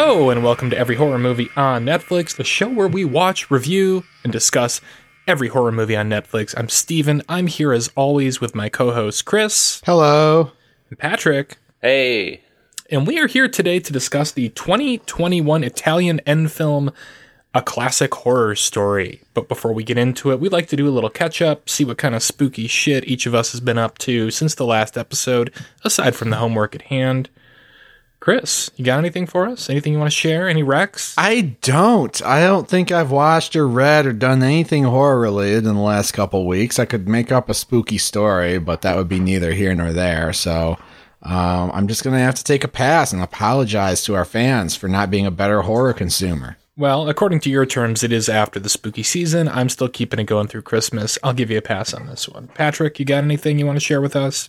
Hello, 0.00 0.30
and 0.30 0.44
welcome 0.44 0.70
to 0.70 0.78
Every 0.78 0.94
Horror 0.94 1.18
Movie 1.18 1.50
on 1.56 1.84
Netflix, 1.84 2.36
the 2.36 2.44
show 2.44 2.68
where 2.68 2.86
we 2.86 3.04
watch, 3.04 3.50
review, 3.50 4.04
and 4.22 4.32
discuss 4.32 4.80
every 5.26 5.48
horror 5.48 5.72
movie 5.72 5.96
on 5.96 6.08
Netflix. 6.08 6.54
I'm 6.56 6.68
Steven. 6.68 7.20
I'm 7.28 7.48
here 7.48 7.72
as 7.72 7.90
always 7.96 8.40
with 8.40 8.54
my 8.54 8.68
co 8.68 8.92
host 8.92 9.24
Chris 9.24 9.82
Hello. 9.84 10.52
and 10.88 11.00
Patrick. 11.00 11.56
Hey. 11.82 12.44
And 12.88 13.08
we 13.08 13.18
are 13.18 13.26
here 13.26 13.48
today 13.48 13.80
to 13.80 13.92
discuss 13.92 14.30
the 14.30 14.50
2021 14.50 15.64
Italian 15.64 16.20
end 16.20 16.52
film, 16.52 16.92
A 17.52 17.60
Classic 17.60 18.14
Horror 18.14 18.54
Story. 18.54 19.22
But 19.34 19.48
before 19.48 19.72
we 19.72 19.82
get 19.82 19.98
into 19.98 20.30
it, 20.30 20.38
we'd 20.38 20.52
like 20.52 20.68
to 20.68 20.76
do 20.76 20.86
a 20.86 20.94
little 20.94 21.10
catch 21.10 21.42
up, 21.42 21.68
see 21.68 21.84
what 21.84 21.98
kind 21.98 22.14
of 22.14 22.22
spooky 22.22 22.68
shit 22.68 23.08
each 23.08 23.26
of 23.26 23.34
us 23.34 23.50
has 23.50 23.60
been 23.60 23.78
up 23.78 23.98
to 23.98 24.30
since 24.30 24.54
the 24.54 24.64
last 24.64 24.96
episode, 24.96 25.52
aside 25.82 26.14
from 26.14 26.30
the 26.30 26.36
homework 26.36 26.76
at 26.76 26.82
hand. 26.82 27.28
Chris, 28.20 28.70
you 28.76 28.84
got 28.84 28.98
anything 28.98 29.26
for 29.26 29.46
us? 29.46 29.70
Anything 29.70 29.92
you 29.92 29.98
want 29.98 30.10
to 30.10 30.16
share? 30.16 30.48
Any 30.48 30.62
recs? 30.62 31.14
I 31.16 31.56
don't. 31.62 32.20
I 32.24 32.40
don't 32.40 32.68
think 32.68 32.90
I've 32.90 33.12
watched 33.12 33.54
or 33.54 33.66
read 33.66 34.06
or 34.06 34.12
done 34.12 34.42
anything 34.42 34.84
horror 34.84 35.20
related 35.20 35.66
in 35.66 35.74
the 35.74 35.80
last 35.80 36.12
couple 36.12 36.46
weeks. 36.46 36.78
I 36.78 36.84
could 36.84 37.08
make 37.08 37.30
up 37.30 37.48
a 37.48 37.54
spooky 37.54 37.98
story, 37.98 38.58
but 38.58 38.82
that 38.82 38.96
would 38.96 39.08
be 39.08 39.20
neither 39.20 39.52
here 39.52 39.74
nor 39.74 39.92
there. 39.92 40.32
So 40.32 40.78
um, 41.22 41.70
I'm 41.72 41.86
just 41.86 42.02
going 42.02 42.14
to 42.16 42.22
have 42.22 42.34
to 42.34 42.44
take 42.44 42.64
a 42.64 42.68
pass 42.68 43.12
and 43.12 43.22
apologize 43.22 44.02
to 44.04 44.16
our 44.16 44.24
fans 44.24 44.74
for 44.74 44.88
not 44.88 45.10
being 45.10 45.26
a 45.26 45.30
better 45.30 45.62
horror 45.62 45.92
consumer. 45.92 46.56
Well, 46.76 47.08
according 47.08 47.40
to 47.40 47.50
your 47.50 47.66
terms, 47.66 48.04
it 48.04 48.12
is 48.12 48.28
after 48.28 48.60
the 48.60 48.68
spooky 48.68 49.02
season. 49.02 49.48
I'm 49.48 49.68
still 49.68 49.88
keeping 49.88 50.20
it 50.20 50.24
going 50.24 50.46
through 50.46 50.62
Christmas. 50.62 51.18
I'll 51.24 51.32
give 51.32 51.50
you 51.50 51.58
a 51.58 51.62
pass 51.62 51.92
on 51.92 52.06
this 52.06 52.28
one. 52.28 52.48
Patrick, 52.48 53.00
you 53.00 53.04
got 53.04 53.24
anything 53.24 53.58
you 53.58 53.66
want 53.66 53.76
to 53.76 53.84
share 53.84 54.00
with 54.00 54.14
us? 54.14 54.48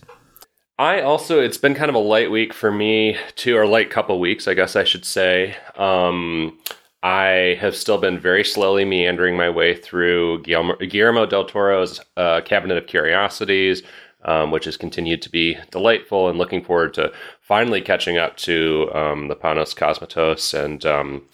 I 0.80 1.02
also, 1.02 1.42
it's 1.42 1.58
been 1.58 1.74
kind 1.74 1.90
of 1.90 1.94
a 1.94 1.98
light 1.98 2.30
week 2.30 2.54
for 2.54 2.72
me 2.72 3.18
too, 3.36 3.54
or 3.54 3.66
light 3.66 3.90
couple 3.90 4.18
weeks, 4.18 4.48
I 4.48 4.54
guess 4.54 4.76
I 4.76 4.84
should 4.84 5.04
say. 5.04 5.54
Um, 5.76 6.58
I 7.02 7.58
have 7.60 7.76
still 7.76 7.98
been 7.98 8.18
very 8.18 8.42
slowly 8.42 8.86
meandering 8.86 9.36
my 9.36 9.50
way 9.50 9.74
through 9.74 10.40
Guillermo, 10.40 10.76
Guillermo 10.76 11.26
del 11.26 11.44
Toro's 11.44 12.00
uh, 12.16 12.40
Cabinet 12.46 12.78
of 12.78 12.86
Curiosities, 12.86 13.82
um, 14.24 14.52
which 14.52 14.64
has 14.64 14.78
continued 14.78 15.20
to 15.20 15.28
be 15.28 15.58
delightful 15.70 16.30
and 16.30 16.38
looking 16.38 16.64
forward 16.64 16.94
to 16.94 17.12
finally 17.42 17.82
catching 17.82 18.16
up 18.16 18.38
to 18.38 18.90
um, 18.94 19.28
the 19.28 19.36
Panos 19.36 19.76
Cosmatos 19.76 20.58
and 20.58 20.86
um, 20.86 21.26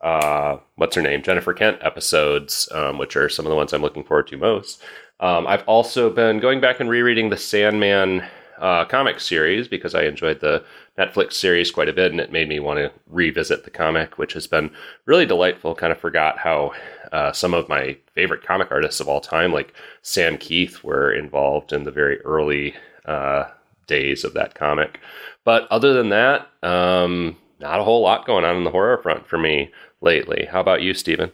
uh, 0.00 0.58
what's 0.76 0.94
her 0.94 1.02
name, 1.02 1.22
Jennifer 1.22 1.54
Kent 1.54 1.78
episodes, 1.82 2.68
um, 2.70 2.98
which 2.98 3.16
are 3.16 3.28
some 3.28 3.46
of 3.46 3.50
the 3.50 3.56
ones 3.56 3.72
I'm 3.72 3.82
looking 3.82 4.04
forward 4.04 4.28
to 4.28 4.36
most. 4.36 4.80
Um, 5.18 5.48
I've 5.48 5.66
also 5.66 6.08
been 6.08 6.38
going 6.38 6.60
back 6.60 6.78
and 6.78 6.88
rereading 6.88 7.30
the 7.30 7.36
Sandman 7.36 8.22
uh, 8.62 8.84
comic 8.84 9.18
series 9.18 9.66
because 9.66 9.94
I 9.94 10.04
enjoyed 10.04 10.40
the 10.40 10.64
Netflix 10.96 11.32
series 11.32 11.72
quite 11.72 11.88
a 11.88 11.92
bit, 11.92 12.12
and 12.12 12.20
it 12.20 12.30
made 12.30 12.48
me 12.48 12.60
want 12.60 12.78
to 12.78 12.92
revisit 13.08 13.64
the 13.64 13.70
comic, 13.70 14.18
which 14.18 14.34
has 14.34 14.46
been 14.46 14.70
really 15.04 15.26
delightful. 15.26 15.74
Kind 15.74 15.92
of 15.92 15.98
forgot 15.98 16.38
how 16.38 16.72
uh, 17.10 17.32
some 17.32 17.54
of 17.54 17.68
my 17.68 17.96
favorite 18.14 18.46
comic 18.46 18.70
artists 18.70 19.00
of 19.00 19.08
all 19.08 19.20
time, 19.20 19.52
like 19.52 19.74
Sam 20.02 20.38
Kieth, 20.38 20.84
were 20.84 21.12
involved 21.12 21.72
in 21.72 21.82
the 21.82 21.90
very 21.90 22.20
early 22.20 22.74
uh, 23.04 23.46
days 23.88 24.22
of 24.22 24.32
that 24.34 24.54
comic. 24.54 25.00
But 25.44 25.66
other 25.72 25.92
than 25.92 26.10
that, 26.10 26.48
um, 26.62 27.36
not 27.58 27.80
a 27.80 27.84
whole 27.84 28.02
lot 28.02 28.26
going 28.26 28.44
on 28.44 28.56
in 28.56 28.64
the 28.64 28.70
horror 28.70 28.98
front 28.98 29.26
for 29.26 29.38
me 29.38 29.72
lately. 30.00 30.46
How 30.48 30.60
about 30.60 30.82
you, 30.82 30.94
Steven? 30.94 31.32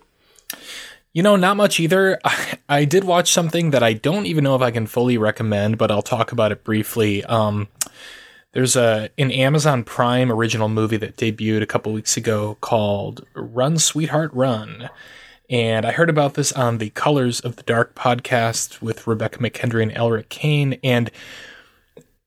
You 1.18 1.24
know, 1.24 1.34
not 1.34 1.56
much 1.56 1.80
either. 1.80 2.20
I 2.68 2.84
did 2.84 3.02
watch 3.02 3.32
something 3.32 3.72
that 3.72 3.82
I 3.82 3.92
don't 3.92 4.26
even 4.26 4.44
know 4.44 4.54
if 4.54 4.62
I 4.62 4.70
can 4.70 4.86
fully 4.86 5.18
recommend, 5.18 5.76
but 5.76 5.90
I'll 5.90 6.00
talk 6.00 6.30
about 6.30 6.52
it 6.52 6.62
briefly. 6.62 7.24
Um, 7.24 7.66
there's 8.52 8.76
a 8.76 9.10
an 9.18 9.32
Amazon 9.32 9.82
Prime 9.82 10.30
original 10.30 10.68
movie 10.68 10.96
that 10.98 11.16
debuted 11.16 11.60
a 11.60 11.66
couple 11.66 11.92
weeks 11.92 12.16
ago 12.16 12.56
called 12.60 13.26
Run 13.34 13.78
Sweetheart 13.78 14.30
Run. 14.32 14.90
And 15.50 15.84
I 15.84 15.90
heard 15.90 16.08
about 16.08 16.34
this 16.34 16.52
on 16.52 16.78
the 16.78 16.90
Colors 16.90 17.40
of 17.40 17.56
the 17.56 17.64
Dark 17.64 17.96
podcast 17.96 18.80
with 18.80 19.08
Rebekah 19.08 19.40
McKendry 19.40 19.82
and 19.82 19.90
Elric 19.90 20.28
Kane. 20.28 20.78
And 20.84 21.10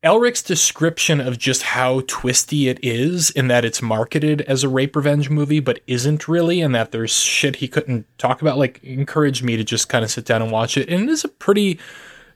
Elric's 0.04 0.42
description 0.42 1.22
of 1.22 1.38
just 1.38 1.62
how 1.62 2.02
twisty 2.08 2.68
it 2.68 2.80
is, 2.82 3.30
in 3.30 3.50
that 3.50 3.64
it's 3.64 3.84
marketed 3.84 4.42
as 4.42 4.64
a 4.64 4.70
rape 4.70 4.96
revenge 4.96 5.30
movie, 5.30 5.60
but 5.60 5.80
isn't 5.86 6.28
really, 6.28 6.60
and 6.60 6.74
that 6.74 6.92
there's 6.92 7.14
shit 7.14 7.58
he 7.58 7.68
couldn't 7.68 8.08
talk 8.18 8.42
about, 8.42 8.58
like 8.58 8.84
encouraged 8.84 9.44
me 9.44 9.58
to 9.58 9.64
just 9.64 9.90
kind 9.90 10.04
of 10.04 10.10
sit 10.10 10.26
down 10.26 10.42
and 10.42 10.52
watch 10.52 10.76
it. 10.76 10.90
And 10.90 11.04
it 11.04 11.10
is 11.10 11.24
a 11.24 11.28
pretty, 11.28 11.80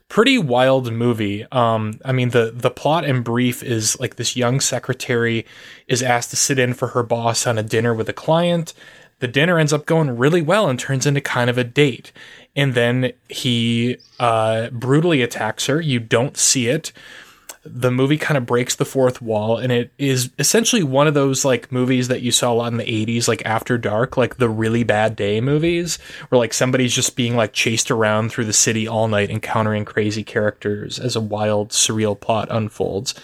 pretty 0.10 0.38
wild 0.38 0.94
movie. 0.94 1.44
Um, 1.52 2.00
I 2.06 2.12
mean, 2.12 2.30
the 2.30 2.52
the 2.54 2.70
plot 2.70 3.04
and 3.04 3.24
brief 3.24 3.64
is 3.64 4.00
like 4.00 4.18
this 4.18 4.36
young 4.36 4.60
secretary 4.60 5.44
is 5.88 6.04
asked 6.04 6.30
to 6.30 6.36
sit 6.36 6.60
in 6.60 6.76
for 6.76 6.90
her 6.90 7.02
boss 7.02 7.48
on 7.48 7.58
a 7.58 7.64
dinner 7.64 7.96
with 7.96 8.10
a 8.10 8.14
client. 8.14 8.76
The 9.20 9.28
dinner 9.28 9.58
ends 9.58 9.74
up 9.74 9.88
going 9.88 10.16
really 10.18 10.42
well 10.44 10.70
and 10.70 10.80
turns 10.80 11.08
into 11.08 11.22
kind 11.22 11.50
of 11.50 11.58
a 11.58 11.64
date. 11.64 12.12
And 12.56 12.76
then 12.76 13.14
he 13.28 13.98
uh, 14.20 14.70
brutally 14.70 15.24
attacks 15.24 15.66
her. 15.66 15.82
You 15.82 16.00
don't 16.00 16.38
see 16.38 16.68
it 16.68 16.92
the 17.66 17.90
movie 17.90 18.18
kind 18.18 18.38
of 18.38 18.46
breaks 18.46 18.76
the 18.76 18.86
fourth 18.86 19.22
wall 19.22 19.58
and 19.58 19.72
it 19.72 19.92
is 19.98 20.30
essentially 20.38 20.84
one 20.84 21.08
of 21.08 21.16
those 21.16 21.44
like 21.44 21.72
movies 21.72 22.08
that 22.08 22.22
you 22.22 22.32
saw 22.32 22.52
a 22.52 22.54
lot 22.54 22.72
in 22.72 22.78
the 22.78 22.84
80s 22.84 23.28
like 23.28 23.44
after 23.44 23.78
dark 23.78 24.18
like 24.18 24.38
the 24.38 24.50
really 24.50 24.84
bad 24.84 25.16
day 25.16 25.42
movies 25.42 25.98
where 26.30 26.38
like 26.38 26.54
somebody's 26.54 26.94
just 26.94 27.16
being 27.16 27.36
like 27.36 27.54
chased 27.54 27.90
around 27.90 28.30
through 28.30 28.46
the 28.46 28.54
city 28.54 28.88
all 28.88 29.08
night 29.08 29.32
encountering 29.32 29.84
crazy 29.84 30.24
characters 30.24 31.00
as 31.00 31.16
a 31.16 31.22
wild 31.22 31.70
surreal 31.70 32.20
plot 32.20 32.48
unfolds. 32.52 33.16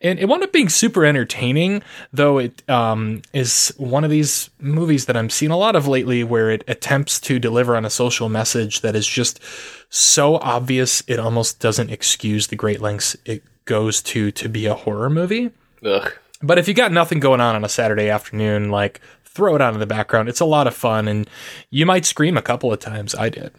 And 0.00 0.18
it 0.18 0.28
wound 0.28 0.42
up 0.42 0.52
being 0.52 0.68
super 0.68 1.04
entertaining 1.04 1.82
though 2.12 2.38
it 2.38 2.68
um, 2.68 3.22
is 3.32 3.72
one 3.78 4.04
of 4.04 4.10
these 4.10 4.50
movies 4.58 5.06
that 5.06 5.16
i'm 5.16 5.30
seeing 5.30 5.52
a 5.52 5.56
lot 5.56 5.76
of 5.76 5.86
lately 5.88 6.24
where 6.24 6.50
it 6.50 6.64
attempts 6.68 7.20
to 7.20 7.38
deliver 7.38 7.76
on 7.76 7.84
a 7.84 7.90
social 7.90 8.28
message 8.28 8.82
that 8.82 8.94
is 8.94 9.06
just 9.06 9.40
so 9.88 10.36
obvious 10.36 11.02
it 11.06 11.18
almost 11.18 11.60
doesn't 11.60 11.90
excuse 11.90 12.48
the 12.48 12.56
great 12.56 12.82
lengths 12.82 13.16
it 13.24 13.42
goes 13.64 14.02
to 14.02 14.30
to 14.30 14.48
be 14.48 14.66
a 14.66 14.74
horror 14.74 15.10
movie. 15.10 15.50
Ugh. 15.84 16.12
But 16.42 16.58
if 16.58 16.68
you 16.68 16.74
got 16.74 16.92
nothing 16.92 17.20
going 17.20 17.40
on 17.40 17.54
on 17.54 17.64
a 17.64 17.68
Saturday 17.68 18.08
afternoon, 18.08 18.70
like 18.70 19.00
throw 19.24 19.56
it 19.56 19.60
on 19.60 19.74
in 19.74 19.80
the 19.80 19.86
background. 19.86 20.28
It's 20.28 20.40
a 20.40 20.44
lot 20.44 20.66
of 20.66 20.74
fun, 20.74 21.08
and 21.08 21.28
you 21.70 21.86
might 21.86 22.04
scream 22.04 22.36
a 22.36 22.42
couple 22.42 22.72
of 22.72 22.78
times. 22.78 23.14
I 23.14 23.28
did. 23.28 23.52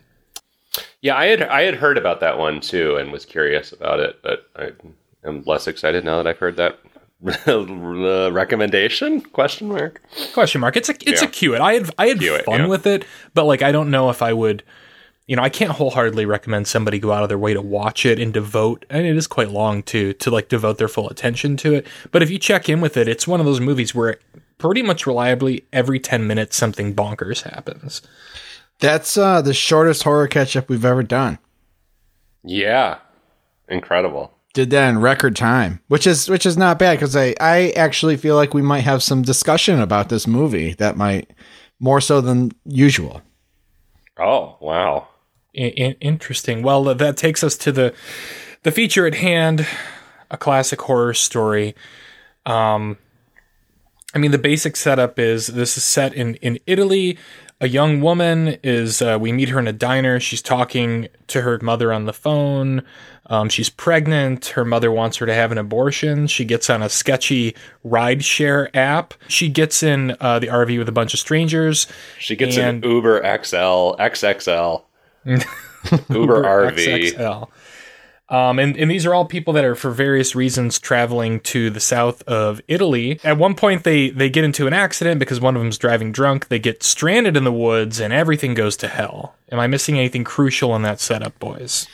Yeah, 1.02 1.16
I 1.18 1.26
had 1.26 1.44
I 1.44 1.62
had 1.64 1.76
heard 1.76 1.98
about 1.98 2.20
that 2.22 2.38
one 2.38 2.62
too, 2.62 2.96
and 2.98 3.12
was 3.12 3.26
curious 3.26 3.72
about 3.72 4.00
it, 4.00 4.20
but 4.24 4.50
I 4.56 4.72
am 5.26 5.44
less 5.46 5.68
excited 5.68 6.04
now 6.06 6.18
that 6.18 6.28
I've 6.28 6.38
heard 6.38 6.58
that 6.58 6.80
recommendation 8.34 9.22
question 9.22 9.70
mark 9.70 10.02
question 10.34 10.60
mark 10.60 10.76
it's 10.76 10.90
a 10.90 10.94
it's 11.10 11.22
yeah. 11.22 11.28
a 11.28 11.32
cue 11.32 11.56
it 11.56 11.62
i 11.62 11.74
had 11.74 11.90
i 11.98 12.08
had 12.08 12.20
Cue 12.20 12.38
fun 12.40 12.60
it, 12.60 12.64
yeah. 12.64 12.70
with 12.70 12.86
it 12.86 13.06
but 13.34 13.46
like 13.46 13.62
i 13.62 13.72
don't 13.72 13.90
know 13.90 14.10
if 14.10 14.22
i 14.22 14.34
would 14.34 14.62
you 15.28 15.36
know, 15.36 15.42
I 15.42 15.50
can't 15.50 15.72
wholeheartedly 15.72 16.26
recommend 16.26 16.68
somebody 16.68 17.00
go 17.00 17.12
out 17.12 17.24
of 17.24 17.30
their 17.30 17.38
way 17.38 17.54
to 17.54 17.62
watch 17.62 18.06
it 18.06 18.20
and 18.20 18.34
devote, 18.34 18.86
and 18.90 19.06
it 19.06 19.16
is 19.16 19.28
quite 19.28 19.50
long 19.50 19.82
too, 19.82 20.14
to 20.14 20.30
like 20.30 20.50
devote 20.50 20.78
their 20.78 20.88
full 20.88 21.10
attention 21.10 21.58
to 21.58 21.74
it. 21.74 21.88
But 22.12 22.22
if 22.22 22.30
you 22.30 22.38
check 22.38 22.70
in 22.70 22.80
with 22.80 22.96
it, 22.96 23.08
it's 23.08 23.28
one 23.28 23.40
of 23.40 23.46
those 23.46 23.60
movies 23.60 23.96
where 23.96 24.20
pretty 24.58 24.82
much 24.82 25.08
reliably 25.08 25.66
every 25.74 26.00
10 26.00 26.28
minutes 26.28 26.56
something 26.56 26.94
bonkers 26.96 27.42
happens. 27.42 28.02
That's 28.80 29.18
uh, 29.18 29.42
the 29.42 29.54
shortest 29.54 30.04
horror 30.04 30.28
catch 30.28 30.56
up 30.56 30.70
we've 30.70 30.86
ever 30.86 31.04
done. 31.04 31.40
Yeah. 32.44 33.00
Incredible. 33.68 34.32
Did 34.54 34.70
that 34.70 34.90
in 34.90 35.00
record 35.02 35.36
time, 35.36 35.82
which 35.90 36.08
is 36.08 36.30
which 36.30 36.46
is 36.46 36.56
not 36.56 36.80
bad 36.80 36.94
because 36.94 37.14
I 37.14 37.36
I 37.42 37.74
actually 37.76 38.16
feel 38.16 38.38
like 38.38 38.54
we 38.54 38.62
might 38.62 38.86
have 38.86 39.04
some 39.04 39.22
discussion 39.22 39.82
about 39.82 40.08
this 40.08 40.28
movie 40.28 40.74
that 40.76 40.96
might 40.96 41.30
more 41.78 42.00
so 42.00 42.22
than 42.22 42.54
usual. 42.64 43.22
Oh 44.18 44.56
wow! 44.62 45.10
I- 45.58 45.96
interesting. 46.02 46.62
Well, 46.64 46.84
that 46.84 47.18
takes 47.18 47.44
us 47.44 47.56
to 47.58 47.72
the 47.72 47.94
the 48.64 48.72
feature 48.72 49.06
at 49.06 49.16
hand, 49.16 49.68
a 50.32 50.38
classic 50.38 50.82
horror 50.82 51.14
story. 51.14 51.76
Um, 52.46 52.98
I 54.14 54.18
mean, 54.18 54.32
the 54.32 54.38
basic 54.38 54.76
setup 54.76 55.20
is 55.20 55.48
this 55.48 55.78
is 55.78 55.84
set 55.84 56.14
in 56.14 56.36
in 56.36 56.60
Italy. 56.66 57.18
A 57.62 57.70
young 57.70 58.02
woman 58.02 58.58
is 58.64 59.02
uh, 59.02 59.18
we 59.20 59.32
meet 59.32 59.48
her 59.50 59.60
in 59.60 59.68
a 59.68 59.74
diner. 59.74 60.20
She's 60.20 60.42
talking 60.42 61.08
to 61.28 61.42
her 61.42 61.58
mother 61.62 61.94
on 61.94 62.04
the 62.06 62.12
phone. 62.12 62.84
Um, 63.28 63.48
she's 63.50 63.70
pregnant. 63.70 64.48
Her 64.48 64.66
mother 64.66 64.92
wants 64.92 65.18
her 65.18 65.26
to 65.26 65.34
have 65.34 65.52
an 65.54 65.58
abortion. 65.58 66.28
She 66.28 66.44
gets 66.44 66.70
on 66.70 66.84
a 66.84 66.90
sketchy 66.90 67.56
rideshare 67.86 68.70
app. 68.76 69.14
She 69.30 69.48
gets 69.50 69.82
in 69.84 70.16
uh, 70.20 70.40
the 70.40 70.48
RV 70.48 70.78
with 70.78 70.90
a 70.90 70.92
bunch 70.92 71.14
of 71.14 71.20
strangers. 71.20 71.88
She 72.20 72.36
gets 72.36 72.58
and- 72.58 72.84
an 72.84 72.92
Uber 72.92 73.20
XL, 73.22 73.96
XXL. 74.00 74.84
Uber, 75.26 76.44
RV. 76.44 77.14
XXL. 77.14 77.50
Um, 78.28 78.58
and, 78.58 78.76
and 78.76 78.90
these 78.90 79.06
are 79.06 79.14
all 79.14 79.26
people 79.26 79.54
that 79.54 79.64
are 79.64 79.76
for 79.76 79.92
various 79.92 80.36
reasons 80.36 80.80
traveling 80.80 81.40
to 81.42 81.70
the 81.70 81.80
south 81.80 82.24
of 82.24 82.60
Italy. 82.68 83.20
At 83.24 83.38
one 83.38 83.54
point, 83.54 83.84
they, 83.84 84.10
they 84.10 84.30
get 84.30 84.44
into 84.44 84.66
an 84.66 84.74
accident 84.74 85.20
because 85.20 85.40
one 85.40 85.56
of 85.56 85.62
them's 85.62 85.78
driving 85.78 86.12
drunk. 86.12 86.48
They 86.48 86.58
get 86.58 86.82
stranded 86.82 87.38
in 87.38 87.44
the 87.44 87.52
woods 87.52 88.00
and 88.00 88.12
everything 88.12 88.56
goes 88.56 88.76
to 88.78 88.88
hell. 88.88 89.36
Am 89.52 89.60
I 89.60 89.68
missing 89.68 90.00
anything 90.00 90.24
crucial 90.24 90.76
in 90.76 90.82
that 90.82 91.00
setup, 91.00 91.38
boys? 91.38 91.88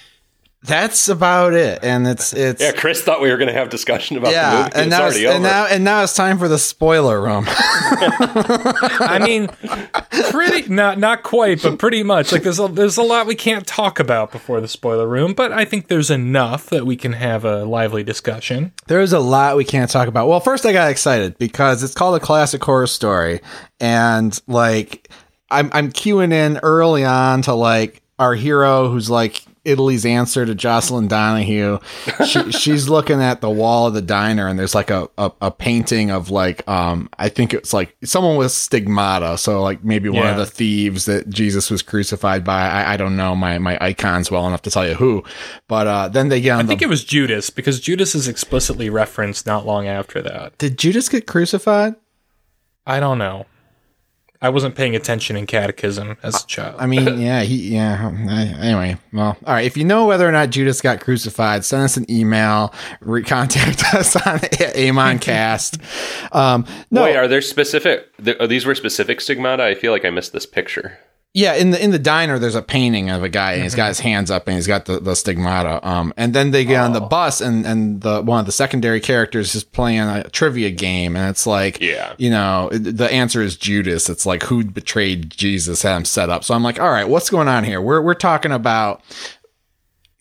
That's 0.64 1.10
about 1.10 1.54
it. 1.54 1.80
And 1.84 2.08
it's 2.08 2.34
it's 2.34 2.62
Yeah, 2.62 2.72
Chris 2.72 3.02
thought 3.02 3.20
we 3.20 3.32
were 3.32 3.38
going 3.38 3.48
to 3.48 3.54
have 3.54 3.70
discussion 3.70 4.18
about 4.18 4.30
the 4.30 4.36
yeah, 4.36 4.52
movie. 4.52 4.72
and 4.76 4.82
it's 4.82 4.90
now 4.90 5.08
it's, 5.08 5.16
already 5.16 5.26
and 5.26 5.44
now 5.44 5.66
and 5.66 5.84
now 5.84 6.04
it's 6.04 6.16
time 6.16 6.38
for 6.38 6.48
the 6.48 6.60
spoiler 6.60 7.20
room. 7.20 7.46
I 7.48 9.20
mean, 9.24 9.50
pretty 10.30 10.70
not 10.70 11.00
not 11.00 11.24
quite, 11.24 11.64
but 11.64 11.80
pretty 11.80 12.04
much. 12.04 12.32
Like 12.32 12.44
there's 12.44 12.60
a, 12.60 12.68
there's 12.68 12.98
a 12.98 13.04
lot 13.04 13.26
we 13.26 13.34
can't 13.34 13.66
talk 13.66 14.00
about 14.00 14.32
before 14.32 14.62
the 14.62 14.68
spoiler 14.68 15.08
room, 15.08 15.34
but 15.34 15.52
I 15.52 15.66
think 15.66 15.88
there's 15.88 16.12
enough 16.12 16.70
that 16.70 16.86
we 16.86 16.96
can 16.96 17.14
have 17.14 17.44
a 17.44 17.66
lively 17.66 18.04
discussion. 18.04 18.72
There's 18.86 19.14
a 19.14 19.20
lot 19.20 19.58
we 19.58 19.66
can't 19.66 19.90
talk 19.90 20.08
about. 20.08 20.28
Well, 20.28 20.40
first 20.40 20.66
I 20.68 20.74
got 20.74 20.92
excited 20.92 21.40
because 21.40 21.82
it's 21.82 21.96
called 21.96 22.16
a 22.16 22.20
classic 22.20 22.64
horror 22.64 22.88
story, 22.88 23.42
and 23.80 24.40
like 24.46 25.10
I'm 25.50 25.72
I'm 25.74 25.92
queuing 25.92 26.32
in 26.32 26.60
early 26.62 27.04
on 27.04 27.42
to 27.44 27.54
like 27.56 28.04
our 28.20 28.36
hero 28.36 28.90
who's 28.90 29.10
like 29.10 29.44
Italy's 29.64 30.06
answer 30.06 30.46
to 30.46 30.56
Jocelin 30.56 31.08
Donahue. 31.08 31.80
She, 32.26 32.52
she's 32.52 32.90
looking 32.90 33.22
at 33.22 33.42
the 33.42 33.50
wall 33.50 33.88
of 33.88 33.94
the 33.94 34.02
diner, 34.02 34.48
and 34.48 34.58
there's 34.58 34.74
like 34.74 34.90
a, 34.90 35.08
a, 35.18 35.32
a 35.42 35.52
painting 35.52 36.10
of 36.10 36.30
like 36.32 36.68
um 36.68 37.10
I 37.20 37.30
think 37.30 37.54
it's 37.54 37.74
like 37.74 37.96
someone 38.04 38.38
with 38.38 38.52
stigmata, 38.52 39.38
so 39.38 39.62
like 39.62 39.84
maybe 39.84 40.10
one 40.10 40.28
of 40.28 40.38
the 40.38 40.46
thieves 40.46 41.06
that 41.06 41.30
Jesus 41.30 41.70
was 41.70 41.82
crucified 41.82 42.44
by. 42.44 42.68
I, 42.68 42.94
I 42.94 42.98
don't 42.98 43.16
know 43.16 43.36
my 43.36 43.58
my 43.60 43.78
icons 43.80 44.32
well 44.32 44.48
enough 44.48 44.64
to 44.64 44.72
tell 44.72 44.88
you 44.88 44.96
who, 44.96 45.24
but 45.68 45.86
uh 45.88 46.08
then 46.08 46.30
they 46.30 46.42
get 46.42 46.54
on 46.54 46.60
I 46.60 46.64
the 46.64 46.68
think 46.70 46.82
it 46.82 46.90
was 46.90 47.04
Judas 47.04 47.50
because 47.50 47.80
Judas 47.80 48.16
is 48.16 48.28
explicitly 48.28 48.90
referenced 48.90 49.46
not 49.46 49.66
long 49.66 49.88
after 49.88 50.22
that. 50.24 50.58
did 50.58 50.78
Judas 50.78 51.08
get 51.10 51.28
crucified? 51.28 51.96
I 52.86 53.00
don't 53.00 53.20
know. 53.20 53.46
I 54.44 54.50
wasn't 54.50 54.74
paying 54.74 54.96
attention 54.96 55.36
in 55.36 55.46
catechism 55.46 56.18
as 56.24 56.44
a 56.44 56.48
child. 56.48 56.76
I 56.80 56.88
mean, 56.88 57.20
yeah, 57.22 57.42
he, 57.44 57.76
yeah. 57.76 58.12
I- 58.28 58.56
Anyway, 58.66 58.98
well, 59.14 59.38
all 59.46 59.54
right. 59.54 59.66
If 59.66 59.78
you 59.78 59.84
know 59.84 60.08
whether 60.08 60.28
or 60.28 60.32
not 60.32 60.50
Judas 60.50 60.82
got 60.82 61.00
crucified, 61.00 61.64
send 61.64 61.84
us 61.84 61.96
an 61.98 62.10
email. 62.10 62.74
Re- 63.02 63.22
contact 63.24 63.84
us 63.94 64.16
on 64.16 64.40
Amoncast. 64.40 65.80
Um, 66.36 66.66
no, 66.90 67.04
Wait, 67.04 67.16
are 67.16 67.28
there 67.28 67.42
specific? 67.42 68.08
Are 68.40 68.48
these 68.48 68.66
were 68.66 68.76
specific 68.76 69.22
stigmata? 69.22 69.64
I 69.64 69.76
feel 69.76 69.92
like 69.92 70.06
I 70.06 70.10
missed 70.10 70.34
this 70.34 70.46
picture. 70.46 70.98
Yeah. 71.34 71.54
In 71.56 71.72
the 71.72 71.82
in 71.84 71.92
the 71.92 72.00
diner, 72.00 72.38
there's 72.40 72.56
a 72.56 72.62
painting 72.62 73.10
of 73.10 73.24
a 73.24 73.30
guy, 73.30 73.54
and 73.54 73.64
he's 73.64 73.76
got 73.76 73.88
his 73.88 74.00
hands 74.00 74.30
up, 74.30 74.48
and 74.48 74.56
he's 74.56 74.68
got 74.68 74.86
the, 74.86 75.00
the 75.00 75.16
stigmata. 75.16 75.86
Um, 75.88 76.14
and 76.18 76.34
then 76.34 76.52
they 76.52 76.66
get 76.66 76.82
on 76.82 76.94
the 76.94 77.02
bus, 77.02 77.40
and 77.42 77.66
and 77.66 78.02
the 78.02 78.22
one 78.22 78.40
of 78.40 78.46
the 78.46 78.52
secondary 78.52 79.00
characters 79.00 79.56
is 79.56 79.64
playing 79.64 80.02
a 80.02 80.24
trivia 80.30 80.72
game, 80.72 81.16
and 81.16 81.30
it's 81.30 81.48
like, 81.48 81.80
Yeah. 81.80 82.14
you 82.18 82.30
know, 82.30 82.70
the 82.72 83.12
answer 83.12 83.42
is 83.42 83.56
Judas. 83.56 84.10
It's 84.10 84.26
like 84.26 84.44
who 84.44 84.64
betrayed 84.64 85.30
Jesus, 85.30 85.84
had 85.84 85.98
him 85.98 86.06
set 86.06 86.30
up. 86.30 86.44
So 86.44 86.54
I'm 86.54 86.64
like, 86.64 86.80
all 86.80 86.92
right, 86.92 87.08
what's 87.08 87.30
going 87.30 87.48
on 87.48 87.64
here? 87.64 87.80
We're 87.82 88.02
we're 88.02 88.14
talking 88.14 88.52
about 88.52 89.02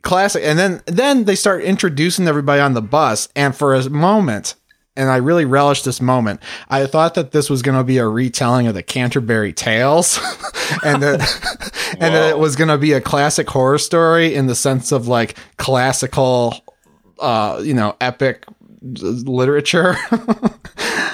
classic 0.02 0.42
and 0.42 0.58
then 0.58 0.82
then 0.86 1.24
they 1.24 1.34
start 1.34 1.62
introducing 1.62 2.26
everybody 2.26 2.58
on 2.58 2.72
the 2.72 2.80
bus 2.80 3.28
and 3.36 3.54
for 3.54 3.74
a 3.74 3.90
moment 3.90 4.54
and 4.96 5.08
I 5.08 5.16
really 5.16 5.44
relished 5.44 5.84
this 5.84 6.00
moment. 6.00 6.40
I 6.68 6.86
thought 6.86 7.14
that 7.14 7.32
this 7.32 7.48
was 7.48 7.62
going 7.62 7.78
to 7.78 7.84
be 7.84 7.98
a 7.98 8.06
retelling 8.06 8.66
of 8.66 8.74
the 8.74 8.82
Canterbury 8.82 9.52
Tales, 9.52 10.18
and 10.84 11.02
that 11.02 11.90
and 12.00 12.14
that 12.14 12.30
it 12.30 12.38
was 12.38 12.56
going 12.56 12.68
to 12.68 12.78
be 12.78 12.92
a 12.92 13.00
classic 13.00 13.48
horror 13.48 13.78
story 13.78 14.34
in 14.34 14.46
the 14.46 14.54
sense 14.54 14.92
of 14.92 15.08
like 15.08 15.36
classical, 15.56 16.54
uh, 17.18 17.60
you 17.64 17.74
know, 17.74 17.96
epic 18.00 18.44
literature. 18.82 19.96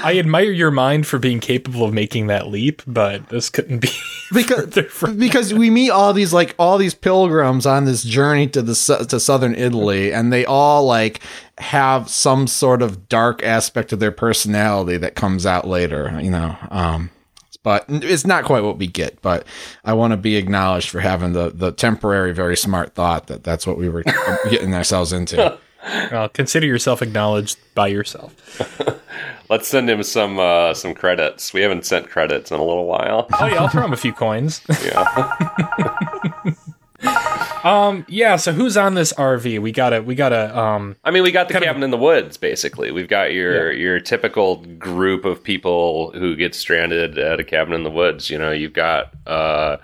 I 0.06 0.18
admire 0.18 0.52
your 0.52 0.70
mind 0.70 1.06
for 1.06 1.18
being 1.18 1.40
capable 1.40 1.84
of 1.84 1.92
making 1.92 2.28
that 2.28 2.46
leap, 2.46 2.82
but 2.86 3.28
this 3.28 3.50
couldn't 3.50 3.78
be 3.78 3.90
because 4.32 4.66
because 5.16 5.52
we 5.52 5.68
meet 5.68 5.90
all 5.90 6.12
these 6.12 6.32
like 6.32 6.54
all 6.58 6.78
these 6.78 6.94
pilgrims 6.94 7.66
on 7.66 7.86
this 7.86 8.04
journey 8.04 8.46
to 8.48 8.62
the 8.62 9.06
to 9.08 9.18
southern 9.18 9.54
Italy, 9.56 10.12
and 10.12 10.32
they 10.32 10.44
all 10.44 10.84
like 10.84 11.20
have 11.58 12.08
some 12.08 12.46
sort 12.46 12.82
of 12.82 13.08
dark 13.08 13.42
aspect 13.42 13.92
of 13.92 13.98
their 13.98 14.12
personality 14.12 14.96
that 14.96 15.16
comes 15.16 15.44
out 15.44 15.66
later. 15.66 16.16
You 16.22 16.30
know, 16.30 16.56
um, 16.70 17.10
but 17.64 17.84
it's 17.88 18.24
not 18.24 18.44
quite 18.44 18.62
what 18.62 18.78
we 18.78 18.86
get. 18.86 19.20
But 19.22 19.44
I 19.84 19.94
want 19.94 20.12
to 20.12 20.16
be 20.16 20.36
acknowledged 20.36 20.88
for 20.88 21.00
having 21.00 21.32
the 21.32 21.50
the 21.50 21.72
temporary, 21.72 22.32
very 22.32 22.56
smart 22.56 22.94
thought 22.94 23.26
that 23.26 23.42
that's 23.42 23.66
what 23.66 23.76
we 23.76 23.88
were 23.88 24.04
getting 24.50 24.72
ourselves 24.72 25.12
into. 25.12 25.58
Well, 26.10 26.28
consider 26.28 26.66
yourself 26.66 27.00
acknowledged 27.02 27.58
by 27.74 27.86
yourself. 27.88 28.34
Let's 29.48 29.68
send 29.68 29.88
him 29.88 30.02
some 30.02 30.38
uh, 30.38 30.74
some 30.74 30.94
credits. 30.94 31.52
We 31.52 31.60
haven't 31.60 31.86
sent 31.86 32.10
credits 32.10 32.50
in 32.50 32.58
a 32.58 32.64
little 32.64 32.86
while. 32.86 33.28
Oh 33.40 33.46
yeah, 33.46 33.62
I'll 33.62 33.68
throw 33.68 33.84
him 33.84 33.92
a 33.92 33.96
few 33.96 34.12
coins. 34.12 34.60
Yeah. 34.84 35.04
um, 37.64 38.04
yeah. 38.08 38.36
So 38.36 38.52
who's 38.52 38.76
on 38.76 38.94
this 38.94 39.12
RV? 39.12 39.60
We 39.60 39.72
gotta, 39.72 40.02
we 40.02 40.14
gotta. 40.14 40.56
Um, 40.58 40.96
I 41.04 41.10
mean, 41.10 41.22
we 41.22 41.30
got 41.30 41.48
the 41.48 41.54
Kind 41.54 41.64
of- 41.64 41.68
cabin 41.68 41.82
in 41.82 41.90
the 41.90 41.96
woods. 41.96 42.36
Basically, 42.36 42.90
we've 42.90 43.08
got 43.08 43.32
your 43.32 43.72
your 43.72 44.00
typical 44.00 44.56
group 44.78 45.24
of 45.24 45.42
people 45.42 46.10
who 46.12 46.34
get 46.36 46.54
stranded 46.54 47.18
at 47.18 47.38
a 47.40 47.44
cabin 47.44 47.74
in 47.74 47.84
the 47.84 47.90
woods. 47.90 48.30
You 48.30 48.38
know, 48.38 48.50
you've 48.50 48.72
got 48.72 49.12
uh, 49.26 49.76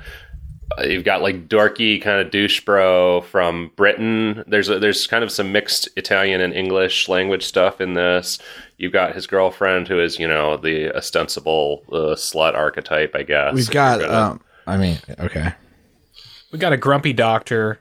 you've 0.85 1.05
got 1.05 1.23
like 1.23 1.49
dorky 1.49 2.01
kind 2.01 2.21
of 2.21 2.31
douche 2.31 2.61
bro 2.65 3.21
from 3.23 3.71
Britain. 3.77 4.43
There's 4.47 4.69
a, 4.69 4.79
there's 4.79 5.07
kind 5.07 5.23
of 5.25 5.31
some 5.31 5.53
mixed 5.53 5.89
Italian 5.97 6.41
and 6.41 6.53
English 6.55 7.09
language 7.09 7.45
stuff 7.45 7.81
in 7.81 7.95
this. 7.95 8.39
You've 8.79 8.93
got 8.93 9.15
his 9.15 9.27
girlfriend 9.27 9.89
who 9.89 10.01
is 10.01 10.19
you 10.19 10.27
know 10.29 10.57
the 10.57 10.97
ostensible 10.97 11.83
uh, 11.91 12.15
slut 12.17 12.55
archetype, 12.55 13.15
I 13.15 13.23
guess. 13.23 13.55
We've 13.55 13.71
got. 13.71 14.01
gonna- 14.01 14.13
Um, 14.13 14.41
I 14.67 14.77
mean, 14.77 14.99
okay. 15.19 15.53
we 16.53 16.59
got 16.59 16.73
a 16.73 16.77
grumpy 16.77 17.13
doctor. 17.13 17.81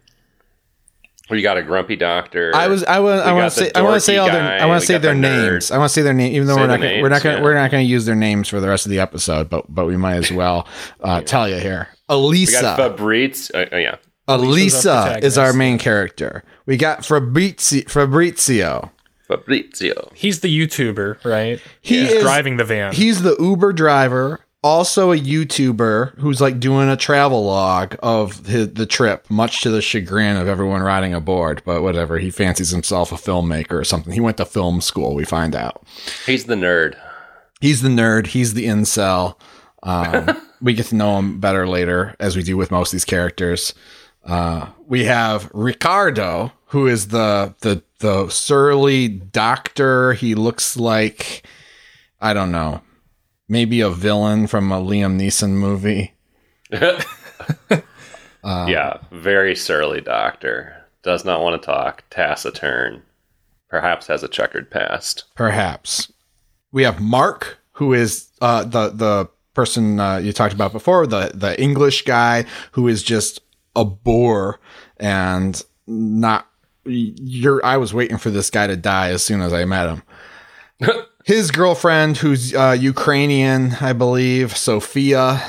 You 1.37 1.43
got 1.43 1.57
a 1.57 1.63
grumpy 1.63 1.95
doctor. 1.95 2.51
I 2.55 2.67
was 2.67 2.83
I 2.83 2.99
want 2.99 3.21
I 3.21 3.33
want 3.33 3.51
to 3.51 3.59
say 3.59 3.71
I 3.73 3.81
want 3.81 3.95
to 3.95 3.99
say 3.99 4.15
dorky 4.15 4.21
all 4.21 4.31
their 4.31 4.41
I 4.43 4.65
want 4.65 4.81
to 4.81 4.87
say 4.87 4.97
their 4.97 5.13
the 5.13 5.19
nerd. 5.19 5.51
names. 5.51 5.71
I 5.71 5.77
want 5.77 5.89
to 5.89 5.93
say 5.93 6.01
their 6.01 6.13
name 6.13 6.33
even 6.33 6.47
though 6.47 6.55
Say 6.55 6.61
we're 6.61 6.67
not 6.67 6.79
the 6.79 6.87
gonna, 6.87 7.01
we're 7.01 7.09
not 7.09 7.23
going 7.23 7.35
to 7.35 7.39
yeah. 7.39 7.43
we're 7.43 7.53
not 7.53 7.71
going 7.71 7.85
to 7.85 7.89
use 7.89 8.05
their 8.05 8.15
names 8.15 8.47
for 8.49 8.59
the 8.59 8.67
rest 8.67 8.85
of 8.85 8.89
the 8.89 8.99
episode, 8.99 9.49
but 9.49 9.65
but 9.73 9.85
we 9.85 9.97
might 9.97 10.15
as 10.15 10.31
well 10.33 10.67
uh, 11.01 11.21
tell 11.21 11.47
you 11.49 11.57
here. 11.57 11.89
Elisa. 12.09 12.57
we 12.57 12.61
got 12.61 12.77
Fabrizio. 12.77 13.59
Uh, 13.61 13.65
uh, 13.71 13.77
yeah. 13.77 13.95
Elisa 14.27 15.19
is 15.21 15.37
our 15.37 15.53
main 15.53 15.77
character. 15.77 16.43
We 16.65 16.77
got 16.77 17.05
Fabrizio. 17.05 17.83
Fabrizio. 17.87 18.91
Fabrizio. 19.27 20.11
He's 20.13 20.41
the 20.41 20.47
YouTuber, 20.49 21.23
right? 21.23 21.61
He 21.81 22.01
He's 22.01 22.11
is 22.11 22.21
driving 22.21 22.57
the 22.57 22.63
van. 22.65 22.93
He's 22.93 23.21
the 23.21 23.35
Uber 23.39 23.73
driver, 23.73 24.41
also 24.63 25.11
a 25.11 25.17
YouTuber 25.17 26.19
who's 26.19 26.41
like 26.41 26.59
doing 26.59 26.89
a 26.89 26.97
travel 26.97 27.43
log 27.45 27.95
of 28.03 28.45
his, 28.45 28.73
the 28.73 28.85
trip, 28.85 29.29
much 29.29 29.61
to 29.61 29.69
the 29.69 29.81
chagrin 29.81 30.37
of 30.37 30.47
everyone 30.47 30.81
riding 30.81 31.13
aboard. 31.13 31.61
But 31.65 31.81
whatever, 31.81 32.19
he 32.19 32.29
fancies 32.29 32.69
himself 32.69 33.11
a 33.11 33.15
filmmaker 33.15 33.73
or 33.73 33.83
something. 33.83 34.13
He 34.13 34.19
went 34.19 34.37
to 34.37 34.45
film 34.45 34.81
school. 34.81 35.15
We 35.15 35.25
find 35.25 35.55
out. 35.55 35.83
He's 36.25 36.45
the 36.45 36.55
nerd. 36.55 36.95
He's 37.59 37.81
the 37.81 37.89
nerd. 37.89 38.27
He's 38.27 38.53
the 38.53 38.65
incel. 38.65 39.35
Um, 39.83 40.39
we 40.61 40.73
get 40.73 40.87
to 40.87 40.95
know 40.95 41.17
him 41.17 41.39
better 41.39 41.67
later, 41.67 42.15
as 42.19 42.35
we 42.35 42.43
do 42.43 42.57
with 42.57 42.71
most 42.71 42.89
of 42.89 42.93
these 42.93 43.05
characters. 43.05 43.73
Uh, 44.23 44.67
we 44.87 45.05
have 45.05 45.49
Ricardo, 45.53 46.51
who 46.67 46.87
is 46.87 47.07
the 47.07 47.55
the 47.61 47.83
the 47.99 48.29
surly 48.29 49.07
doctor. 49.07 50.13
He 50.13 50.35
looks 50.35 50.77
like 50.77 51.43
I 52.19 52.33
don't 52.33 52.51
know, 52.51 52.81
maybe 53.51 53.81
a 53.81 53.89
villain 53.89 54.47
from 54.47 54.71
a 54.71 54.79
Liam 54.79 55.19
Neeson 55.19 55.49
movie. 55.51 56.13
Um, 56.71 57.81
yeah, 58.69 58.97
very 59.11 59.55
surly 59.55 59.99
doctor. 59.99 60.87
Does 61.03 61.25
not 61.25 61.41
want 61.41 61.61
to 61.61 61.65
talk. 61.65 62.03
Taciturn. 62.09 63.03
Perhaps 63.69 64.07
has 64.07 64.23
a 64.23 64.27
checkered 64.27 64.71
past. 64.71 65.25
Perhaps 65.35 66.11
we 66.71 66.83
have 66.83 67.01
Mark, 67.01 67.59
who 67.73 67.93
is 67.93 68.29
uh, 68.41 68.63
the 68.63 68.89
the 68.89 69.29
person 69.53 69.99
uh, 69.99 70.17
you 70.17 70.31
talked 70.31 70.53
about 70.53 70.71
before, 70.71 71.05
the 71.05 71.31
the 71.33 71.61
English 71.61 72.03
guy 72.03 72.45
who 72.71 72.87
is 72.87 73.03
just 73.03 73.41
a 73.75 73.83
bore 73.83 74.59
and 74.97 75.61
not. 75.87 76.47
You're. 76.85 77.63
I 77.65 77.77
was 77.77 77.93
waiting 77.93 78.17
for 78.17 78.29
this 78.29 78.49
guy 78.49 78.67
to 78.67 78.77
die 78.77 79.09
as 79.09 79.21
soon 79.21 79.41
as 79.41 79.53
I 79.53 79.65
met 79.65 79.89
him. 79.89 80.03
His 81.25 81.51
girlfriend, 81.51 82.17
who's 82.17 82.53
uh, 82.53 82.75
Ukrainian, 82.79 83.73
I 83.81 83.93
believe, 83.93 84.55
Sophia. 84.57 85.41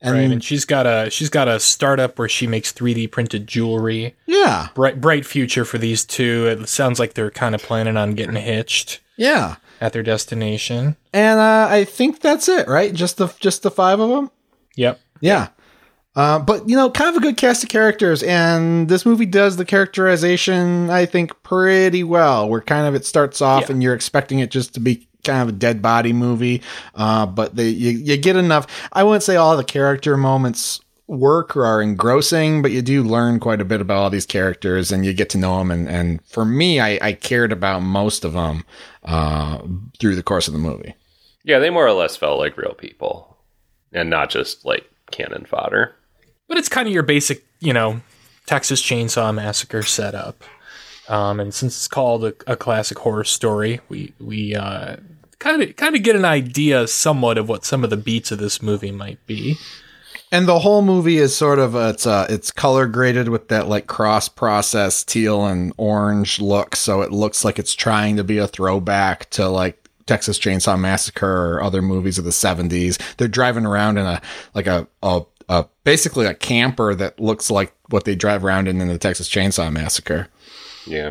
And 0.00 0.14
right, 0.14 0.30
and 0.30 0.44
she's 0.44 0.64
got 0.64 0.86
a 0.86 1.10
she's 1.10 1.28
got 1.28 1.48
a 1.48 1.58
startup 1.58 2.18
where 2.20 2.28
she 2.28 2.46
makes 2.46 2.72
3D 2.72 3.10
printed 3.10 3.48
jewelry. 3.48 4.14
yeah, 4.26 4.68
Bright 4.74 5.00
bright 5.00 5.26
future 5.26 5.64
for 5.64 5.76
these 5.76 6.04
two. 6.04 6.46
It 6.46 6.68
sounds 6.68 7.00
like 7.00 7.14
they're 7.14 7.32
kind 7.32 7.54
of 7.54 7.62
planning 7.62 7.96
on 7.96 8.12
getting 8.14 8.36
hitched 8.36 9.00
yeah, 9.16 9.56
at 9.80 9.92
their 9.92 10.04
destination. 10.04 10.96
and 11.12 11.40
uh, 11.40 11.66
I 11.68 11.82
think 11.82 12.20
that's 12.20 12.48
it, 12.48 12.68
right? 12.68 12.94
Just 12.94 13.16
the 13.16 13.26
just 13.40 13.64
the 13.64 13.72
five 13.72 13.98
of 13.98 14.08
them. 14.08 14.30
Yep. 14.76 15.00
Yeah. 15.20 15.48
Uh, 16.18 16.38
but 16.40 16.68
you 16.68 16.74
know, 16.74 16.90
kind 16.90 17.08
of 17.10 17.16
a 17.16 17.20
good 17.24 17.36
cast 17.36 17.62
of 17.62 17.68
characters, 17.68 18.24
and 18.24 18.88
this 18.88 19.06
movie 19.06 19.24
does 19.26 19.56
the 19.56 19.64
characterization, 19.64 20.90
I 20.90 21.06
think, 21.06 21.42
pretty 21.44 22.02
well. 22.02 22.48
Where 22.48 22.60
kind 22.60 22.86
of 22.88 22.94
it 22.94 23.06
starts 23.06 23.40
off, 23.40 23.62
Yeah. 23.66 23.72
and 23.72 23.82
you're 23.82 23.94
expecting 23.94 24.40
it 24.40 24.50
just 24.50 24.74
to 24.74 24.80
be 24.80 25.06
kind 25.24 25.42
of 25.42 25.48
a 25.48 25.52
dead 25.58 25.80
body 25.80 26.12
movie, 26.12 26.62
uh, 26.96 27.24
but 27.26 27.54
they 27.54 27.68
you, 27.68 27.90
you 27.90 28.16
get 28.16 28.36
enough. 28.36 28.66
I 28.92 29.04
wouldn't 29.04 29.22
say 29.22 29.36
all 29.36 29.56
the 29.56 29.62
character 29.64 30.16
moments 30.16 30.80
work 31.06 31.56
or 31.56 31.64
are 31.64 31.80
engrossing, 31.80 32.62
but 32.62 32.70
you 32.72 32.82
do 32.82 33.02
learn 33.02 33.38
quite 33.40 33.60
a 33.60 33.64
bit 33.64 33.80
about 33.80 33.98
all 33.98 34.10
these 34.10 34.26
characters 34.26 34.90
and 34.92 35.06
you 35.06 35.14
get 35.14 35.30
to 35.30 35.38
know 35.38 35.58
them. 35.58 35.70
And, 35.70 35.88
and 35.88 36.22
for 36.26 36.44
me, 36.44 36.80
I, 36.80 36.98
I 37.00 37.12
cared 37.14 37.50
about 37.52 37.80
most 37.80 38.24
of 38.26 38.34
them 38.34 38.64
uh, 39.04 39.58
through 39.98 40.16
the 40.16 40.22
course 40.22 40.48
of 40.48 40.52
the 40.52 40.58
movie. 40.58 40.94
Yeah, 41.44 41.60
they 41.60 41.70
more 41.70 41.86
or 41.86 41.92
less 41.94 42.16
felt 42.16 42.38
like 42.38 42.58
real 42.58 42.74
people 42.74 43.38
and 43.92 44.10
not 44.10 44.28
just 44.28 44.66
like 44.66 44.90
cannon 45.10 45.46
fodder. 45.46 45.94
But 46.48 46.58
it's 46.58 46.68
kind 46.68 46.88
of 46.88 46.94
your 46.94 47.02
basic, 47.02 47.44
you 47.60 47.72
know, 47.72 48.00
Texas 48.46 48.82
Chainsaw 48.82 49.34
Massacre 49.34 49.82
setup. 49.82 50.42
Um, 51.08 51.40
and 51.40 51.54
since 51.54 51.76
it's 51.76 51.88
called 51.88 52.24
a, 52.24 52.34
a 52.46 52.56
classic 52.56 52.98
horror 52.98 53.24
story, 53.24 53.80
we 53.88 54.12
we 54.18 54.54
kind 55.38 55.62
of 55.62 55.76
kind 55.76 55.96
of 55.96 56.02
get 56.02 56.16
an 56.16 56.24
idea 56.24 56.86
somewhat 56.86 57.38
of 57.38 57.48
what 57.48 57.64
some 57.64 57.84
of 57.84 57.90
the 57.90 57.96
beats 57.96 58.30
of 58.30 58.38
this 58.38 58.62
movie 58.62 58.92
might 58.92 59.24
be. 59.26 59.56
And 60.30 60.46
the 60.46 60.58
whole 60.58 60.82
movie 60.82 61.16
is 61.16 61.34
sort 61.34 61.58
of 61.58 61.74
uh, 61.74 61.92
it's 61.94 62.06
uh, 62.06 62.26
it's 62.28 62.50
color 62.50 62.86
graded 62.86 63.28
with 63.28 63.48
that 63.48 63.68
like 63.68 63.86
cross 63.86 64.28
process 64.28 65.02
teal 65.02 65.46
and 65.46 65.72
orange 65.78 66.40
look, 66.40 66.76
so 66.76 67.00
it 67.00 67.12
looks 67.12 67.44
like 67.44 67.58
it's 67.58 67.74
trying 67.74 68.16
to 68.16 68.24
be 68.24 68.36
a 68.38 68.46
throwback 68.46 69.30
to 69.30 69.48
like 69.48 69.88
Texas 70.06 70.38
Chainsaw 70.38 70.78
Massacre 70.78 71.54
or 71.54 71.62
other 71.62 71.80
movies 71.80 72.18
of 72.18 72.24
the 72.24 72.30
70s. 72.30 73.00
They're 73.16 73.28
driving 73.28 73.64
around 73.64 73.98
in 73.98 74.06
a 74.06 74.20
like 74.54 74.66
a, 74.66 74.86
a, 75.02 75.22
a 75.48 75.66
basically 75.84 76.26
a 76.26 76.34
camper 76.34 76.94
that 76.94 77.18
looks 77.20 77.50
like 77.50 77.72
what 77.88 78.04
they 78.04 78.14
drive 78.14 78.44
around 78.44 78.68
in 78.68 78.80
in 78.80 78.88
the 78.88 78.98
Texas 78.98 79.28
Chainsaw 79.28 79.72
Massacre. 79.72 80.28
Yeah. 80.86 81.10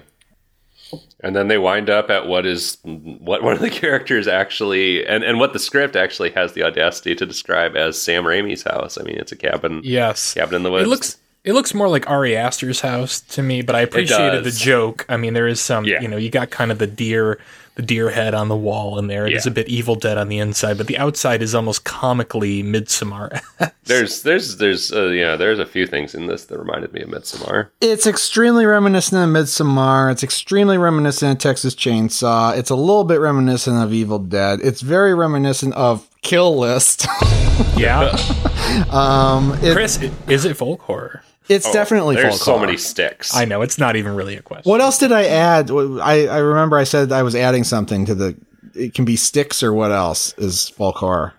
And 1.19 1.35
then 1.35 1.47
they 1.47 1.57
wind 1.57 1.89
up 1.89 2.09
at 2.09 2.27
what 2.27 2.45
is 2.45 2.77
what 2.83 3.43
one 3.43 3.53
of 3.53 3.59
the 3.59 3.69
characters 3.81 4.27
actually 4.27 5.05
and, 5.05 5.23
and 5.23 5.39
what 5.39 5.53
the 5.53 5.59
script 5.59 5.95
actually 5.95 6.29
has 6.31 6.53
the 6.53 6.63
audacity 6.63 7.15
to 7.15 7.25
describe 7.25 7.75
as 7.75 7.99
Sam 8.01 8.23
Raimi's 8.23 8.63
house. 8.63 8.97
I 8.97 9.03
mean, 9.03 9.17
it's 9.17 9.31
a 9.31 9.35
cabin. 9.35 9.81
Yes. 9.83 10.35
Cabin 10.35 10.55
in 10.55 10.63
the 10.63 10.71
woods. 10.71 10.85
It 10.85 10.89
looks 10.89 11.17
it 11.43 11.53
looks 11.53 11.73
more 11.73 11.87
like 11.89 12.09
Ari 12.09 12.35
Aster's 12.35 12.81
house 12.81 13.21
to 13.21 13.41
me, 13.41 13.61
but 13.61 13.75
I 13.75 13.81
appreciated 13.81 14.43
the 14.43 14.51
joke. 14.51 15.05
I 15.07 15.15
mean, 15.17 15.33
there 15.33 15.47
is 15.47 15.61
some, 15.61 15.85
Yeah. 15.85 16.01
you 16.01 16.07
know, 16.09 16.17
you 16.17 16.29
got 16.29 16.49
kind 16.49 16.71
of 16.71 16.77
the 16.77 16.87
deer, 16.87 17.39
the 17.77 17.83
deer 17.83 18.09
head 18.09 18.33
on 18.33 18.47
the 18.49 18.55
wall 18.55 18.97
in 18.97 19.05
there. 19.05 19.27
It 19.27 19.33
is 19.33 19.45
Yeah. 19.45 19.51
a 19.51 19.53
bit 19.53 19.67
Evil 19.69 19.95
Dead 19.95 20.17
on 20.17 20.29
the 20.29 20.39
inside, 20.39 20.77
but 20.79 20.87
the 20.87 20.97
outside 20.97 21.43
is 21.43 21.53
almost 21.53 21.83
comically 21.83 22.63
Midsommar. 22.63 23.39
there's 23.85 24.23
there's 24.23 24.57
there's 24.57 24.91
uh, 24.91 25.05
yeah, 25.09 25.35
there's 25.35 25.59
a 25.59 25.65
few 25.65 25.85
things 25.85 26.15
in 26.15 26.25
this 26.25 26.45
that 26.45 26.57
reminded 26.57 26.91
me 26.91 27.01
of 27.01 27.09
Midsommar. 27.09 27.69
It's 27.79 28.07
extremely 28.07 28.65
reminiscent 28.65 29.21
of 29.23 29.29
Midsommar. 29.29 30.11
It's 30.11 30.23
extremely 30.23 30.79
reminiscent 30.79 31.33
of 31.33 31.37
Texas 31.37 31.75
Chainsaw. 31.75 32.57
It's 32.57 32.71
a 32.71 32.75
little 32.75 33.03
bit 33.03 33.19
reminiscent 33.19 33.77
of 33.81 33.93
Evil 33.93 34.17
Dead. 34.19 34.59
It's 34.63 34.81
very 34.81 35.13
reminiscent 35.13 35.75
of 35.75 36.07
Kill 36.23 36.57
List. 36.57 37.05
yeah. 37.77 38.09
um, 38.89 39.53
it- 39.61 39.73
Chris, 39.73 39.99
is 40.27 40.45
it 40.45 40.57
folk 40.57 40.81
horror? 40.81 41.21
It's 41.49 41.71
definitely 41.71 42.17
Oh, 42.17 42.21
There's 42.21 42.37
folk 42.39 42.55
so 42.55 42.59
many 42.59 42.77
sticks. 42.77 43.35
I 43.35 43.45
know 43.45 43.61
it's 43.61 43.77
not 43.77 43.95
even 43.95 44.15
really 44.15 44.35
a 44.35 44.41
question. 44.41 44.69
What 44.69 44.81
else 44.81 44.97
did 44.97 45.11
I 45.11 45.25
add? 45.25 45.71
I, 45.71 46.25
I 46.27 46.37
remember 46.39 46.77
I 46.77 46.83
said 46.83 47.11
I 47.11 47.23
was 47.23 47.35
adding 47.35 47.63
something 47.63 48.05
to 48.05 48.15
the. 48.15 48.35
It 48.75 48.93
can 48.93 49.05
be 49.05 49.15
sticks 49.15 49.63
or 49.63 49.73
what 49.73 49.91
else 49.91 50.33
is 50.37 50.69
folk 50.69 50.97
horror. 50.97 51.33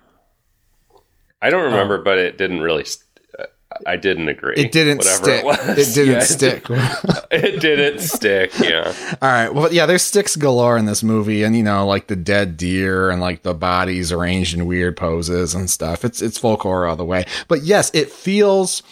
I 1.40 1.50
don't 1.50 1.64
remember, 1.64 1.98
but 2.02 2.18
it 2.18 2.36
didn't 2.38 2.60
really. 2.60 2.84
St- 2.84 3.04
uh, 3.38 3.44
I 3.86 3.96
didn't 3.96 4.28
agree. 4.28 4.54
It 4.56 4.72
didn't 4.72 4.98
Whatever 4.98 5.24
stick. 5.24 5.40
It, 5.40 5.44
was. 5.44 5.78
It 5.78 5.94
didn't 5.94 6.14
Yeah, 6.14 6.20
stick. 6.20 6.64
It, 7.30 7.60
didn't 7.60 8.00
stick. 8.00 8.58
Yeah. 8.58 8.92
All 9.22 9.28
right. 9.30 9.54
Well, 9.54 9.72
yeah, 9.72 9.84
there's 9.86 10.02
sticks 10.02 10.34
galore 10.34 10.78
in 10.78 10.86
this 10.86 11.02
movie, 11.02 11.42
and 11.44 11.54
you 11.54 11.62
know, 11.62 11.86
like 11.86 12.06
the 12.08 12.16
dead 12.16 12.56
deer 12.56 13.10
and 13.10 13.20
like 13.20 13.42
the 13.42 13.54
bodies 13.54 14.10
arranged 14.10 14.54
in 14.54 14.66
weird 14.66 14.96
poses 14.96 15.54
and 15.54 15.68
stuff. 15.70 16.04
It's 16.04 16.20
it's 16.22 16.38
folk 16.38 16.62
horror 16.62 16.86
all 16.86 16.96
the 16.96 17.04
way. 17.04 17.24
But 17.46 17.62
yes, 17.62 17.90
it 17.94 18.10
feels 18.10 18.82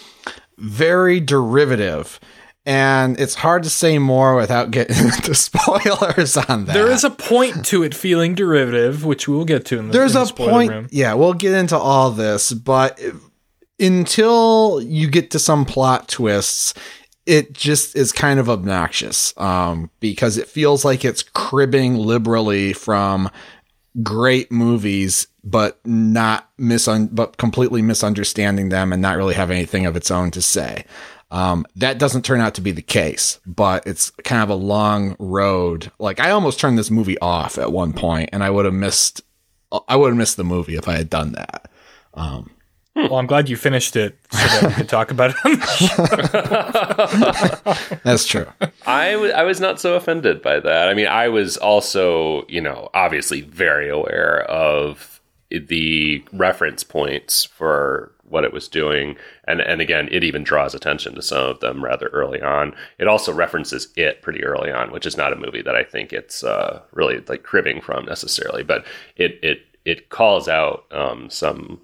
very 0.58 1.20
derivative, 1.20 2.18
and 2.64 3.18
it's 3.20 3.36
hard 3.36 3.62
to 3.62 3.70
say 3.70 3.98
more 3.98 4.34
without 4.34 4.70
getting 4.70 4.96
into 5.04 5.34
spoilers 5.34 6.36
on 6.36 6.64
that. 6.66 6.72
There 6.74 6.90
is 6.90 7.04
a 7.04 7.10
point 7.10 7.64
to 7.66 7.82
it 7.82 7.94
feeling 7.94 8.34
derivative, 8.34 9.04
which 9.04 9.28
we 9.28 9.36
will 9.36 9.44
get 9.44 9.64
to 9.66 9.78
in 9.78 9.88
the, 9.88 9.92
there's 9.92 10.16
in 10.16 10.24
the 10.24 10.32
a 10.32 10.34
point. 10.34 10.70
room. 10.70 10.88
Yeah, 10.90 11.14
we'll 11.14 11.34
get 11.34 11.52
into 11.54 11.76
all 11.76 12.10
this, 12.10 12.52
but 12.52 13.00
until 13.78 14.80
you 14.82 15.08
get 15.08 15.30
to 15.32 15.38
some 15.38 15.64
plot 15.64 16.08
twists, 16.08 16.74
it 17.26 17.52
just 17.52 17.96
is 17.96 18.12
kind 18.12 18.38
of 18.38 18.48
obnoxious 18.48 19.34
um, 19.36 19.90
because 20.00 20.38
it 20.38 20.48
feels 20.48 20.84
like 20.84 21.04
it's 21.04 21.22
cribbing 21.22 21.96
liberally 21.96 22.72
from 22.72 23.30
great 24.02 24.50
movies, 24.52 25.26
but 25.44 25.80
not 25.84 26.48
misun- 26.58 27.10
but 27.12 27.36
completely 27.36 27.82
misunderstanding 27.82 28.68
them 28.68 28.92
and 28.92 29.02
not 29.02 29.16
really 29.16 29.34
have 29.34 29.50
anything 29.50 29.86
of 29.86 29.96
its 29.96 30.10
own 30.10 30.30
to 30.32 30.42
say. 30.42 30.84
Um, 31.30 31.66
that 31.76 31.98
doesn't 31.98 32.24
turn 32.24 32.40
out 32.40 32.54
to 32.54 32.60
be 32.60 32.70
the 32.70 32.82
case, 32.82 33.40
but 33.46 33.86
it's 33.86 34.10
kind 34.10 34.42
of 34.42 34.50
a 34.50 34.54
long 34.54 35.16
road. 35.18 35.90
Like 35.98 36.20
I 36.20 36.30
almost 36.30 36.60
turned 36.60 36.78
this 36.78 36.90
movie 36.90 37.18
off 37.18 37.58
at 37.58 37.72
one 37.72 37.92
point, 37.92 38.30
and 38.32 38.44
I 38.44 38.50
would 38.50 38.64
have 38.64 38.74
missed. 38.74 39.22
I 39.88 39.96
would 39.96 40.08
have 40.08 40.16
missed 40.16 40.36
the 40.36 40.44
movie 40.44 40.76
if 40.76 40.88
I 40.88 40.96
had 40.96 41.10
done 41.10 41.32
that. 41.32 41.68
Well, 42.96 43.16
I'm 43.16 43.26
glad 43.26 43.48
you 43.50 43.56
finished 43.56 43.94
it 43.94 44.18
so 44.30 44.38
that 44.38 44.68
we 44.68 44.74
could 44.74 44.88
talk 44.88 45.10
about 45.10 45.30
it. 45.30 45.36
On 45.44 45.52
the 45.52 45.58
That's 48.02 48.26
true. 48.26 48.46
I, 48.86 49.12
w- 49.12 49.32
I 49.32 49.42
was 49.42 49.60
not 49.60 49.78
so 49.78 49.96
offended 49.96 50.40
by 50.40 50.60
that. 50.60 50.88
I 50.88 50.94
mean, 50.94 51.06
I 51.06 51.28
was 51.28 51.58
also, 51.58 52.46
you 52.48 52.62
know, 52.62 52.88
obviously 52.94 53.42
very 53.42 53.90
aware 53.90 54.44
of 54.44 55.20
the 55.50 56.24
reference 56.32 56.82
points 56.82 57.44
for 57.44 58.12
what 58.22 58.44
it 58.44 58.52
was 58.52 58.66
doing. 58.66 59.16
And, 59.46 59.60
and 59.60 59.82
again, 59.82 60.08
it 60.10 60.24
even 60.24 60.42
draws 60.42 60.74
attention 60.74 61.14
to 61.16 61.22
some 61.22 61.46
of 61.46 61.60
them 61.60 61.84
rather 61.84 62.06
early 62.08 62.40
on. 62.40 62.74
It 62.98 63.08
also 63.08 63.30
references 63.32 63.88
it 63.94 64.22
pretty 64.22 64.42
early 64.42 64.72
on, 64.72 64.90
which 64.90 65.04
is 65.06 65.18
not 65.18 65.34
a 65.34 65.36
movie 65.36 65.60
that 65.62 65.76
I 65.76 65.84
think 65.84 66.14
it's 66.14 66.42
uh, 66.42 66.80
really 66.92 67.22
like 67.28 67.42
cribbing 67.42 67.82
from 67.82 68.06
necessarily, 68.06 68.62
but 68.62 68.86
it, 69.16 69.38
it, 69.42 69.66
it 69.84 70.08
calls 70.08 70.48
out 70.48 70.86
um, 70.90 71.28
some 71.30 71.82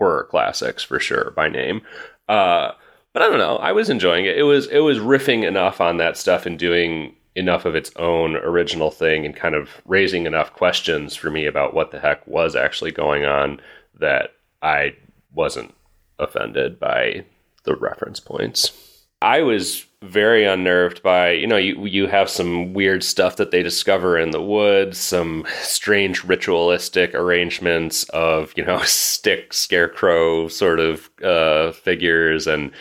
horror 0.00 0.24
classics 0.24 0.82
for 0.82 0.98
sure 0.98 1.32
by 1.36 1.46
name. 1.48 1.82
Uh, 2.26 2.72
but 3.12 3.22
I 3.22 3.28
don't 3.28 3.38
know. 3.38 3.56
I 3.56 3.72
was 3.72 3.90
enjoying 3.90 4.24
it. 4.24 4.38
It 4.38 4.44
was 4.44 4.66
it 4.68 4.78
was 4.78 4.98
riffing 4.98 5.46
enough 5.46 5.80
on 5.80 5.98
that 5.98 6.16
stuff 6.16 6.46
and 6.46 6.58
doing 6.58 7.14
enough 7.36 7.64
of 7.66 7.74
its 7.74 7.92
own 7.96 8.36
original 8.36 8.90
thing 8.90 9.26
and 9.26 9.36
kind 9.36 9.54
of 9.54 9.68
raising 9.84 10.26
enough 10.26 10.52
questions 10.54 11.14
for 11.14 11.30
me 11.30 11.46
about 11.46 11.74
what 11.74 11.90
the 11.90 12.00
heck 12.00 12.26
was 12.26 12.56
actually 12.56 12.90
going 12.90 13.24
on 13.24 13.60
that 13.98 14.30
I 14.62 14.94
wasn't 15.34 15.74
offended 16.18 16.80
by 16.80 17.24
the 17.64 17.76
reference 17.76 18.20
points. 18.20 18.89
I 19.22 19.42
was 19.42 19.86
very 20.02 20.44
unnerved 20.46 21.02
by, 21.02 21.32
you 21.32 21.46
know, 21.46 21.58
you 21.58 21.84
you 21.84 22.06
have 22.06 22.30
some 22.30 22.72
weird 22.72 23.04
stuff 23.04 23.36
that 23.36 23.50
they 23.50 23.62
discover 23.62 24.18
in 24.18 24.30
the 24.30 24.40
woods, 24.40 24.98
some 24.98 25.44
strange 25.60 26.24
ritualistic 26.24 27.14
arrangements 27.14 28.04
of, 28.10 28.54
you 28.56 28.64
know, 28.64 28.80
stick 28.84 29.52
scarecrow 29.52 30.48
sort 30.48 30.80
of 30.80 31.10
uh, 31.22 31.72
figures 31.72 32.46
and 32.46 32.72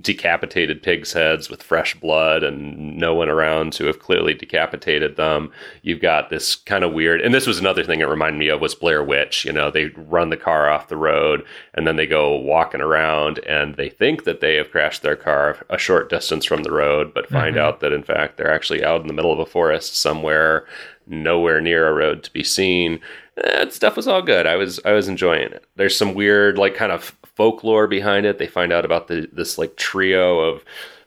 decapitated 0.00 0.82
pigs' 0.82 1.12
heads 1.12 1.48
with 1.48 1.62
fresh 1.62 1.94
blood 1.94 2.42
and 2.42 2.96
no 2.96 3.14
one 3.14 3.28
around 3.28 3.72
to 3.72 3.84
have 3.84 4.00
clearly 4.00 4.34
decapitated 4.34 5.16
them. 5.16 5.52
You've 5.82 6.00
got 6.00 6.30
this 6.30 6.56
kind 6.56 6.82
of 6.82 6.92
weird, 6.92 7.20
and 7.20 7.32
this 7.32 7.46
was 7.46 7.60
another 7.60 7.84
thing 7.84 8.00
it 8.00 8.08
reminded 8.08 8.38
me 8.38 8.48
of 8.48 8.60
was 8.60 8.74
Blair 8.74 9.04
Witch. 9.04 9.44
You 9.44 9.52
know, 9.52 9.70
they 9.70 9.86
run 9.96 10.30
the 10.30 10.36
car 10.36 10.68
off 10.68 10.88
the 10.88 10.96
road 10.96 11.44
and 11.74 11.86
then 11.86 11.96
they 11.96 12.06
go 12.06 12.36
walking 12.36 12.80
around 12.80 13.38
and 13.40 13.76
they 13.76 13.88
think 13.88 14.24
that 14.24 14.40
they 14.40 14.56
have 14.56 14.70
crashed 14.70 15.02
their 15.02 15.16
car 15.16 15.64
a 15.70 15.78
short 15.78 16.10
distance 16.10 16.44
from 16.44 16.64
the 16.64 16.72
road, 16.72 17.14
but 17.14 17.28
find 17.28 17.54
mm-hmm. 17.54 17.64
out 17.64 17.80
that 17.80 17.92
in 17.92 18.02
fact 18.02 18.36
they're 18.36 18.52
actually 18.52 18.82
out 18.84 19.00
in 19.00 19.06
the 19.06 19.12
middle 19.12 19.32
of 19.32 19.38
a 19.38 19.46
forest 19.46 19.96
somewhere, 19.96 20.66
nowhere 21.06 21.60
near 21.60 21.88
a 21.88 21.94
road 21.94 22.22
to 22.24 22.32
be 22.32 22.42
seen. 22.42 23.00
Eh, 23.36 23.58
that 23.58 23.72
stuff 23.72 23.96
was 23.96 24.08
all 24.08 24.22
good. 24.22 24.46
I 24.46 24.56
was 24.56 24.80
I 24.84 24.92
was 24.92 25.08
enjoying 25.08 25.52
it. 25.52 25.64
There's 25.76 25.96
some 25.96 26.14
weird 26.14 26.58
like 26.58 26.74
kind 26.74 26.92
of 26.92 27.17
folklore 27.38 27.86
behind 27.86 28.26
it. 28.26 28.38
They 28.38 28.48
find 28.48 28.72
out 28.72 28.84
about 28.84 29.06
the 29.06 29.28
this 29.32 29.56
like 29.58 29.76
trio 29.76 30.40
of 30.40 30.64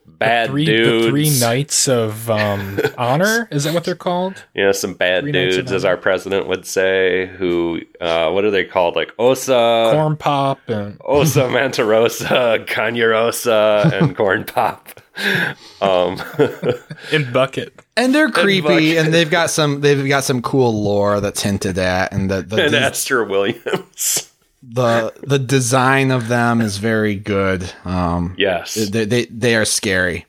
bad 0.08 0.50
three, 0.50 0.66
dudes. 0.66 1.06
the 1.06 1.10
three 1.12 1.40
knights 1.40 1.88
of 1.88 2.30
um, 2.30 2.80
honor 2.98 3.48
is 3.52 3.66
that 3.66 3.74
what 3.74 3.84
they're 3.84 3.96
called? 3.96 4.44
you 4.56 4.64
know, 4.64 4.72
some 4.72 4.94
bad 4.94 5.24
Three 5.24 5.32
dudes, 5.34 5.72
as 5.72 5.84
our 5.86 5.98
president 5.98 6.48
would 6.48 6.66
say, 6.66 7.28
who, 7.38 7.82
uh, 8.00 8.32
what 8.32 8.46
are 8.46 8.52
they 8.52 8.64
called? 8.64 8.96
Like 8.96 9.12
Osa, 9.20 9.90
Corn 9.94 10.16
pop 10.16 10.60
and 10.68 10.98
Osa 11.06 11.42
Mantarosa, 11.50 12.66
Canyarosa, 12.66 13.92
and 13.92 14.16
Corn 14.22 14.46
Pop. 14.46 15.02
Um, 15.82 16.22
in 17.12 17.32
bucket. 17.34 17.78
And 17.98 18.16
they're 18.16 18.32
creepy, 18.32 18.96
fuck. 18.96 19.06
and 19.06 19.14
they've 19.14 19.30
got 19.30 19.50
some 19.50 19.82
they've 19.82 20.08
got 20.08 20.24
some 20.24 20.42
cool 20.42 20.82
lore 20.84 21.20
that's 21.20 21.44
hinted 21.44 21.78
at, 21.78 22.14
and 22.14 22.32
the 22.32 22.42
the 22.42 22.64
and 22.64 22.72
des- 22.72 22.78
Esther 22.78 23.26
Williams. 23.26 24.31
The, 24.74 25.14
the 25.24 25.40
design 25.40 26.12
of 26.12 26.28
them 26.28 26.62
is 26.62 26.78
very 26.78 27.16
good. 27.16 27.72
Um, 27.86 28.36
Yes. 28.38 28.76
they, 28.76 29.06
they 29.06 29.26
they 29.26 29.56
are 29.56 29.66
scary 29.66 30.26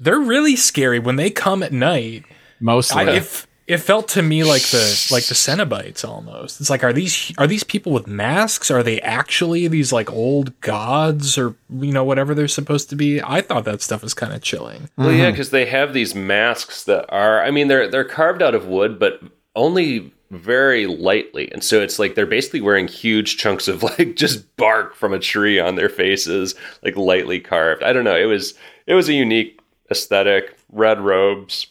They're 0.00 0.18
really 0.18 0.56
scary 0.56 0.98
when 0.98 1.16
they 1.16 1.30
come 1.30 1.62
at 1.62 1.72
night. 1.72 2.24
mostly. 2.60 3.02
I, 3.02 3.10
if 3.16 3.46
it 3.66 3.78
felt 3.78 4.08
to 4.08 4.20
me 4.22 4.44
like 4.44 4.60
the 4.62 5.08
like 5.10 5.24
the 5.24 5.34
Cenobites 5.34 6.06
almost. 6.06 6.60
It's 6.60 6.68
like 6.68 6.84
are 6.84 6.92
these 6.92 7.32
are 7.38 7.46
these 7.46 7.64
people 7.64 7.92
with 7.92 8.06
masks? 8.06 8.70
Are 8.70 8.82
they 8.82 9.00
actually 9.00 9.68
these 9.68 9.90
like 9.90 10.10
old 10.12 10.58
gods 10.60 11.38
or 11.38 11.54
you 11.70 11.90
know 11.92 12.04
whatever 12.04 12.34
they're 12.34 12.46
supposed 12.48 12.90
to 12.90 12.96
be? 12.96 13.22
I 13.22 13.40
thought 13.40 13.64
that 13.64 13.80
stuff 13.80 14.02
was 14.02 14.12
kind 14.12 14.34
of 14.34 14.42
chilling. 14.42 14.90
Well, 14.98 15.12
yeah, 15.12 15.30
because 15.30 15.48
they 15.48 15.64
have 15.66 15.94
these 15.94 16.14
masks 16.14 16.84
that 16.84 17.06
are. 17.08 17.42
I 17.42 17.50
mean, 17.50 17.68
they're 17.68 17.88
they're 17.88 18.04
carved 18.04 18.42
out 18.42 18.54
of 18.54 18.66
wood, 18.66 18.98
but 18.98 19.20
only 19.56 20.12
very 20.34 20.86
lightly, 20.86 21.50
and 21.52 21.62
so 21.62 21.80
it's 21.80 21.98
like 21.98 22.14
they're 22.14 22.26
basically 22.26 22.60
wearing 22.60 22.88
huge 22.88 23.36
chunks 23.36 23.68
of 23.68 23.82
like 23.82 24.16
just 24.16 24.56
bark 24.56 24.94
from 24.94 25.12
a 25.12 25.18
tree 25.18 25.58
on 25.58 25.76
their 25.76 25.88
faces, 25.88 26.54
like 26.82 26.96
lightly 26.96 27.40
carved. 27.40 27.82
I 27.82 27.92
don't 27.92 28.04
know. 28.04 28.16
It 28.16 28.26
was 28.26 28.54
it 28.86 28.94
was 28.94 29.08
a 29.08 29.14
unique 29.14 29.60
aesthetic. 29.90 30.56
Red 30.70 31.00
robes 31.00 31.68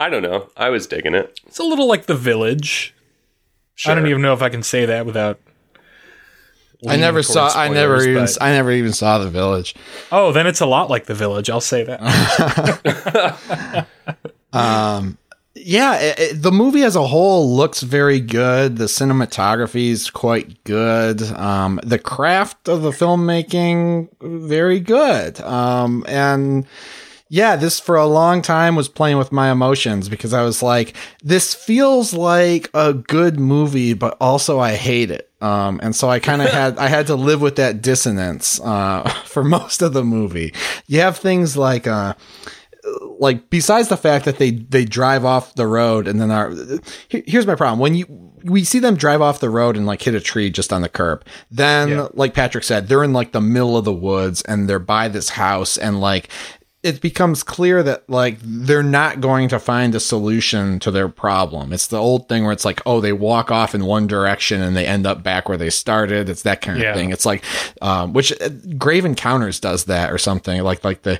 I 0.00 0.10
don't 0.10 0.22
know. 0.22 0.48
I 0.56 0.70
was 0.70 0.86
digging 0.86 1.14
it. 1.14 1.40
It's 1.46 1.58
a 1.58 1.64
little 1.64 1.86
like 1.86 2.06
the 2.06 2.14
village. 2.14 2.94
Sure. 3.74 3.92
I 3.92 3.94
don't 3.94 4.06
even 4.06 4.22
know 4.22 4.34
if 4.34 4.42
I 4.42 4.48
can 4.48 4.62
say 4.62 4.86
that 4.86 5.06
without. 5.06 5.40
I 6.86 6.96
never 6.96 7.22
saw. 7.22 7.48
Spoilers, 7.48 7.70
I 7.70 7.72
never 7.72 8.02
even. 8.02 8.28
I 8.40 8.50
never 8.50 8.72
even 8.72 8.92
saw 8.92 9.18
the 9.18 9.30
village. 9.30 9.74
Oh, 10.12 10.32
then 10.32 10.46
it's 10.46 10.60
a 10.60 10.66
lot 10.66 10.90
like 10.90 11.06
the 11.06 11.14
village. 11.14 11.48
I'll 11.48 11.60
say 11.60 11.84
that. 11.84 13.86
um. 14.52 15.16
Yeah, 15.66 15.94
it, 15.96 16.18
it, 16.18 16.42
the 16.42 16.52
movie 16.52 16.82
as 16.82 16.94
a 16.94 17.06
whole 17.06 17.56
looks 17.56 17.80
very 17.80 18.20
good. 18.20 18.76
The 18.76 18.84
cinematography 18.84 19.88
is 19.88 20.10
quite 20.10 20.62
good. 20.64 21.22
Um, 21.22 21.80
the 21.82 21.98
craft 21.98 22.68
of 22.68 22.82
the 22.82 22.90
filmmaking 22.90 24.08
very 24.20 24.78
good. 24.78 25.40
Um, 25.40 26.04
and 26.06 26.66
yeah, 27.30 27.56
this 27.56 27.80
for 27.80 27.96
a 27.96 28.06
long 28.06 28.42
time 28.42 28.76
was 28.76 28.90
playing 28.90 29.16
with 29.16 29.32
my 29.32 29.50
emotions 29.50 30.10
because 30.10 30.34
I 30.34 30.42
was 30.42 30.62
like, 30.62 30.94
this 31.22 31.54
feels 31.54 32.12
like 32.12 32.68
a 32.74 32.92
good 32.92 33.40
movie, 33.40 33.94
but 33.94 34.18
also 34.20 34.60
I 34.60 34.74
hate 34.74 35.10
it. 35.10 35.30
Um, 35.40 35.80
and 35.82 35.96
so 35.96 36.10
I 36.10 36.20
kind 36.20 36.42
of 36.42 36.48
had 36.52 36.76
I 36.76 36.88
had 36.88 37.06
to 37.06 37.16
live 37.16 37.40
with 37.40 37.56
that 37.56 37.80
dissonance 37.80 38.60
uh, 38.60 39.08
for 39.24 39.42
most 39.42 39.80
of 39.80 39.94
the 39.94 40.04
movie. 40.04 40.52
You 40.86 41.00
have 41.00 41.16
things 41.16 41.56
like 41.56 41.86
uh, 41.86 42.14
like 43.24 43.48
besides 43.48 43.88
the 43.88 43.96
fact 43.96 44.26
that 44.26 44.36
they 44.36 44.50
they 44.50 44.84
drive 44.84 45.24
off 45.24 45.54
the 45.54 45.66
road 45.66 46.06
and 46.06 46.20
then 46.20 46.30
are 46.30 46.52
here's 47.08 47.46
my 47.46 47.54
problem 47.54 47.78
when 47.78 47.94
you 47.94 48.06
we 48.44 48.62
see 48.62 48.78
them 48.78 48.94
drive 48.94 49.22
off 49.22 49.40
the 49.40 49.48
road 49.48 49.76
and 49.76 49.86
like 49.86 50.02
hit 50.02 50.14
a 50.14 50.20
tree 50.20 50.50
just 50.50 50.72
on 50.72 50.82
the 50.82 50.88
curb 50.88 51.24
then 51.50 51.88
yeah. 51.88 52.08
like 52.12 52.34
patrick 52.34 52.62
said 52.62 52.86
they're 52.86 53.02
in 53.02 53.14
like 53.14 53.32
the 53.32 53.40
middle 53.40 53.78
of 53.78 53.86
the 53.86 53.92
woods 53.92 54.42
and 54.42 54.68
they're 54.68 54.78
by 54.78 55.08
this 55.08 55.30
house 55.30 55.78
and 55.78 56.02
like 56.02 56.28
it 56.84 57.00
becomes 57.00 57.42
clear 57.42 57.82
that 57.82 58.08
like 58.10 58.36
they're 58.42 58.82
not 58.82 59.22
going 59.22 59.48
to 59.48 59.58
find 59.58 59.94
a 59.94 60.00
solution 60.00 60.78
to 60.80 60.90
their 60.90 61.08
problem. 61.08 61.72
It's 61.72 61.86
the 61.86 61.96
old 61.96 62.28
thing 62.28 62.44
where 62.44 62.52
it's 62.52 62.66
like, 62.66 62.82
oh, 62.84 63.00
they 63.00 63.14
walk 63.14 63.50
off 63.50 63.74
in 63.74 63.86
one 63.86 64.06
direction 64.06 64.60
and 64.60 64.76
they 64.76 64.86
end 64.86 65.06
up 65.06 65.22
back 65.22 65.48
where 65.48 65.56
they 65.56 65.70
started. 65.70 66.28
It's 66.28 66.42
that 66.42 66.60
kind 66.60 66.76
of 66.76 66.84
yeah. 66.84 66.92
thing. 66.92 67.10
It's 67.10 67.24
like, 67.24 67.42
um, 67.80 68.12
which 68.12 68.38
uh, 68.38 68.50
Grave 68.76 69.06
Encounters 69.06 69.58
does 69.58 69.84
that 69.84 70.12
or 70.12 70.18
something 70.18 70.62
like 70.62 70.84
like 70.84 71.02
the 71.02 71.18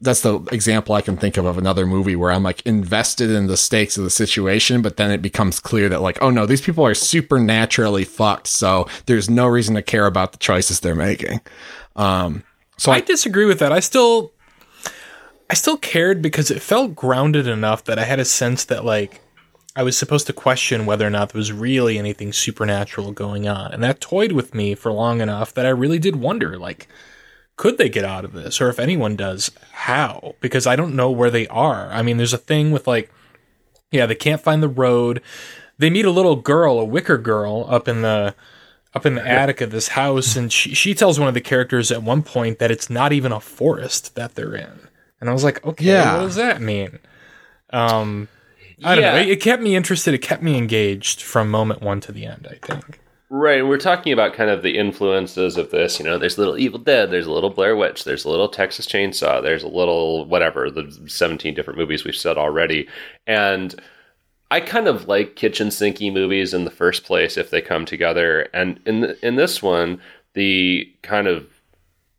that's 0.00 0.22
the 0.22 0.40
example 0.50 0.94
I 0.94 1.02
can 1.02 1.18
think 1.18 1.36
of 1.36 1.44
of 1.44 1.58
another 1.58 1.84
movie 1.84 2.16
where 2.16 2.32
I'm 2.32 2.42
like 2.42 2.64
invested 2.64 3.30
in 3.30 3.48
the 3.48 3.58
stakes 3.58 3.98
of 3.98 4.04
the 4.04 4.10
situation, 4.10 4.80
but 4.80 4.96
then 4.96 5.10
it 5.10 5.20
becomes 5.20 5.60
clear 5.60 5.90
that 5.90 6.00
like, 6.00 6.22
oh 6.22 6.30
no, 6.30 6.46
these 6.46 6.62
people 6.62 6.86
are 6.86 6.94
supernaturally 6.94 8.04
fucked, 8.04 8.46
so 8.46 8.88
there's 9.04 9.28
no 9.28 9.46
reason 9.46 9.74
to 9.74 9.82
care 9.82 10.06
about 10.06 10.32
the 10.32 10.38
choices 10.38 10.80
they're 10.80 10.94
making. 10.94 11.42
Um, 11.96 12.44
so 12.78 12.92
I, 12.92 12.96
I 12.96 13.00
disagree 13.00 13.44
with 13.44 13.58
that. 13.58 13.72
I 13.72 13.80
still 13.80 14.32
I 15.52 15.54
still 15.54 15.76
cared 15.76 16.22
because 16.22 16.50
it 16.50 16.62
felt 16.62 16.96
grounded 16.96 17.46
enough 17.46 17.84
that 17.84 17.98
I 17.98 18.04
had 18.04 18.18
a 18.18 18.24
sense 18.24 18.64
that 18.64 18.86
like 18.86 19.20
I 19.76 19.82
was 19.82 19.98
supposed 19.98 20.26
to 20.28 20.32
question 20.32 20.86
whether 20.86 21.06
or 21.06 21.10
not 21.10 21.28
there 21.28 21.38
was 21.38 21.52
really 21.52 21.98
anything 21.98 22.32
supernatural 22.32 23.12
going 23.12 23.46
on. 23.46 23.70
And 23.70 23.82
that 23.82 24.00
toyed 24.00 24.32
with 24.32 24.54
me 24.54 24.74
for 24.74 24.90
long 24.90 25.20
enough 25.20 25.52
that 25.52 25.66
I 25.66 25.68
really 25.68 25.98
did 25.98 26.16
wonder 26.16 26.58
like 26.58 26.88
could 27.56 27.76
they 27.76 27.90
get 27.90 28.02
out 28.02 28.24
of 28.24 28.32
this 28.32 28.62
or 28.62 28.70
if 28.70 28.78
anyone 28.78 29.14
does 29.14 29.50
how 29.72 30.36
because 30.40 30.66
I 30.66 30.74
don't 30.74 30.96
know 30.96 31.10
where 31.10 31.30
they 31.30 31.46
are. 31.48 31.90
I 31.92 32.00
mean 32.00 32.16
there's 32.16 32.32
a 32.32 32.38
thing 32.38 32.70
with 32.70 32.86
like 32.86 33.12
yeah, 33.90 34.06
they 34.06 34.14
can't 34.14 34.40
find 34.40 34.62
the 34.62 34.68
road. 34.68 35.20
They 35.76 35.90
meet 35.90 36.06
a 36.06 36.10
little 36.10 36.36
girl, 36.36 36.78
a 36.78 36.84
wicker 36.86 37.18
girl 37.18 37.66
up 37.68 37.88
in 37.88 38.00
the 38.00 38.34
up 38.94 39.04
in 39.04 39.16
the 39.16 39.28
attic 39.28 39.60
of 39.60 39.70
this 39.70 39.88
house 39.88 40.34
and 40.34 40.50
she 40.50 40.74
she 40.74 40.94
tells 40.94 41.18
one 41.18 41.28
of 41.28 41.34
the 41.34 41.42
characters 41.42 41.92
at 41.92 42.02
one 42.02 42.22
point 42.22 42.58
that 42.58 42.70
it's 42.70 42.88
not 42.88 43.12
even 43.12 43.32
a 43.32 43.40
forest 43.40 44.14
that 44.14 44.34
they're 44.34 44.54
in 44.54 44.88
and 45.22 45.30
I 45.30 45.32
was 45.32 45.44
like, 45.44 45.64
okay, 45.64 45.84
yeah. 45.84 46.16
what 46.16 46.24
does 46.24 46.34
that 46.34 46.60
mean? 46.60 46.98
Um, 47.70 48.26
I 48.82 48.96
don't 48.96 49.04
yeah. 49.04 49.12
know. 49.12 49.20
It, 49.20 49.28
it, 49.28 49.40
kept 49.40 49.62
me 49.62 49.76
interested. 49.76 50.14
It 50.14 50.18
kept 50.18 50.42
me 50.42 50.58
engaged 50.58 51.22
from 51.22 51.48
moment 51.48 51.80
one 51.80 52.00
to 52.00 52.10
the 52.10 52.26
end. 52.26 52.48
I 52.50 52.56
think. 52.66 52.98
Right, 53.30 53.60
and 53.60 53.68
we're 53.68 53.78
talking 53.78 54.12
about 54.12 54.34
kind 54.34 54.50
of 54.50 54.64
the 54.64 54.76
influences 54.76 55.56
of 55.56 55.70
this. 55.70 56.00
You 56.00 56.04
know, 56.04 56.18
there's 56.18 56.36
a 56.36 56.40
little 56.40 56.58
Evil 56.58 56.80
Dead, 56.80 57.12
there's 57.12 57.28
a 57.28 57.30
little 57.30 57.50
Blair 57.50 57.76
Witch, 57.76 58.02
there's 58.02 58.24
a 58.24 58.30
little 58.30 58.48
Texas 58.48 58.86
Chainsaw, 58.88 59.40
there's 59.40 59.62
a 59.62 59.68
little 59.68 60.26
whatever 60.26 60.72
the 60.72 60.92
17 61.06 61.54
different 61.54 61.78
movies 61.78 62.04
we've 62.04 62.16
said 62.16 62.36
already, 62.36 62.88
and 63.24 63.80
I 64.50 64.60
kind 64.60 64.88
of 64.88 65.06
like 65.06 65.36
kitchen 65.36 65.68
sinky 65.68 66.12
movies 66.12 66.52
in 66.52 66.64
the 66.64 66.70
first 66.70 67.04
place 67.04 67.36
if 67.36 67.50
they 67.50 67.62
come 67.62 67.86
together. 67.86 68.48
And 68.52 68.80
in 68.86 69.00
the, 69.00 69.26
in 69.26 69.36
this 69.36 69.62
one, 69.62 70.02
the 70.34 70.92
kind 71.02 71.28
of 71.28 71.46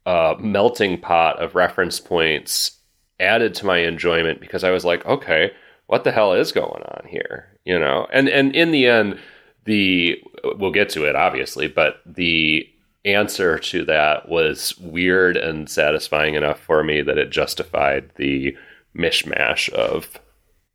uh, 0.06 0.36
melting 0.40 1.02
pot 1.02 1.42
of 1.42 1.54
reference 1.54 2.00
points 2.00 2.80
added 3.24 3.56
to 3.56 3.66
my 3.66 3.80
enjoyment 3.80 4.40
because 4.40 4.64
I 4.64 4.72
was 4.72 4.86
like, 4.86 5.06
okay, 5.06 5.52
what 5.88 6.04
the 6.04 6.12
hell 6.12 6.34
is 6.34 6.52
going 6.52 6.84
on 6.84 7.06
here? 7.08 7.58
You 7.66 7.80
know, 7.80 8.08
and 8.12 8.30
and 8.30 8.56
in 8.56 8.72
the 8.72 8.88
end, 8.88 9.20
the 9.66 10.22
we'll 10.44 10.72
get 10.72 10.90
to 10.90 11.06
it 11.06 11.16
obviously, 11.16 11.68
but 11.68 12.02
the 12.06 12.70
answer 13.06 13.60
to 13.60 13.84
that 13.86 14.30
was 14.30 14.78
weird 14.78 15.36
and 15.36 15.70
satisfying 15.70 16.36
enough 16.36 16.60
for 16.60 16.84
me 16.84 17.02
that 17.02 17.18
it 17.18 17.30
justified 17.30 18.10
the 18.16 18.56
mishmash 18.96 19.70
of 19.70 20.20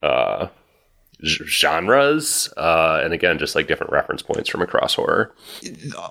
uh, 0.02 0.48
genres 1.24 2.52
uh, 2.56 3.00
and 3.02 3.12
again 3.12 3.38
just 3.38 3.54
like 3.54 3.66
different 3.66 3.92
reference 3.92 4.22
points 4.22 4.48
from 4.48 4.62
across 4.62 4.94
horror. 4.94 5.34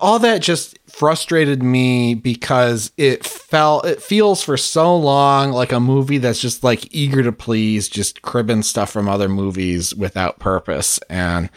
All 0.00 0.18
that 0.18 0.42
just 0.42 0.78
frustrated 0.88 1.62
me 1.62 2.14
because 2.14 2.92
it 2.96 3.24
felt 3.24 3.86
it 3.86 4.02
feels 4.02 4.42
for 4.42 4.56
so 4.56 4.94
long 4.96 5.52
like 5.52 5.72
a 5.72 5.80
movie 5.80 6.18
that's 6.18 6.40
just 6.40 6.62
like 6.62 6.94
eager 6.94 7.22
to 7.22 7.32
please 7.32 7.88
just 7.88 8.22
cribbing 8.22 8.62
stuff 8.62 8.90
from 8.90 9.08
other 9.08 9.28
movies 9.28 9.94
without 9.94 10.38
purpose. 10.38 10.98
And 11.08 11.48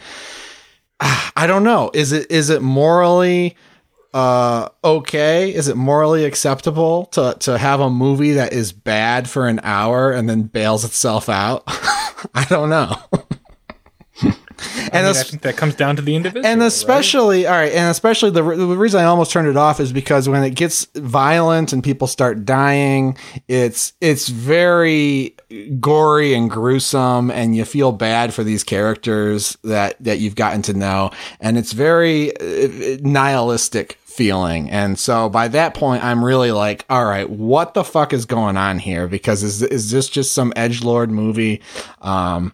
uh, 1.00 1.30
i 1.36 1.46
don't 1.46 1.64
know. 1.64 1.90
Is 1.92 2.12
it 2.12 2.30
is 2.30 2.48
it 2.48 2.62
morally 2.62 3.56
uh 4.14 4.68
okay? 4.82 5.54
Is 5.54 5.68
it 5.68 5.76
morally 5.76 6.24
acceptable 6.24 7.06
to 7.06 7.36
to 7.40 7.58
have 7.58 7.80
a 7.80 7.90
movie 7.90 8.32
that 8.32 8.54
is 8.54 8.72
bad 8.72 9.28
for 9.28 9.46
an 9.46 9.60
hour 9.62 10.10
and 10.10 10.26
then 10.28 10.44
bails 10.44 10.86
itself 10.86 11.28
out? 11.28 11.64
I 12.34 12.46
don't 12.48 12.70
know 12.70 12.96
and 14.92 15.06
mean, 15.06 15.16
I 15.16 15.22
think 15.22 15.42
that 15.42 15.56
comes 15.56 15.74
down 15.74 15.96
to 15.96 16.02
the 16.02 16.14
individual. 16.14 16.46
And 16.46 16.62
especially, 16.62 17.44
right? 17.44 17.50
all 17.50 17.58
right, 17.58 17.72
and 17.72 17.90
especially 17.90 18.30
the, 18.30 18.42
the 18.42 18.76
reason 18.76 19.00
I 19.00 19.04
almost 19.04 19.30
turned 19.30 19.48
it 19.48 19.56
off 19.56 19.80
is 19.80 19.92
because 19.92 20.28
when 20.28 20.42
it 20.42 20.54
gets 20.54 20.86
violent 20.94 21.72
and 21.72 21.82
people 21.82 22.06
start 22.06 22.44
dying, 22.44 23.16
it's 23.48 23.92
it's 24.00 24.28
very 24.28 25.36
gory 25.80 26.34
and 26.34 26.50
gruesome, 26.50 27.30
and 27.30 27.56
you 27.56 27.64
feel 27.64 27.92
bad 27.92 28.34
for 28.34 28.44
these 28.44 28.64
characters 28.64 29.56
that 29.64 29.96
that 30.02 30.18
you've 30.18 30.36
gotten 30.36 30.62
to 30.62 30.74
know, 30.74 31.10
and 31.40 31.58
it's 31.58 31.72
very 31.72 32.36
uh, 32.36 32.98
nihilistic 33.02 33.98
feeling. 34.12 34.70
And 34.70 34.98
so 34.98 35.28
by 35.28 35.48
that 35.48 35.74
point, 35.74 36.04
I'm 36.04 36.24
really 36.24 36.52
like, 36.52 36.84
all 36.90 37.04
right, 37.04 37.28
what 37.28 37.74
the 37.74 37.82
fuck 37.82 38.12
is 38.12 38.26
going 38.26 38.56
on 38.56 38.78
here? 38.78 39.08
Because 39.08 39.42
is 39.42 39.62
is 39.62 39.90
this 39.90 40.08
just 40.08 40.32
some 40.32 40.52
edge 40.54 40.84
lord 40.84 41.10
movie? 41.10 41.62
Um, 42.00 42.52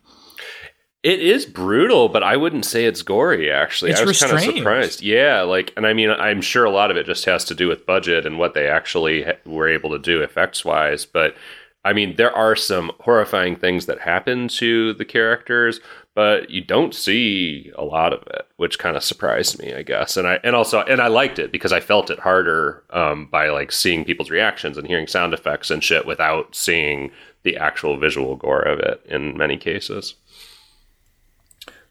it 1.02 1.20
is 1.20 1.46
brutal, 1.46 2.08
but 2.08 2.22
I 2.22 2.36
wouldn't 2.36 2.64
say 2.64 2.84
it's 2.84 3.02
gory. 3.02 3.50
Actually, 3.50 3.92
it's 3.92 4.00
I 4.00 4.04
was 4.04 4.20
kind 4.20 4.32
of 4.32 4.40
surprised. 4.40 5.00
Yeah, 5.00 5.42
like, 5.42 5.72
and 5.76 5.86
I 5.86 5.92
mean, 5.92 6.10
I'm 6.10 6.40
sure 6.40 6.64
a 6.64 6.70
lot 6.70 6.90
of 6.90 6.96
it 6.96 7.06
just 7.06 7.24
has 7.26 7.44
to 7.46 7.54
do 7.54 7.68
with 7.68 7.86
budget 7.86 8.26
and 8.26 8.38
what 8.38 8.54
they 8.54 8.68
actually 8.68 9.22
ha- 9.22 9.38
were 9.46 9.68
able 9.68 9.90
to 9.90 9.98
do 9.98 10.22
effects 10.22 10.64
wise. 10.64 11.06
But 11.06 11.36
I 11.84 11.92
mean, 11.92 12.16
there 12.16 12.34
are 12.34 12.56
some 12.56 12.90
horrifying 13.00 13.54
things 13.54 13.86
that 13.86 14.00
happen 14.00 14.48
to 14.48 14.92
the 14.94 15.04
characters, 15.04 15.78
but 16.16 16.50
you 16.50 16.62
don't 16.62 16.94
see 16.94 17.70
a 17.76 17.84
lot 17.84 18.12
of 18.12 18.22
it, 18.26 18.48
which 18.56 18.80
kind 18.80 18.96
of 18.96 19.04
surprised 19.04 19.60
me, 19.60 19.72
I 19.72 19.82
guess. 19.82 20.16
And 20.16 20.26
I 20.26 20.40
and 20.42 20.56
also 20.56 20.80
and 20.80 21.00
I 21.00 21.06
liked 21.06 21.38
it 21.38 21.52
because 21.52 21.72
I 21.72 21.78
felt 21.78 22.10
it 22.10 22.18
harder 22.18 22.82
um, 22.90 23.26
by 23.26 23.50
like 23.50 23.70
seeing 23.70 24.04
people's 24.04 24.30
reactions 24.30 24.76
and 24.76 24.88
hearing 24.88 25.06
sound 25.06 25.32
effects 25.32 25.70
and 25.70 25.82
shit 25.82 26.06
without 26.06 26.56
seeing 26.56 27.12
the 27.44 27.56
actual 27.56 27.96
visual 27.96 28.34
gore 28.34 28.62
of 28.62 28.80
it 28.80 29.00
in 29.08 29.36
many 29.36 29.56
cases. 29.56 30.16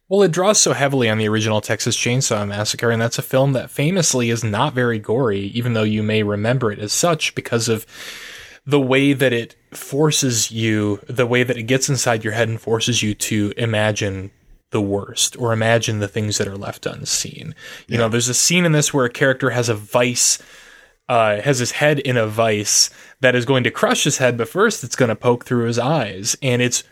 Well, 0.09 0.23
it 0.23 0.31
draws 0.31 0.59
so 0.61 0.71
heavily 0.71 1.09
on 1.09 1.17
the 1.17 1.27
original 1.27 1.59
Texas 1.59 1.97
Chainsaw 1.97 2.47
Massacre, 2.47 2.91
and 2.91 3.01
that's 3.01 3.19
a 3.19 3.23
film 3.23 3.51
that 3.53 3.69
famously 3.69 4.29
is 4.29 4.41
not 4.41 4.73
very 4.73 4.99
gory, 4.99 5.47
even 5.47 5.73
though 5.73 5.83
you 5.83 6.01
may 6.01 6.23
remember 6.23 6.71
it 6.71 6.79
as 6.79 6.93
such 6.93 7.35
because 7.35 7.67
of 7.67 7.85
the 8.65 8.79
way 8.79 9.11
that 9.11 9.33
it 9.33 9.55
forces 9.71 10.49
you, 10.49 11.01
the 11.07 11.25
way 11.25 11.43
that 11.43 11.57
it 11.57 11.63
gets 11.63 11.89
inside 11.89 12.23
your 12.23 12.33
head 12.33 12.47
and 12.47 12.61
forces 12.61 13.03
you 13.03 13.13
to 13.15 13.53
imagine 13.57 14.31
the 14.71 14.81
worst 14.81 15.37
or 15.37 15.51
imagine 15.51 15.99
the 15.99 16.07
things 16.07 16.37
that 16.37 16.47
are 16.47 16.57
left 16.57 16.85
unseen. 16.85 17.53
You 17.87 17.97
know, 17.97 18.07
there's 18.07 18.29
a 18.29 18.33
scene 18.33 18.65
in 18.65 18.71
this 18.71 18.93
where 18.93 19.05
a 19.05 19.09
character 19.09 19.49
has 19.49 19.67
a 19.67 19.75
vice, 19.75 20.41
uh, 21.09 21.41
has 21.41 21.59
his 21.59 21.71
head 21.71 21.99
in 21.99 22.15
a 22.15 22.27
vice 22.27 22.89
that 23.19 23.35
is 23.35 23.45
going 23.45 23.65
to 23.65 23.71
crush 23.71 24.05
his 24.05 24.19
head, 24.19 24.37
but 24.37 24.47
first 24.47 24.85
it's 24.85 24.95
going 24.95 25.09
to 25.09 25.15
poke 25.15 25.45
through 25.45 25.65
his 25.65 25.79
eyes, 25.79 26.37
and 26.41 26.61
it's, 26.61 26.83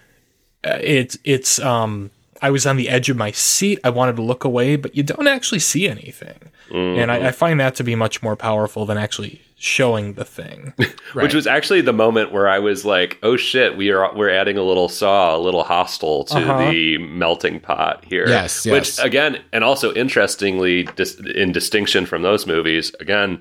uh, 0.65 0.79
it's, 0.81 1.17
it's, 1.23 1.59
um, 1.59 2.11
I 2.45 2.51
was 2.51 2.65
on 2.67 2.77
the 2.77 2.89
edge 2.89 3.09
of 3.09 3.17
my 3.17 3.31
seat. 3.31 3.79
I 3.83 3.89
wanted 3.89 4.15
to 4.17 4.21
look 4.21 4.43
away, 4.43 4.75
but 4.75 4.95
you 4.95 5.01
don't 5.03 5.27
actually 5.27 5.59
see 5.59 5.87
anything. 5.89 6.37
And 6.71 7.11
I, 7.11 7.27
I 7.27 7.31
find 7.31 7.59
that 7.59 7.75
to 7.75 7.83
be 7.83 7.95
much 7.95 8.21
more 8.21 8.35
powerful 8.35 8.85
than 8.85 8.97
actually 8.97 9.41
showing 9.57 10.13
the 10.13 10.25
thing. 10.25 10.73
Which 11.13 11.33
was 11.33 11.47
actually 11.47 11.81
the 11.81 11.93
moment 11.93 12.31
where 12.31 12.47
I 12.47 12.59
was 12.59 12.83
like, 12.85 13.17
"Oh 13.23 13.37
shit, 13.37 13.77
we 13.77 13.91
are 13.91 14.13
we're 14.15 14.29
adding 14.29 14.57
a 14.57 14.63
little 14.63 14.89
saw, 14.89 15.35
a 15.35 15.39
little 15.39 15.63
Hostel 15.63 16.23
to 16.25 16.37
Uh-huh. 16.37 16.69
the 16.71 16.97
melting 16.99 17.59
pot 17.61 18.03
here." 18.05 18.27
Yes, 18.27 18.65
yes, 18.65 18.73
Which 18.73 19.05
again, 19.05 19.41
and 19.53 19.63
also 19.63 19.93
interestingly, 19.93 20.83
dis- 20.95 21.19
in 21.35 21.51
distinction 21.51 22.05
from 22.05 22.21
those 22.23 22.45
movies, 22.47 22.93
again, 22.99 23.39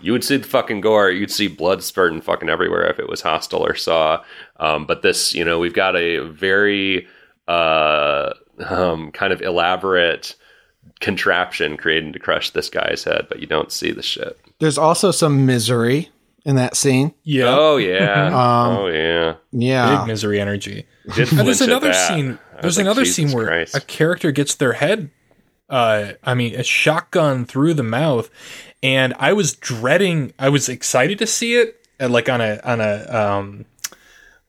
you 0.00 0.12
would 0.12 0.22
see 0.24 0.36
the 0.36 0.46
fucking 0.46 0.80
gore, 0.82 1.10
you'd 1.10 1.30
see 1.30 1.48
blood 1.48 1.82
spurting 1.82 2.20
fucking 2.20 2.48
everywhere 2.50 2.86
if 2.90 2.98
it 2.98 3.08
was 3.08 3.22
Hostel 3.22 3.64
or 3.66 3.74
saw. 3.74 4.22
Um, 4.60 4.86
but 4.86 5.00
this, 5.02 5.34
you 5.34 5.44
know, 5.44 5.58
we've 5.58 5.74
got 5.74 5.96
a 5.96 6.18
very 6.28 7.06
uh, 7.48 8.34
um, 8.64 9.10
kind 9.12 9.32
of 9.32 9.40
elaborate 9.42 10.34
contraption 11.00 11.76
created 11.76 12.12
to 12.12 12.18
crush 12.18 12.50
this 12.50 12.68
guy's 12.68 13.04
head, 13.04 13.26
but 13.28 13.40
you 13.40 13.46
don't 13.46 13.72
see 13.72 13.92
the 13.92 14.02
shit. 14.02 14.38
There's 14.58 14.78
also 14.78 15.10
some 15.10 15.46
misery 15.46 16.10
in 16.44 16.56
that 16.56 16.76
scene. 16.76 17.12
yeah. 17.24 17.46
Oh 17.48 17.76
yeah. 17.76 18.26
Um, 18.28 18.76
oh 18.76 18.86
yeah. 18.86 19.34
Yeah. 19.52 19.98
Big 19.98 20.06
misery 20.08 20.40
energy. 20.40 20.86
And 21.04 21.16
there's 21.16 21.60
another 21.60 21.88
that. 21.88 22.08
scene. 22.08 22.38
There's 22.62 22.78
another 22.78 23.02
Jesus 23.04 23.16
scene 23.16 23.32
where 23.32 23.46
Christ. 23.46 23.74
a 23.76 23.80
character 23.80 24.32
gets 24.32 24.54
their 24.54 24.72
head, 24.72 25.10
uh, 25.68 26.12
I 26.22 26.34
mean, 26.34 26.54
a 26.54 26.62
shotgun 26.62 27.44
through 27.44 27.74
the 27.74 27.82
mouth, 27.82 28.30
and 28.82 29.14
I 29.18 29.32
was 29.32 29.54
dreading. 29.54 30.32
I 30.38 30.48
was 30.48 30.68
excited 30.68 31.18
to 31.18 31.26
see 31.26 31.56
it, 31.56 31.84
uh, 32.00 32.08
like 32.08 32.28
on 32.28 32.40
a 32.40 32.60
on 32.64 32.80
a 32.80 33.06
um, 33.12 33.66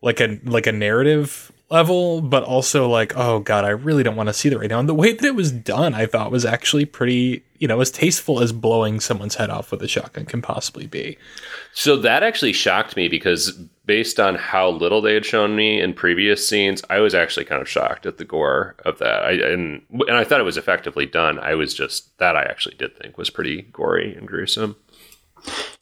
like 0.02 0.20
a 0.20 0.40
like 0.44 0.68
a 0.68 0.72
narrative 0.72 1.47
level, 1.70 2.22
but 2.22 2.44
also 2.44 2.88
like, 2.88 3.16
oh 3.16 3.40
god, 3.40 3.66
I 3.66 3.70
really 3.70 4.04
don't 4.04 4.16
want 4.16 4.28
to 4.28 4.34
see 4.34 4.50
that 4.50 4.58
right 4.58 4.70
now. 4.70 4.80
And 4.80 4.88
the 4.88 4.94
way 4.94 5.14
that 5.14 5.24
it 5.24 5.36
was 5.36 5.52
done, 5.52 5.94
I 5.94 6.06
thought 6.06 6.32
was 6.32 6.46
actually 6.46 6.86
pretty, 6.86 7.44
you 7.60 7.68
know, 7.68 7.82
as 7.82 7.92
tasteful 7.92 8.42
as 8.42 8.52
blowing 8.52 9.00
someone's 9.00 9.36
head 9.36 9.50
off 9.50 9.72
with 9.72 9.82
a 9.82 9.88
shotgun 9.88 10.26
can 10.26 10.42
possibly 10.42 10.88
be. 10.88 11.18
So 11.74 11.98
that 11.98 12.24
actually 12.24 12.54
shocked 12.54 12.96
me 12.96 13.08
because 13.08 13.52
based 13.86 14.20
on 14.20 14.36
how 14.36 14.70
little 14.70 15.02
they 15.02 15.14
had 15.14 15.26
shown 15.26 15.56
me 15.56 15.82
in 15.82 15.94
previous 15.94 16.48
scenes, 16.48 16.84
I 16.90 17.00
was 17.00 17.14
actually 17.14 17.46
kind 17.46 17.62
of 17.62 17.70
shocked 17.70 18.06
at 18.06 18.18
the 18.18 18.26
gore 18.26 18.76
of 18.86 19.00
that. 19.00 19.24
I 19.24 19.32
and 19.32 19.82
and 19.92 20.16
I 20.16 20.24
thought 20.24 20.40
it 20.40 20.44
was 20.44 20.58
effectively 20.58 21.06
done. 21.06 21.40
I 21.40 21.56
was 21.56 21.74
just 21.74 22.18
that 22.20 22.36
I 22.36 22.44
actually 22.44 22.76
did 22.76 22.98
think 22.98 23.18
was 23.18 23.30
pretty 23.30 23.64
gory 23.64 24.16
and 24.16 24.28
gruesome. 24.28 24.78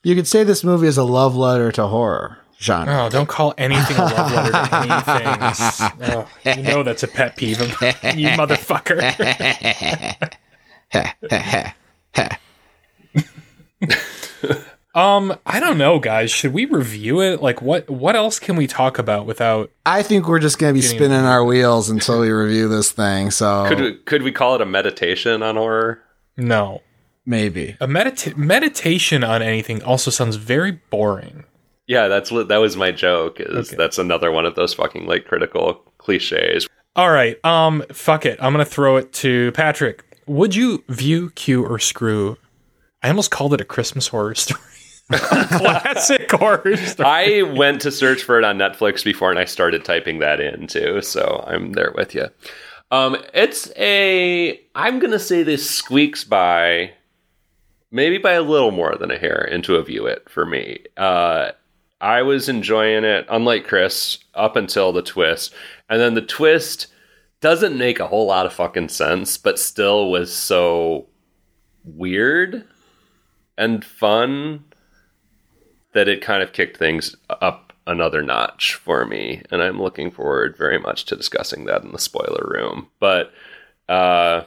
You 0.04 0.16
could 0.16 0.28
say 0.28 0.44
this 0.44 0.64
movie 0.64 0.88
is 0.88 0.98
a 0.98 1.04
love 1.04 1.36
letter 1.36 1.72
to 1.74 1.88
horror 1.88 2.40
genre. 2.66 3.06
Oh, 3.06 3.10
don't 3.10 3.30
call 3.30 3.54
anything 3.58 3.96
a 3.98 4.02
love 4.04 4.32
letter 4.32 4.52
to 4.52 4.76
anything. 6.02 6.16
Oh, 6.16 6.28
you 6.58 6.64
know 6.64 6.84
that's 6.84 7.04
a 7.04 7.08
pet 7.08 7.36
peeve 7.38 7.62
of 7.62 7.70
you, 8.18 8.30
motherfucker. 8.30 9.02
um, 14.96 15.36
I 15.46 15.60
don't 15.60 15.78
know, 15.78 16.00
guys. 16.00 16.32
Should 16.32 16.54
we 16.54 16.66
review 16.66 17.22
it? 17.22 17.42
Like, 17.42 17.62
what 17.62 17.90
what 17.90 18.16
else 18.16 18.40
can 18.40 18.56
we 18.56 18.68
talk 18.68 18.98
about 18.98 19.26
without? 19.26 19.72
I 19.86 20.04
think 20.04 20.28
we're 20.28 20.40
just 20.40 20.58
going 20.58 20.74
to 20.74 20.78
be 20.78 20.82
spinning 20.86 21.26
our 21.26 21.44
wheels 21.44 21.90
until 21.90 22.22
we 22.22 22.30
review 22.32 22.68
this 22.70 22.92
thing. 22.92 23.32
So 23.32 23.66
Could 23.68 23.80
we, 23.80 23.96
could 23.98 24.24
we 24.24 24.32
call 24.32 24.56
it 24.56 24.62
a 24.62 24.66
meditation 24.66 25.44
on 25.44 25.56
horror? 25.58 26.02
No, 26.38 26.82
maybe. 27.26 27.78
a 27.80 27.88
medita- 27.88 28.36
meditation 28.38 29.24
on 29.24 29.42
anything 29.42 29.84
also 29.84 30.12
sounds 30.12 30.36
very 30.38 30.72
boring. 30.90 31.44
Yeah, 31.88 32.08
that's 32.08 32.32
what 32.32 32.48
that 32.48 32.58
was 32.58 32.76
my 32.76 32.92
joke. 32.92 33.40
Is 33.40 33.70
Okay. 33.70 33.76
that's 33.78 33.98
another 33.98 34.32
one 34.32 34.46
of 34.46 34.56
those 34.56 34.74
fucking 34.74 35.06
like 35.06 35.26
critical 35.26 35.76
cliches. 35.98 36.68
All 36.96 37.12
right, 37.12 37.44
um, 37.46 37.84
fuck 37.92 38.26
it. 38.26 38.40
I'm 38.42 38.54
gonna 38.54 38.66
throw 38.66 38.98
it 38.98 39.12
to 39.14 39.52
Patrick. 39.52 40.04
Would 40.28 40.56
you 40.56 40.84
view 40.90 41.30
Q 41.32 41.64
or 41.66 41.78
Screw? 41.78 42.38
I 43.04 43.10
almost 43.10 43.30
called 43.32 43.54
it 43.54 43.62
a 43.62 43.66
Christmas 43.66 44.08
horror 44.08 44.34
story. 44.36 44.62
Classic 45.12 46.32
horror 46.32 46.76
story. 46.78 47.08
I 47.08 47.42
went 47.44 47.82
to 47.82 47.92
search 47.92 48.24
for 48.24 48.38
it 48.40 48.44
on 48.44 48.58
Netflix 48.58 49.04
before, 49.04 49.30
and 49.30 49.40
I 49.40 49.46
started 49.46 49.86
typing 49.86 50.20
that 50.20 50.40
in 50.40 50.68
too. 50.68 51.02
So 51.02 51.44
I'm 51.48 51.74
there 51.74 51.92
with 51.96 52.16
you. 52.16 52.28
Um, 52.92 53.18
it's 53.34 53.72
a. 53.78 54.60
I'm 54.74 55.00
gonna 55.00 55.20
say 55.20 55.44
this 55.44 55.70
squeaks 55.70 56.24
by, 56.24 56.92
maybe 57.92 58.18
by 58.18 58.34
a 58.34 58.42
little 58.42 58.72
more 58.72 58.96
than 58.96 59.12
a 59.12 59.18
hair 59.18 59.44
into 59.44 59.76
a 59.76 59.84
view 59.84 60.08
it 60.08 60.28
for 60.30 60.46
me. 60.46 60.80
Uh, 60.98 61.52
I 62.02 62.22
was 62.22 62.50
enjoying 62.50 63.04
it, 63.04 63.26
unlike 63.30 63.66
Chris, 63.66 64.20
up 64.34 64.56
until 64.56 64.92
the 64.92 65.02
twist, 65.02 65.54
and 65.90 66.00
then 66.00 66.14
the 66.14 66.22
twist 66.22 66.88
doesn't 67.42 67.78
make 67.78 68.00
a 68.00 68.08
whole 68.08 68.28
lot 68.28 68.46
of 68.46 68.54
fucking 68.54 68.90
sense, 68.90 69.38
but 69.38 69.60
still 69.60 70.10
was 70.10 70.34
so 70.34 71.08
weird 71.84 72.66
and 73.58 73.86
fun 73.86 74.64
that 75.94 76.08
it 76.08 76.22
kind 76.22 76.44
of 76.44 76.54
kicked 76.54 76.78
things 76.78 77.16
up 77.30 77.74
another 77.88 78.22
notch 78.22 78.76
for 78.76 79.06
me. 79.06 79.42
And 79.52 79.62
i'm 79.62 79.82
looking 79.82 80.12
forward 80.12 80.58
very 80.58 80.80
much 80.80 81.06
to 81.06 81.16
discussing 81.16 81.66
that 81.66 81.84
in 81.84 81.92
the 81.92 82.00
spoiler 82.00 82.46
room. 82.52 82.88
But 83.00 83.32
uh, 83.88 84.46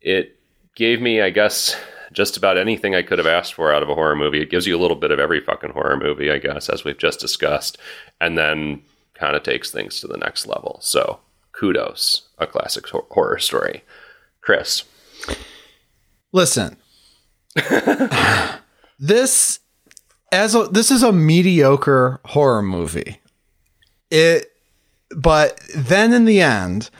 it 0.00 0.38
gave 0.74 1.02
me 1.02 1.20
i 1.20 1.28
guess 1.28 1.76
just 2.12 2.36
about 2.36 2.58
anything 2.58 2.94
i 2.94 3.02
could 3.02 3.18
have 3.18 3.26
asked 3.26 3.54
for 3.54 3.72
out 3.72 3.82
of 3.82 3.88
a 3.88 3.94
horror 3.94 4.16
movie. 4.16 4.40
It 4.40 4.50
gives 4.50 4.66
you 4.66 4.76
a 4.76 4.80
little 4.80 4.96
bit 4.96 5.10
of 5.10 5.18
every 5.18 5.40
fucking 5.40 5.70
horror 5.70 5.96
movie 5.96 6.30
i 6.30 6.38
guess 6.38 6.68
as 6.68 6.84
we've 6.84 6.98
just 6.98 7.20
discussed 7.20 7.78
and 8.20 8.36
then 8.36 8.82
kind 9.14 9.36
of 9.36 9.42
takes 9.42 9.70
things 9.70 10.00
to 10.00 10.08
the 10.08 10.16
next 10.16 10.46
level. 10.46 10.78
So 10.80 11.20
kudos. 11.52 12.28
A 12.38 12.46
classic 12.46 12.86
horror 12.88 13.38
story. 13.38 13.84
Chris. 14.40 14.82
Listen, 16.32 16.76
this 18.98 19.60
as 20.32 20.54
a, 20.54 20.64
this 20.64 20.90
is 20.90 21.02
a 21.02 21.12
mediocre 21.12 22.20
horror 22.24 22.62
movie. 22.62 23.20
It, 24.10 24.50
but 25.14 25.60
then 25.76 26.12
in 26.12 26.24
the 26.24 26.40
end, 26.40 26.90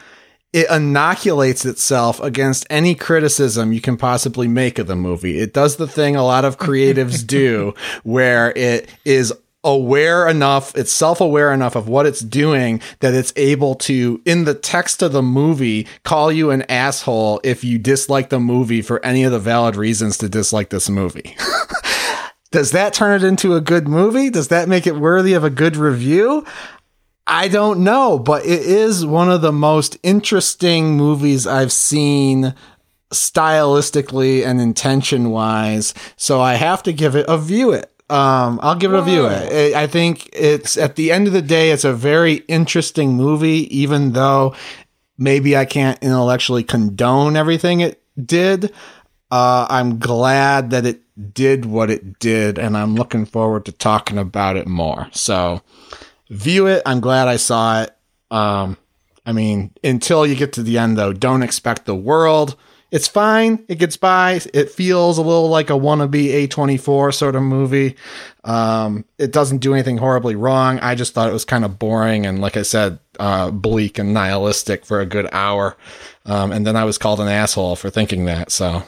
it 0.52 0.70
inoculates 0.70 1.64
itself 1.64 2.20
against 2.20 2.66
any 2.68 2.94
criticism 2.94 3.72
you 3.72 3.80
can 3.80 3.96
possibly 3.96 4.48
make 4.48 4.78
of 4.78 4.86
the 4.86 4.96
movie. 4.96 5.38
It 5.38 5.54
does 5.54 5.76
the 5.76 5.88
thing 5.88 6.14
a 6.14 6.24
lot 6.24 6.44
of 6.44 6.58
creatives 6.58 7.26
do, 7.26 7.74
where 8.02 8.52
it 8.56 8.88
is 9.04 9.32
aware 9.64 10.28
enough, 10.28 10.76
it's 10.76 10.92
self 10.92 11.20
aware 11.20 11.52
enough 11.52 11.76
of 11.76 11.88
what 11.88 12.06
it's 12.06 12.20
doing 12.20 12.80
that 13.00 13.14
it's 13.14 13.32
able 13.36 13.74
to, 13.76 14.20
in 14.24 14.44
the 14.44 14.54
text 14.54 15.02
of 15.02 15.12
the 15.12 15.22
movie, 15.22 15.86
call 16.04 16.30
you 16.30 16.50
an 16.50 16.62
asshole 16.62 17.40
if 17.44 17.64
you 17.64 17.78
dislike 17.78 18.28
the 18.28 18.40
movie 18.40 18.82
for 18.82 19.04
any 19.04 19.24
of 19.24 19.32
the 19.32 19.38
valid 19.38 19.76
reasons 19.76 20.18
to 20.18 20.28
dislike 20.28 20.70
this 20.70 20.90
movie. 20.90 21.36
Does 22.50 22.72
that 22.72 22.92
turn 22.92 23.22
it 23.22 23.26
into 23.26 23.54
a 23.54 23.62
good 23.62 23.88
movie? 23.88 24.28
Does 24.28 24.48
that 24.48 24.68
make 24.68 24.86
it 24.86 24.96
worthy 24.96 25.32
of 25.32 25.42
a 25.42 25.48
good 25.48 25.74
review? 25.74 26.44
I 27.26 27.48
don't 27.48 27.84
know, 27.84 28.18
but 28.18 28.44
it 28.44 28.62
is 28.62 29.06
one 29.06 29.30
of 29.30 29.42
the 29.42 29.52
most 29.52 29.96
interesting 30.02 30.96
movies 30.96 31.46
I've 31.46 31.72
seen 31.72 32.54
stylistically 33.10 34.44
and 34.44 34.60
intention 34.60 35.30
wise. 35.30 35.94
So 36.16 36.40
I 36.40 36.54
have 36.54 36.82
to 36.84 36.92
give 36.92 37.14
it 37.14 37.26
a 37.28 37.38
view 37.38 37.72
it. 37.72 37.90
Um, 38.10 38.58
I'll 38.62 38.74
give 38.74 38.92
it 38.92 38.98
a 38.98 39.02
view 39.02 39.26
it. 39.26 39.74
I 39.74 39.82
I 39.84 39.86
think 39.86 40.28
it's 40.32 40.76
at 40.76 40.96
the 40.96 41.12
end 41.12 41.26
of 41.26 41.32
the 41.32 41.42
day, 41.42 41.70
it's 41.70 41.84
a 41.84 41.94
very 41.94 42.36
interesting 42.48 43.14
movie, 43.14 43.74
even 43.76 44.12
though 44.12 44.54
maybe 45.16 45.56
I 45.56 45.64
can't 45.64 46.02
intellectually 46.02 46.64
condone 46.64 47.36
everything 47.36 47.80
it 47.80 48.02
did. 48.22 48.72
Uh, 49.30 49.66
I'm 49.70 49.98
glad 49.98 50.70
that 50.70 50.84
it 50.84 51.00
did 51.32 51.64
what 51.64 51.90
it 51.90 52.18
did, 52.18 52.58
and 52.58 52.76
I'm 52.76 52.94
looking 52.96 53.24
forward 53.24 53.64
to 53.64 53.72
talking 53.72 54.18
about 54.18 54.56
it 54.56 54.66
more. 54.66 55.08
So, 55.12 55.62
view 56.32 56.66
it. 56.66 56.82
I'm 56.86 57.00
glad 57.00 57.28
I 57.28 57.36
saw 57.36 57.82
it. 57.82 57.96
Um, 58.30 58.76
I 59.24 59.32
mean, 59.32 59.70
until 59.84 60.26
you 60.26 60.34
get 60.34 60.54
to 60.54 60.62
the 60.62 60.78
end, 60.78 60.96
though, 60.96 61.12
don't 61.12 61.42
expect 61.42 61.84
the 61.84 61.94
world. 61.94 62.56
It's 62.90 63.08
fine. 63.08 63.64
It 63.68 63.78
gets 63.78 63.96
by. 63.96 64.40
It 64.52 64.70
feels 64.70 65.16
a 65.16 65.22
little 65.22 65.48
like 65.48 65.70
a 65.70 65.74
wannabe 65.74 66.46
A24 66.48 67.14
sort 67.14 67.36
of 67.36 67.42
movie. 67.42 67.96
Um, 68.44 69.06
it 69.16 69.32
doesn't 69.32 69.58
do 69.58 69.72
anything 69.72 69.96
horribly 69.96 70.34
wrong. 70.34 70.78
I 70.80 70.94
just 70.94 71.14
thought 71.14 71.28
it 71.28 71.32
was 71.32 71.46
kind 71.46 71.64
of 71.64 71.78
boring 71.78 72.26
and, 72.26 72.40
like 72.40 72.56
I 72.56 72.62
said, 72.62 72.98
uh, 73.18 73.50
bleak 73.50 73.98
and 73.98 74.12
nihilistic 74.12 74.84
for 74.84 75.00
a 75.00 75.06
good 75.06 75.28
hour. 75.32 75.76
Um, 76.26 76.52
and 76.52 76.66
then 76.66 76.76
I 76.76 76.84
was 76.84 76.98
called 76.98 77.20
an 77.20 77.28
asshole 77.28 77.76
for 77.76 77.88
thinking 77.88 78.26
that. 78.26 78.50
So, 78.52 78.82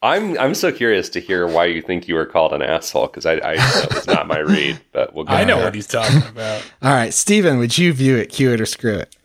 I'm 0.00 0.38
I'm 0.38 0.54
so 0.54 0.70
curious 0.70 1.08
to 1.10 1.20
hear 1.20 1.46
why 1.46 1.66
you 1.66 1.82
think 1.82 2.06
you 2.06 2.14
were 2.14 2.26
called 2.26 2.52
an 2.52 2.62
asshole 2.62 3.08
because 3.08 3.26
I, 3.26 3.34
I 3.34 3.56
that 3.56 3.92
was 3.92 4.06
not 4.06 4.28
my 4.28 4.38
read, 4.38 4.80
but 4.92 5.12
we'll 5.14 5.24
go 5.24 5.32
I 5.32 5.44
know 5.44 5.56
there. 5.56 5.64
what 5.64 5.74
he's 5.74 5.88
talking 5.88 6.22
about. 6.28 6.62
all 6.82 6.92
right, 6.92 7.12
Steven, 7.12 7.58
would 7.58 7.76
you 7.76 7.92
view 7.92 8.16
it, 8.16 8.26
cue 8.26 8.52
it, 8.52 8.60
or 8.60 8.66
screw 8.66 8.94
it? 8.94 9.16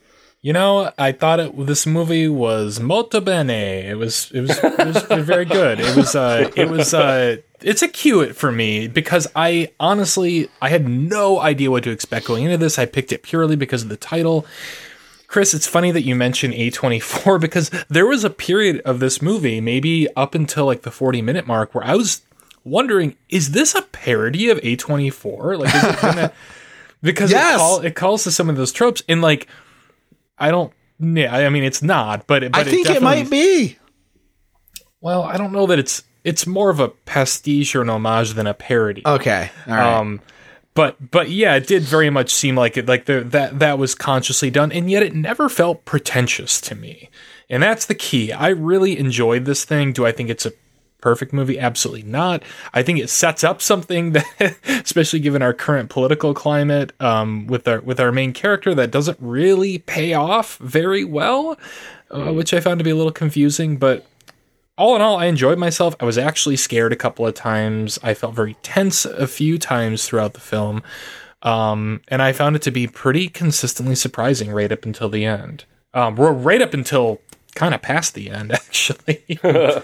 You 0.42 0.52
know, 0.52 0.92
I 0.98 1.14
thought 1.14 1.40
it, 1.40 1.66
this 1.68 1.86
movie 1.86 2.28
was 2.28 2.80
molto 2.80 3.22
bene. 3.22 3.88
It 3.88 3.98
was 3.98 4.32
it 4.34 4.42
was, 4.42 4.58
it 4.62 4.88
was 4.88 5.04
very 5.26 5.46
good. 5.46 5.80
It 5.80 5.96
was 5.96 6.16
uh 6.16 6.50
it 6.56 6.70
was 6.70 6.94
uh 6.94 7.38
it's 7.62 7.82
a 7.82 7.88
cue 7.88 8.22
it 8.22 8.36
for 8.36 8.52
me 8.52 8.88
because 8.88 9.28
I 9.36 9.72
honestly 9.80 10.50
I 10.62 10.70
had 10.70 10.88
no 10.88 11.40
idea 11.40 11.70
what 11.70 11.84
to 11.84 11.92
expect 11.92 12.26
going 12.26 12.44
into 12.46 12.58
this. 12.58 12.80
I 12.80 12.86
picked 12.86 13.14
it 13.14 13.22
purely 13.24 13.56
because 13.56 13.84
of 13.84 13.90
the 13.90 13.96
title. 13.96 14.46
Chris, 15.34 15.56
it's 15.56 15.66
funny 15.66 15.90
that 15.90 16.04
you 16.04 16.14
mentioned 16.16 16.54
A24 16.54 17.42
because 17.42 17.72
there 17.90 18.06
was 18.06 18.24
a 18.24 18.30
period 18.30 18.80
of 18.86 19.00
this 19.00 19.20
movie, 19.20 19.60
maybe 19.60 20.08
up 20.16 20.36
until 20.36 20.68
like 20.68 20.84
the 20.84 20.92
40 20.92 21.24
minute 21.24 21.48
mark, 21.48 21.74
where 21.74 21.84
I 21.84 21.96
was 21.96 22.22
wondering, 22.64 23.16
is 23.30 23.50
this 23.50 23.74
a 23.74 23.82
parody 23.82 24.52
of 24.52 24.60
A24? 24.60 25.58
Like, 25.58 25.74
is 25.74 25.84
it 25.84 26.00
gonna, 26.02 26.32
because 27.02 27.32
Yes. 27.32 27.56
it, 27.56 27.58
call, 27.58 27.80
it 27.80 27.96
calls 27.96 28.24
to 28.26 28.32
some 28.32 28.48
of 28.48 28.58
those 28.58 28.72
tropes 28.72 29.02
and 29.10 29.24
like, 29.24 29.48
I 30.38 30.52
don't, 30.52 30.72
yeah, 31.00 31.36
I 31.36 31.50
mean, 31.50 31.64
it's 31.64 31.82
not, 31.82 32.28
but, 32.28 32.44
but 32.52 32.56
I 32.56 32.64
think 32.64 32.82
it, 32.86 32.94
definitely- 32.94 33.24
might 33.24 33.30
be. 33.32 33.80
Well, 35.02 35.24
I 35.24 35.38
don't 35.38 35.52
know 35.52 35.66
that 35.66 35.80
it's, 35.80 36.04
it's 36.24 36.46
more 36.46 36.70
of 36.70 36.80
a 36.80 36.90
pastiche 36.90 37.76
or 37.76 37.82
an 37.82 37.90
homage 37.90 38.34
than 38.34 38.46
a 38.46 38.54
parody. 38.54 39.02
Okay. 39.04 39.50
All 39.68 39.74
right. 39.74 39.94
Um, 39.98 40.22
but 40.74 41.12
but 41.12 41.30
yeah, 41.30 41.56
it 41.56 41.68
did 41.68 41.84
very 41.84 42.10
much 42.10 42.34
seem 42.34 42.56
like 42.56 42.78
it 42.78 42.88
like 42.88 43.06
the, 43.06 43.22
that 43.22 43.60
that 43.60 43.78
was 43.78 43.96
consciously 43.96 44.50
done, 44.50 44.72
and 44.72 44.90
yet 44.90 45.04
it 45.04 45.14
never 45.14 45.50
felt 45.50 45.86
pretentious 45.86 46.60
to 46.62 46.76
me. 46.76 47.10
And 47.50 47.62
that's 47.62 47.86
the 47.86 47.96
key. 47.96 48.32
I 48.32 48.50
really 48.50 48.98
enjoyed 48.98 49.46
this 49.46 49.66
thing. 49.66 49.94
Do 49.94 50.06
I 50.06 50.12
think 50.12 50.30
it's 50.30 50.46
a 50.46 50.54
perfect 51.02 51.34
movie? 51.34 51.60
Absolutely 51.60 52.10
not. 52.10 52.42
I 52.74 52.82
think 52.82 52.98
it 52.98 53.10
sets 53.10 53.44
up 53.44 53.62
something 53.62 54.12
that, 54.14 54.58
especially 54.66 55.20
given 55.20 55.42
our 55.42 55.54
current 55.54 55.90
political 55.90 56.34
climate, 56.34 56.94
um, 57.00 57.46
with 57.46 57.68
our 57.68 57.82
with 57.82 58.00
our 58.00 58.12
main 58.12 58.34
character, 58.34 58.74
that 58.74 58.90
doesn't 58.90 59.18
really 59.22 59.78
pay 59.78 60.14
off 60.14 60.58
very 60.58 61.04
well, 61.04 61.58
uh, 62.10 62.34
which 62.34 62.54
I 62.54 62.60
found 62.60 62.80
to 62.80 62.84
be 62.84 62.90
a 62.92 62.96
little 62.96 63.12
confusing. 63.12 63.78
But 63.78 64.08
all 64.78 64.96
in 64.96 65.02
all, 65.02 65.18
I 65.18 65.26
enjoyed 65.26 65.58
myself. 65.58 65.96
I 66.00 66.06
was 66.06 66.18
actually 66.18 66.56
scared 66.56 66.92
a 66.92 66.98
couple 66.98 67.28
of 67.28 67.34
times. 67.34 68.00
I 68.02 68.14
felt 68.14 68.34
very 68.34 68.56
tense 68.64 69.06
a 69.06 69.28
few 69.28 69.58
times 69.58 70.06
throughout 70.06 70.34
the 70.34 70.40
film. 70.40 70.82
Um, 71.44 72.02
and 72.08 72.22
I 72.22 72.32
found 72.32 72.56
it 72.56 72.62
to 72.64 72.72
be 72.72 72.88
pretty 72.88 73.28
consistently 73.28 73.96
surprising 73.96 74.52
right 74.52 74.72
up 74.72 74.86
until 74.86 75.10
the 75.10 75.26
end. 75.26 75.66
Um, 75.94 76.16
we're 76.16 76.32
right 76.32 76.62
up 76.62 76.74
until 76.74 77.20
kind 77.54 77.76
of 77.76 77.82
past 77.82 78.14
the 78.14 78.30
end, 78.30 78.52
actually. 78.54 79.24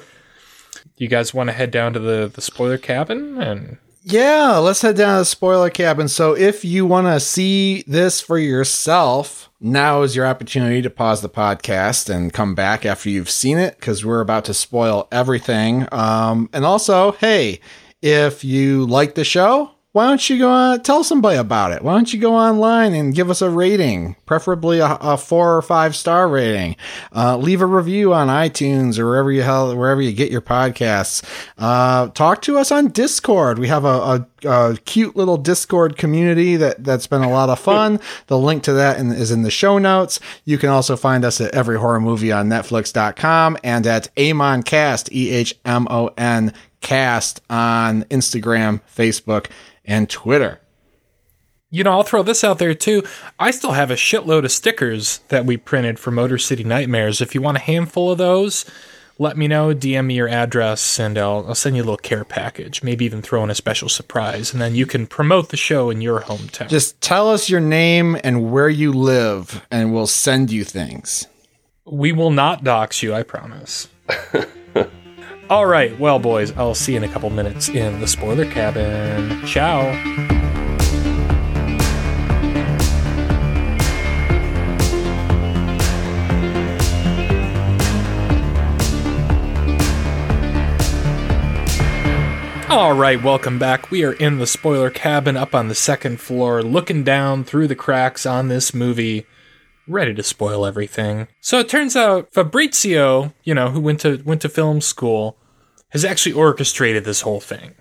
you 0.98 1.08
guys 1.08 1.34
want 1.34 1.50
to 1.50 1.54
head 1.54 1.72
down 1.72 1.94
to 1.94 2.00
the, 2.00 2.32
the 2.34 2.42
spoiler 2.42 2.78
cabin 2.78 3.42
and 3.42 3.78
Yeah, 4.02 4.58
let's 4.58 4.82
head 4.82 4.96
down 4.96 5.16
to 5.16 5.22
the 5.22 5.26
spoiler 5.26 5.70
cabin. 5.70 6.08
So 6.08 6.36
if 6.36 6.64
you 6.64 6.86
want 6.86 7.08
to 7.08 7.20
see 7.20 7.84
this 7.86 8.22
for 8.22 8.38
yourself, 8.38 9.50
now 9.60 10.04
is 10.04 10.16
your 10.16 10.26
opportunity 10.26 10.82
to 10.82 10.90
pause 10.90 11.22
the 11.22 11.30
podcast 11.30 12.10
and 12.10 12.34
come 12.34 12.56
back 12.56 12.86
after 12.86 13.10
you've 13.10 13.30
seen 13.30 13.58
it 13.58 13.76
because 13.78 14.06
we're 14.06 14.22
about 14.22 14.46
to 14.46 14.54
spoil 14.54 15.08
everything. 15.12 15.88
Um, 15.92 16.50
and 16.54 16.66
also, 16.66 17.12
hey, 17.14 17.60
if 18.02 18.44
you 18.44 18.86
like 18.86 19.16
the 19.16 19.26
show, 19.26 19.72
why 19.92 20.06
don't 20.06 20.30
you 20.30 20.38
go 20.38 20.52
on, 20.52 20.82
tell 20.82 21.04
somebody 21.04 21.38
about 21.38 21.72
it? 21.72 21.82
Why 21.82 21.94
don't 21.94 22.14
you 22.14 22.20
go 22.20 22.36
online 22.36 22.94
and 22.94 23.16
give 23.16 23.32
us 23.32 23.42
a 23.42 23.50
rating, 23.50 24.16
preferably 24.28 24.78
a, 24.78 24.98
a 25.02 25.18
four 25.18 25.58
or 25.58 25.64
five 25.64 25.96
star 25.96 26.28
rating? 26.28 26.76
Uh, 27.16 27.38
leave 27.38 27.60
a 27.62 27.66
review 27.66 28.14
on 28.14 28.28
iTunes 28.28 29.00
or 29.00 29.08
wherever 29.08 29.32
you 29.32 29.42
hell 29.42 29.76
wherever 29.76 30.00
you 30.00 30.12
get 30.12 30.32
your 30.32 30.42
podcasts. 30.42 31.24
Uh, 31.58 32.10
talk 32.10 32.44
to 32.44 32.60
us 32.60 32.72
on 32.72 32.90
Discord. 32.90 33.58
We 33.58 33.68
have 33.68 33.84
a, 33.84 34.28
a, 34.44 34.48
a 34.48 34.78
cute 34.86 35.16
little 35.16 35.38
Discord 35.38 35.98
community 35.98 36.56
that 36.56 36.84
that's 36.84 37.08
been 37.08 37.24
a 37.24 37.32
lot 37.32 37.50
of 37.50 37.58
fun. 37.60 38.00
the 38.28 38.38
link 38.38 38.62
to 38.64 38.74
that 38.74 39.00
in, 39.00 39.12
is 39.12 39.32
in 39.32 39.42
the 39.42 39.50
show 39.50 39.80
notes. 39.80 40.20
You 40.46 40.60
can 40.60 40.70
also 40.70 40.98
find 40.98 41.26
us 41.26 41.42
at 41.42 41.56
every 41.56 41.80
horror 41.80 42.00
movie 42.00 42.32
on 42.32 42.48
Netflix.com 42.48 43.58
and 43.64 43.88
at 43.88 44.14
Amoncast, 44.16 45.12
E 45.12 45.32
H 45.32 45.56
M 45.66 45.88
O 45.90 46.12
N 46.16 46.54
cast 46.82 47.42
on 47.50 48.04
Instagram, 48.06 48.82
Facebook, 48.96 49.48
and 49.90 50.10
Twitter. 50.10 50.62
You 51.72 51.84
know, 51.84 51.92
I'll 51.92 52.04
throw 52.04 52.24
this 52.24 52.44
out 52.44 52.58
there 52.58 52.74
too. 52.74 53.04
I 53.38 53.52
still 53.52 53.74
have 53.74 53.92
a 53.92 53.96
shitload 53.96 54.46
of 54.46 54.52
stickers 54.52 55.20
that 55.28 55.46
we 55.46 55.58
printed 55.58 56.00
for 56.00 56.10
Motor 56.12 56.38
City 56.38 56.64
Nightmares. 56.64 57.22
If 57.22 57.36
you 57.36 57.42
want 57.42 57.58
a 57.58 57.62
handful 57.62 58.12
of 58.12 58.18
those, 58.18 58.66
let 59.20 59.38
me 59.38 59.48
know. 59.48 59.76
DM 59.76 60.06
me 60.06 60.16
your 60.16 60.30
address, 60.30 60.98
and 60.98 61.18
I'll, 61.18 61.46
I'll 61.48 61.56
send 61.56 61.76
you 61.76 61.82
a 61.82 61.86
little 61.86 61.98
care 61.98 62.24
package. 62.24 62.82
Maybe 62.82 63.06
even 63.06 63.22
throw 63.22 63.44
in 63.44 63.50
a 63.50 63.56
special 63.56 63.90
surprise, 63.90 64.54
and 64.54 64.62
then 64.62 64.74
you 64.76 64.86
can 64.86 65.06
promote 65.06 65.50
the 65.50 65.58
show 65.58 65.90
in 65.90 66.02
your 66.02 66.22
hometown. 66.22 66.70
Just 66.70 67.00
tell 67.02 67.30
us 67.30 67.50
your 67.50 67.60
name 67.60 68.18
and 68.24 68.52
where 68.52 68.70
you 68.70 68.94
live, 68.94 69.66
and 69.70 69.94
we'll 69.94 70.08
send 70.08 70.52
you 70.52 70.64
things. 70.64 71.28
we 71.86 72.12
will 72.14 72.32
not 72.32 72.64
dox 72.64 73.04
you, 73.04 73.14
I 73.14 73.24
promise. 73.24 73.90
All 75.50 75.66
right, 75.66 75.98
well, 75.98 76.20
boys, 76.20 76.56
I'll 76.56 76.76
see 76.76 76.92
you 76.92 77.00
in 77.00 77.04
a 77.04 77.08
couple 77.08 77.32
minutes 77.32 77.70
in 77.70 78.00
the 78.02 78.08
spoiler 78.08 78.46
cabin. 78.46 79.44
Ciao. 79.48 79.80
All 92.70 92.94
right, 92.94 93.20
welcome 93.24 93.58
back. 93.58 93.90
We 93.90 94.04
are 94.04 94.14
in 94.14 94.38
the 94.38 94.46
spoiler 94.46 94.92
cabin 94.92 95.36
up 95.36 95.56
on 95.56 95.68
the 95.68 95.74
second 95.74 96.22
floor, 96.22 96.62
looking 96.62 97.04
down 97.04 97.44
through 97.44 97.68
the 97.70 97.76
cracks 97.76 98.28
on 98.28 98.50
this 98.50 98.72
movie, 98.76 99.26
ready 99.88 100.14
to 100.14 100.22
spoil 100.22 100.64
everything. 100.64 101.28
So 101.42 101.58
it 101.58 101.68
turns 101.68 101.96
out 101.96 102.32
Fabrizio, 102.32 103.34
you 103.44 103.56
know, 103.56 103.70
who 103.70 103.80
went 103.80 104.02
to 104.02 104.22
went 104.24 104.42
to 104.42 104.50
film 104.50 104.80
school, 104.82 105.36
has 105.90 106.06
actually 106.06 106.34
orchestrated 106.34 107.04
this 107.04 107.22
whole 107.22 107.40
thing. 107.42 107.74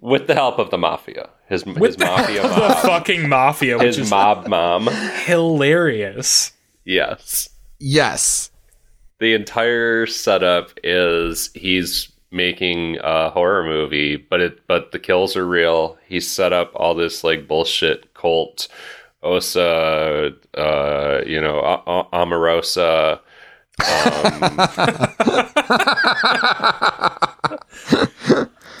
with 0.00 0.26
the 0.26 0.34
help 0.34 0.58
of 0.58 0.70
the 0.70 0.78
mafia. 0.78 1.30
His, 1.48 1.62
his 1.62 1.96
the, 1.96 2.04
mafia 2.04 2.42
the 2.42 2.48
mob. 2.48 2.76
fucking 2.78 3.28
mafia, 3.28 3.78
which 3.78 3.86
his 3.86 3.98
is 3.98 4.10
mob 4.10 4.46
mom. 4.48 4.88
hilarious. 5.24 6.52
Yes. 6.84 7.48
Yes. 7.78 8.50
The 9.18 9.32
entire 9.34 10.06
setup 10.06 10.70
is 10.84 11.50
he's 11.54 12.12
making 12.30 12.98
a 13.02 13.30
horror 13.30 13.64
movie, 13.64 14.16
but 14.16 14.40
it 14.40 14.66
but 14.66 14.92
the 14.92 14.98
kills 14.98 15.36
are 15.36 15.46
real. 15.46 15.96
He 16.06 16.20
set 16.20 16.52
up 16.52 16.72
all 16.74 16.94
this 16.94 17.24
like 17.24 17.48
bullshit 17.48 18.12
cult, 18.14 18.68
Osa, 19.22 20.32
uh, 20.54 21.20
you 21.26 21.40
know, 21.40 21.60
A- 21.60 22.06
A- 23.80 25.06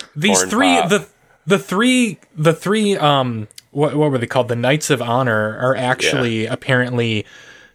These 0.16 0.44
three 0.44 0.76
pop. 0.76 0.88
the 0.88 1.06
the 1.46 1.58
three 1.58 2.18
the 2.36 2.52
three 2.54 2.96
um 2.96 3.48
what 3.70 3.94
what 3.94 4.10
were 4.10 4.18
they 4.18 4.26
called? 4.26 4.48
The 4.48 4.56
Knights 4.56 4.90
of 4.90 5.02
Honor 5.02 5.58
are 5.58 5.76
actually 5.76 6.46
apparently 6.46 7.26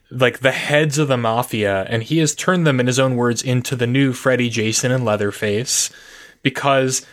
like 0.10 0.40
the 0.40 0.52
heads 0.52 0.98
of 0.98 1.08
the 1.08 1.18
mafia, 1.18 1.86
and 1.88 2.04
he 2.04 2.18
has 2.18 2.36
turned 2.36 2.66
them, 2.68 2.80
in 2.80 2.88
his 2.88 3.00
own 3.00 3.16
words, 3.16 3.42
into 3.42 3.76
the 3.76 3.88
new 3.88 4.12
Freddy, 4.12 4.50
Jason, 4.50 4.92
and 4.92 5.06
Leatherface 5.06 5.90
because 6.42 7.06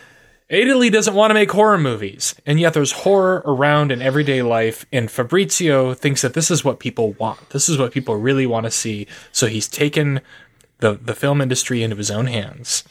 Italy 0.49 0.89
doesn't 0.89 1.13
want 1.13 1.29
to 1.29 1.35
make 1.35 1.51
horror 1.51 1.77
movies, 1.77 2.33
and 2.45 2.59
yet 2.59 2.73
there's 2.73 2.91
horror 2.91 3.43
around 3.45 3.91
in 3.91 4.01
everyday 4.01 4.41
life, 4.41 4.85
and 4.91 5.09
Fabrizio 5.11 5.93
thinks 5.93 6.21
that 6.23 6.33
this 6.33 6.49
is 6.49 6.65
what 6.65 6.79
people 6.79 7.13
want. 7.13 7.49
This 7.51 7.69
is 7.69 7.77
what 7.77 7.91
people 7.91 8.15
really 8.15 8.47
want 8.47 8.65
to 8.65 8.71
see. 8.71 9.05
So 9.31 9.45
he's 9.47 9.67
taken 9.67 10.21
the 10.79 10.93
the 10.93 11.13
film 11.13 11.41
industry 11.41 11.83
into 11.83 11.97
his 11.97 12.09
own 12.09 12.25
hands. 12.27 12.85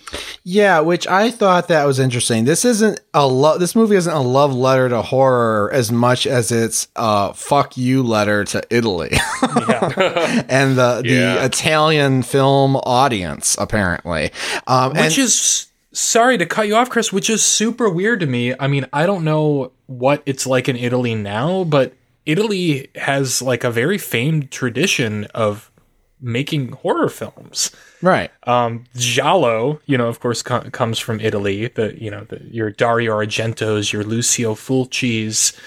Yeah, 0.45 0.81
which 0.81 1.07
I 1.09 1.31
thought 1.31 1.69
that 1.69 1.87
was 1.87 1.99
interesting. 1.99 2.45
This 2.45 2.65
isn't 2.67 3.01
a 3.15 3.27
lo- 3.27 3.57
this 3.57 3.75
movie 3.75 3.97
isn't 3.97 4.13
a 4.13 4.21
love 4.21 4.55
letter 4.55 4.91
to 4.91 5.01
horror 5.01 5.71
as 5.73 5.91
much 5.91 6.27
as 6.27 6.53
it's 6.53 6.87
a 6.97 7.33
fuck 7.33 7.79
you 7.79 8.03
letter 8.03 8.45
to 8.45 8.63
Italy 8.71 9.11
and 9.83 10.77
the 10.77 11.03
Yeah. 11.05 11.37
the 11.37 11.45
Italian 11.47 12.23
film 12.23 12.77
audience 12.77 13.57
apparently. 13.59 14.33
Um 14.67 14.91
and 14.93 15.07
which 15.07 15.19
is 15.19 15.68
sorry 15.99 16.39
to 16.39 16.47
cut 16.47 16.69
you 16.69 16.77
off 16.77 16.89
chris 16.89 17.13
which 17.13 17.29
is 17.29 17.45
super 17.45 17.91
weird 17.91 18.21
to 18.21 18.27
me. 18.27 18.55
I 18.59 18.69
mean 18.69 18.87
i 18.93 19.05
don't 19.05 19.25
know 19.25 19.73
what 19.87 20.23
it's 20.27 20.47
like 20.47 20.69
in 20.69 20.77
italy 20.77 21.15
now 21.17 21.65
but 21.65 21.93
italy 22.25 22.89
has 22.95 23.43
like 23.43 23.65
a 23.65 23.71
very 23.71 23.99
famed 23.99 24.51
tradition 24.53 25.25
of 25.35 25.73
making 26.21 26.73
horror 26.73 27.09
films. 27.09 27.71
Right. 28.01 28.31
um 28.45 28.85
giallo 28.95 29.81
you 29.87 29.99
know 29.99 30.07
of 30.07 30.21
course 30.21 30.41
co- 30.43 30.71
comes 30.71 31.01
from 31.01 31.21
italy 31.21 31.67
the 31.67 32.01
you 32.01 32.13
know 32.13 32.25
the, 32.25 32.45
your 32.45 32.71
dario 32.71 33.13
argentos 33.17 33.93
your 33.93 34.05
lucio 34.05 34.55
fulcis. 34.55 35.59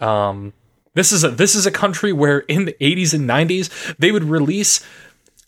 Um 0.00 0.52
this 0.94 1.12
is 1.12 1.22
a 1.22 1.30
this 1.30 1.54
is 1.54 1.66
a 1.66 1.70
country 1.70 2.12
where 2.12 2.40
in 2.40 2.64
the 2.64 2.76
80s 2.80 3.14
and 3.14 3.28
90s 3.30 3.96
they 3.96 4.10
would 4.10 4.24
release 4.24 4.84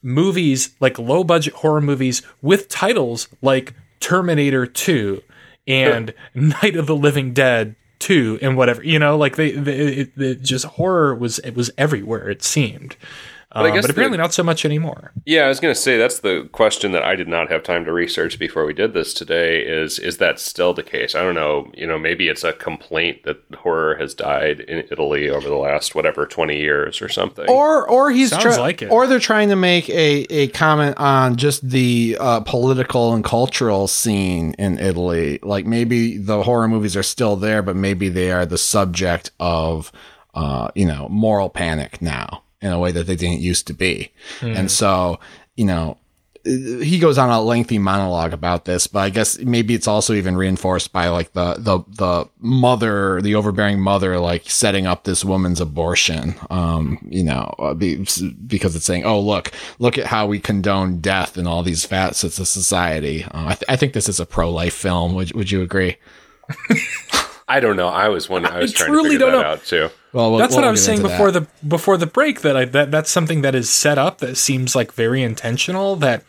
movies 0.03 0.71
like 0.79 1.01
low 1.01 1.25
budget 1.25 1.55
horror 1.55 1.81
movies 1.81 2.23
with 2.41 2.69
titles 2.69 3.27
like 3.43 3.75
Terminator 4.01 4.67
2 4.67 5.23
and 5.67 6.15
Night 6.35 6.77
of 6.77 6.87
the 6.87 6.97
Living 6.97 7.33
Dead 7.33 7.77
2 8.01 8.39
and 8.41 8.57
whatever 8.57 8.83
you 8.83 8.99
know 8.99 9.17
like 9.17 9.37
they, 9.37 9.53
they 9.53 9.77
it, 9.77 10.13
it 10.17 10.43
just 10.43 10.65
horror 10.65 11.15
was 11.15 11.39
it 11.41 11.55
was 11.55 11.71
everywhere 11.77 12.31
it 12.31 12.43
seemed 12.43 12.97
But 13.53 13.65
I 13.67 13.69
Um, 13.71 13.75
guess 13.75 13.83
but 13.83 13.91
apparently 13.91 14.17
the- 14.17 14.23
not 14.23 14.33
so 14.33 14.43
much 14.45 14.65
anymore 14.65 15.11
Yeah, 15.27 15.43
I 15.45 15.49
was 15.49 15.59
going 15.59 15.75
to 15.75 15.81
say 15.81 15.97
that's 15.99 16.21
the 16.21 16.49
question 16.53 16.93
that 16.93 17.03
I 17.03 17.17
did 17.17 17.27
not 17.27 17.51
have 17.51 17.63
time 17.65 17.85
to 17.85 17.93
research 17.93 18.39
before 18.39 18.65
we 18.65 18.73
did 18.73 18.95
this 18.95 19.13
today. 19.13 19.61
Is 19.63 19.99
is 19.99 20.19
that 20.19 20.39
still 20.39 20.73
the 20.73 20.83
case? 20.85 21.15
I 21.17 21.23
don't 21.23 21.35
know. 21.35 21.71
You 21.75 21.87
know, 21.87 21.99
maybe 21.99 22.29
it's 22.29 22.45
a 22.45 22.53
complaint 22.53 23.25
that 23.25 23.39
horror 23.59 23.97
has 23.97 24.15
died 24.15 24.61
in 24.61 24.85
Italy 24.91 25.29
over 25.29 25.49
the 25.49 25.57
last 25.57 25.95
whatever 25.97 26.27
twenty 26.27 26.59
years 26.61 27.03
or 27.03 27.09
something. 27.09 27.47
or 27.49 27.87
or 27.89 28.11
he's 28.13 28.31
Sounds 28.31 28.43
try- 28.45 28.57
like 28.59 28.83
it. 28.83 28.91
or 28.91 29.07
they're 29.09 29.19
trying 29.19 29.49
to 29.49 29.57
make 29.57 29.89
a, 29.91 30.27
a 30.31 30.47
comment 30.49 30.97
on 30.99 31.35
just 31.37 31.69
the 31.69 32.17
uh, 32.21 32.41
political 32.41 33.13
and 33.15 33.25
cultural 33.25 33.89
scene 33.89 34.55
in 34.59 34.79
Italy. 34.79 35.41
Like 35.43 35.67
maybe 35.67 36.19
the 36.19 36.45
horror 36.45 36.69
movies 36.69 36.97
are 36.97 37.03
still 37.03 37.35
there, 37.37 37.63
but 37.63 37.75
maybe 37.77 38.09
they 38.09 38.31
are 38.31 38.47
the 38.47 38.59
subject 38.59 39.33
of 39.41 39.91
uh, 40.35 40.69
you 40.77 40.87
know 40.87 41.09
moral 41.11 41.49
panic 41.51 42.01
now 42.01 42.43
in 42.61 42.73
a 42.73 42.79
way 42.79 42.93
that 42.93 43.07
they 43.07 43.17
didn't 43.17 43.41
used 43.41 43.67
to 43.69 43.75
be. 43.75 44.13
And 44.41 44.71
so 44.71 45.21
you 45.57 45.65
know 45.65 45.99
he 46.45 46.99
goes 46.99 47.19
on 47.19 47.29
a 47.29 47.41
lengthy 47.41 47.79
monologue 47.79 48.33
about 48.33 48.65
this, 48.65 48.87
but 48.87 49.01
I 49.01 49.11
guess 49.11 49.39
maybe 49.41 49.75
it's 49.75 49.89
also 49.89 50.15
even 50.15 50.37
reinforced 50.37 50.93
by 50.93 51.09
like 51.09 51.33
the 51.33 51.55
the 51.59 51.81
the 51.89 52.29
mother, 52.39 53.21
the 53.21 53.35
overbearing 53.35 53.81
mother, 53.81 54.19
like 54.19 54.49
setting 54.49 54.87
up 54.87 55.05
this 55.05 55.25
woman's 55.25 55.61
abortion. 55.61 56.35
Um, 56.49 56.99
you 57.11 57.25
know, 57.25 57.55
uh, 57.59 57.75
because 57.75 58.75
it's 58.75 58.87
saying, 58.87 59.05
"Oh, 59.05 59.21
look, 59.21 59.53
look 59.79 59.99
at 59.99 60.07
how 60.07 60.27
we 60.27 60.39
condone 60.41 61.01
death 61.01 61.37
in 61.37 61.47
all 61.47 61.63
these 61.63 61.85
facets 61.85 62.39
of 62.39 62.49
society." 62.49 63.25
Uh, 63.25 63.49
I, 63.49 63.55
th- 63.55 63.65
I 63.69 63.77
think 63.77 63.93
this 63.93 64.09
is 64.09 64.21
a 64.21 64.27
pro 64.27 64.51
life 64.51 64.75
film. 64.75 65.15
Would 65.15 65.35
Would 65.35 65.51
you 65.51 65.63
agree? 65.63 65.97
I 67.51 67.61
don't 67.61 67.77
know. 67.77 67.89
I 67.89 68.09
was 68.09 68.29
one. 68.29 68.47
I 68.47 68.59
was 68.61 68.73
I 68.75 68.77
trying 68.77 68.91
truly 68.91 69.03
to 69.05 69.11
figure 69.15 69.27
don't 69.27 69.33
that 69.35 69.43
know. 69.43 69.53
out 69.53 69.65
too. 69.65 69.91
Well, 70.13 70.31
we'll- 70.31 70.39
that's 70.39 70.55
what 70.55 70.61
we'll 70.61 70.69
I 70.69 70.71
was 70.71 70.85
saying 70.85 71.03
before 71.03 71.31
that. 71.31 71.47
the 71.61 71.67
before 71.67 71.97
the 71.97 72.07
break 72.07 72.41
that 72.43 72.57
I 72.57 72.65
that 72.67 72.91
that's 72.91 73.11
something 73.11 73.43
that 73.43 73.55
is 73.55 73.69
set 73.71 73.99
up 73.99 74.19
that 74.19 74.37
seems 74.37 74.75
like 74.77 74.93
very 74.93 75.23
intentional 75.23 75.97
that 75.97 76.23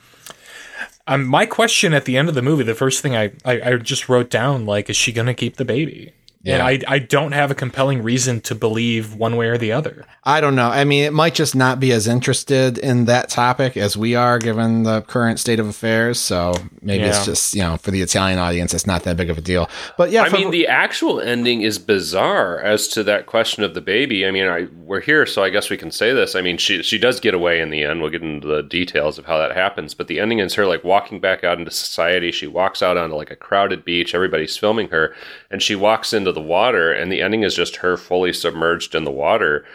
um, 1.07 1.25
my 1.25 1.45
question 1.45 1.93
at 1.93 2.05
the 2.05 2.15
end 2.17 2.29
of 2.29 2.35
the 2.35 2.41
movie 2.41 2.63
the 2.63 2.75
first 2.75 3.01
thing 3.01 3.15
I, 3.15 3.31
I, 3.43 3.61
I 3.61 3.75
just 3.77 4.07
wrote 4.09 4.29
down 4.29 4.65
like 4.65 4.89
is 4.89 4.95
she 4.95 5.11
gonna 5.11 5.33
keep 5.33 5.57
the 5.57 5.65
baby 5.65 6.13
and 6.43 6.57
Yeah. 6.57 6.65
I, 6.65 6.79
I 6.87 6.99
don't 6.99 7.33
have 7.33 7.51
a 7.51 7.55
compelling 7.55 8.01
reason 8.03 8.41
to 8.41 8.55
believe 8.55 9.13
one 9.15 9.35
way 9.37 9.47
or 9.47 9.57
the 9.57 9.71
other 9.71 10.05
I 10.23 10.39
don't 10.39 10.55
know. 10.55 10.69
I 10.69 10.83
mean, 10.83 11.03
it 11.03 11.13
might 11.13 11.33
just 11.33 11.55
not 11.55 11.79
be 11.79 11.91
as 11.91 12.07
interested 12.07 12.77
in 12.77 13.05
that 13.05 13.27
topic 13.29 13.75
as 13.75 13.97
we 13.97 14.13
are, 14.13 14.37
given 14.37 14.83
the 14.83 15.01
current 15.01 15.39
state 15.39 15.59
of 15.59 15.65
affairs. 15.67 16.19
So 16.19 16.53
maybe 16.81 17.03
Yeah. 17.03 17.09
it's 17.09 17.25
just 17.25 17.55
you 17.55 17.61
know 17.63 17.77
for 17.77 17.89
the 17.91 18.01
Italian 18.03 18.37
audience, 18.37 18.73
it's 18.75 18.85
not 18.85 19.01
that 19.03 19.17
big 19.17 19.29
of 19.31 19.37
a 19.39 19.41
deal. 19.41 19.67
But 19.97 20.11
yeah, 20.11 20.21
I 20.23 20.29
for- 20.29 20.37
mean, 20.37 20.51
the 20.51 20.67
actual 20.67 21.19
ending 21.19 21.61
is 21.63 21.79
bizarre 21.79 22.59
as 22.59 22.87
to 22.89 23.03
that 23.03 23.25
question 23.25 23.63
of 23.63 23.73
the 23.73 23.81
baby. 23.81 24.25
I 24.25 24.31
mean, 24.31 24.45
I, 24.47 24.67
we're 24.83 25.01
here, 25.01 25.25
so 25.25 25.43
I 25.43 25.49
guess 25.49 25.69
we 25.69 25.77
can 25.77 25.89
say 25.91 26.13
this. 26.13 26.35
I 26.35 26.41
mean, 26.41 26.57
she 26.57 26.83
she 26.83 26.97
does 26.99 27.19
get 27.19 27.33
away 27.33 27.59
in 27.59 27.69
the 27.71 27.83
end. 27.83 28.01
We'll 28.01 28.11
get 28.11 28.21
into 28.21 28.47
the 28.47 28.61
details 28.63 29.17
of 29.17 29.25
how 29.25 29.37
that 29.39 29.55
happens. 29.55 29.93
But 29.95 30.07
the 30.07 30.19
ending 30.19 30.37
is 30.39 30.53
her 30.53 30.65
like 30.67 30.83
walking 30.83 31.19
back 31.19 31.43
out 31.43 31.57
into 31.57 31.71
society. 31.71 32.31
She 32.31 32.45
walks 32.47 32.81
out 32.83 32.95
onto 32.97 33.15
like 33.15 33.31
a 33.31 33.35
crowded 33.35 33.83
beach. 33.85 34.13
Everybody's 34.13 34.55
filming 34.57 34.89
her, 34.89 35.15
and 35.49 35.61
she 35.63 35.75
walks 35.75 36.13
into 36.13 36.30
the 36.31 36.41
water. 36.41 36.91
And 36.91 37.11
the 37.11 37.21
ending 37.21 37.43
is 37.43 37.55
just 37.55 37.77
her 37.77 37.97
fully 37.97 38.33
submerged 38.33 38.95
in 38.95 39.03
the 39.03 39.11
water. 39.11 39.65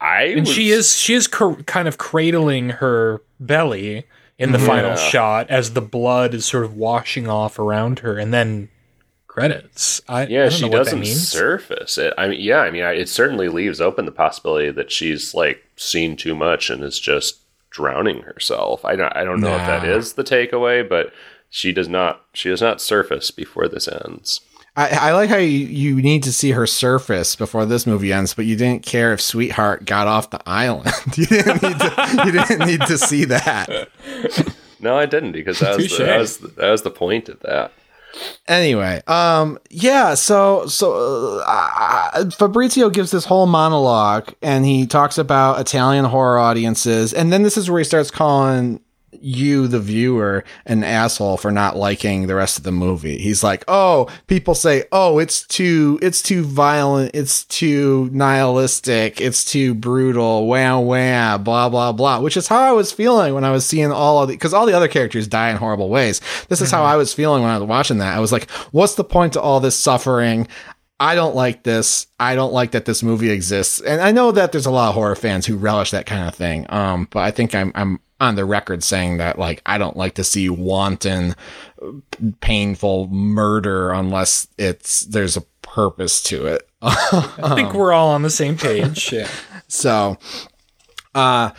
I 0.00 0.22
and 0.24 0.40
was- 0.46 0.52
she 0.54 0.70
is 0.70 0.96
she 0.96 1.14
is 1.14 1.26
cr- 1.26 1.62
kind 1.66 1.86
of 1.88 1.98
cradling 1.98 2.70
her 2.70 3.22
belly 3.38 4.04
in 4.38 4.52
the 4.52 4.58
final 4.58 4.96
shot 4.96 5.50
as 5.50 5.74
the 5.74 5.82
blood 5.82 6.32
is 6.32 6.46
sort 6.46 6.64
of 6.64 6.74
washing 6.74 7.28
off 7.28 7.58
around 7.58 7.98
her 7.98 8.16
and 8.18 8.32
then 8.32 8.70
credits 9.26 10.00
I, 10.08 10.22
I 10.22 10.26
Yeah, 10.26 10.42
don't 10.44 10.52
she 10.52 10.62
know 10.62 10.68
what 10.68 10.84
that 10.86 10.90
doesn't 10.96 11.04
surface 11.04 11.98
it. 11.98 12.14
I 12.18 12.28
mean, 12.28 12.40
yeah, 12.40 12.60
I 12.60 12.70
mean, 12.70 12.82
I, 12.82 12.92
it 12.92 13.08
certainly 13.08 13.48
leaves 13.48 13.80
open 13.80 14.06
the 14.06 14.12
possibility 14.12 14.70
that 14.70 14.90
she's 14.90 15.34
like 15.34 15.62
seen 15.76 16.16
too 16.16 16.34
much 16.34 16.70
and 16.70 16.82
is 16.82 16.98
just 16.98 17.40
drowning 17.70 18.22
herself. 18.22 18.84
I 18.84 18.96
don't, 18.96 19.14
I 19.14 19.22
don't 19.24 19.40
know 19.40 19.52
if 19.54 19.66
that 19.66 19.84
is 19.84 20.14
the 20.14 20.24
takeaway, 20.24 20.86
but 20.88 21.12
she 21.50 21.72
does 21.72 21.88
not, 21.88 22.24
she 22.32 22.48
does 22.48 22.60
not 22.62 22.80
surface 22.80 23.30
before 23.30 23.68
this 23.68 23.86
ends. 23.88 24.40
I, 24.80 25.08
I 25.08 25.12
like 25.12 25.28
how 25.28 25.36
you, 25.36 25.66
you 25.66 25.96
need 25.96 26.22
to 26.22 26.32
see 26.32 26.52
her 26.52 26.66
surface 26.66 27.36
before 27.36 27.66
this 27.66 27.86
movie 27.86 28.12
ends, 28.12 28.32
but 28.32 28.46
you 28.46 28.56
didn't 28.56 28.84
care 28.84 29.12
if 29.12 29.20
Sweetheart 29.20 29.84
got 29.84 30.06
off 30.06 30.30
the 30.30 30.40
island. 30.46 30.90
you 31.16 31.26
didn't 31.26 31.62
need 31.62 31.78
to. 31.78 32.22
You 32.24 32.32
didn't 32.32 32.66
need 32.66 32.80
to 32.82 32.98
see 32.98 33.24
that. 33.26 33.88
No, 34.82 34.96
I 34.96 35.04
didn't 35.04 35.32
because 35.32 35.58
that 35.58 35.76
was, 35.76 35.94
the, 35.94 36.04
that 36.04 36.18
was 36.18 36.38
the, 36.38 36.48
that 36.48 36.70
was 36.70 36.80
the 36.80 36.90
point 36.90 37.28
of 37.28 37.38
that. 37.40 37.70
Anyway, 38.48 39.02
um, 39.06 39.58
yeah. 39.68 40.14
So, 40.14 40.66
so 40.66 41.42
uh, 41.46 41.70
uh, 42.14 42.30
Fabrizio 42.30 42.88
gives 42.88 43.10
this 43.10 43.26
whole 43.26 43.46
monologue, 43.46 44.32
and 44.40 44.64
he 44.64 44.86
talks 44.86 45.18
about 45.18 45.60
Italian 45.60 46.06
horror 46.06 46.38
audiences, 46.38 47.12
and 47.12 47.30
then 47.30 47.42
this 47.42 47.58
is 47.58 47.70
where 47.70 47.78
he 47.78 47.84
starts 47.84 48.10
calling 48.10 48.80
you, 49.12 49.66
the 49.66 49.80
viewer, 49.80 50.44
an 50.66 50.84
asshole 50.84 51.36
for 51.36 51.50
not 51.50 51.76
liking 51.76 52.26
the 52.26 52.34
rest 52.34 52.58
of 52.58 52.64
the 52.64 52.72
movie. 52.72 53.18
He's 53.18 53.42
like, 53.42 53.64
"Oh, 53.68 54.08
people 54.26 54.54
say, 54.54 54.84
oh, 54.92 55.18
it's 55.18 55.46
too, 55.46 55.98
it's 56.02 56.22
too 56.22 56.44
violent, 56.44 57.12
it's 57.14 57.44
too 57.44 58.08
nihilistic, 58.12 59.20
it's 59.20 59.44
too 59.44 59.74
brutal, 59.74 60.46
wham 60.46 60.86
wham, 60.86 61.42
blah 61.42 61.68
blah 61.68 61.92
blah," 61.92 62.20
which 62.20 62.36
is 62.36 62.48
how 62.48 62.60
I 62.60 62.72
was 62.72 62.92
feeling 62.92 63.34
when 63.34 63.44
I 63.44 63.50
was 63.50 63.66
seeing 63.66 63.92
all 63.92 64.22
of 64.22 64.28
the, 64.28 64.34
because 64.34 64.54
all 64.54 64.66
the 64.66 64.76
other 64.76 64.88
characters 64.88 65.26
die 65.26 65.50
in 65.50 65.56
horrible 65.56 65.88
ways. 65.88 66.20
This 66.48 66.60
is 66.60 66.70
how 66.70 66.84
I 66.84 66.96
was 66.96 67.12
feeling 67.12 67.42
when 67.42 67.50
I 67.50 67.58
was 67.58 67.68
watching 67.68 67.98
that. 67.98 68.16
I 68.16 68.20
was 68.20 68.32
like, 68.32 68.50
"What's 68.72 68.94
the 68.94 69.04
point 69.04 69.34
to 69.34 69.40
all 69.40 69.60
this 69.60 69.76
suffering?" 69.76 70.46
I 71.00 71.14
don't 71.14 71.34
like 71.34 71.62
this. 71.62 72.06
I 72.20 72.34
don't 72.34 72.52
like 72.52 72.72
that 72.72 72.84
this 72.84 73.02
movie 73.02 73.30
exists. 73.30 73.80
And 73.80 74.02
I 74.02 74.12
know 74.12 74.32
that 74.32 74.52
there's 74.52 74.66
a 74.66 74.70
lot 74.70 74.90
of 74.90 74.94
horror 74.94 75.16
fans 75.16 75.46
who 75.46 75.56
relish 75.56 75.92
that 75.92 76.04
kind 76.04 76.28
of 76.28 76.34
thing. 76.34 76.66
Um, 76.68 77.08
but 77.10 77.20
I 77.20 77.30
think 77.30 77.54
I'm 77.54 77.72
I'm 77.74 78.00
on 78.20 78.34
the 78.34 78.44
record 78.44 78.84
saying 78.84 79.16
that 79.16 79.38
like 79.38 79.62
I 79.64 79.78
don't 79.78 79.96
like 79.96 80.14
to 80.14 80.24
see 80.24 80.48
wanton 80.48 81.34
painful 82.40 83.08
murder 83.08 83.90
unless 83.90 84.46
it's 84.58 85.00
there's 85.06 85.36
a 85.36 85.42
purpose 85.62 86.22
to 86.24 86.46
it. 86.46 86.68
I 86.82 87.52
think 87.54 87.74
we're 87.74 87.92
all 87.92 88.10
on 88.10 88.22
the 88.22 88.30
same 88.30 88.56
page. 88.56 89.12
Yeah. 89.20 89.28
So, 89.68 90.18
uh, 91.14 91.50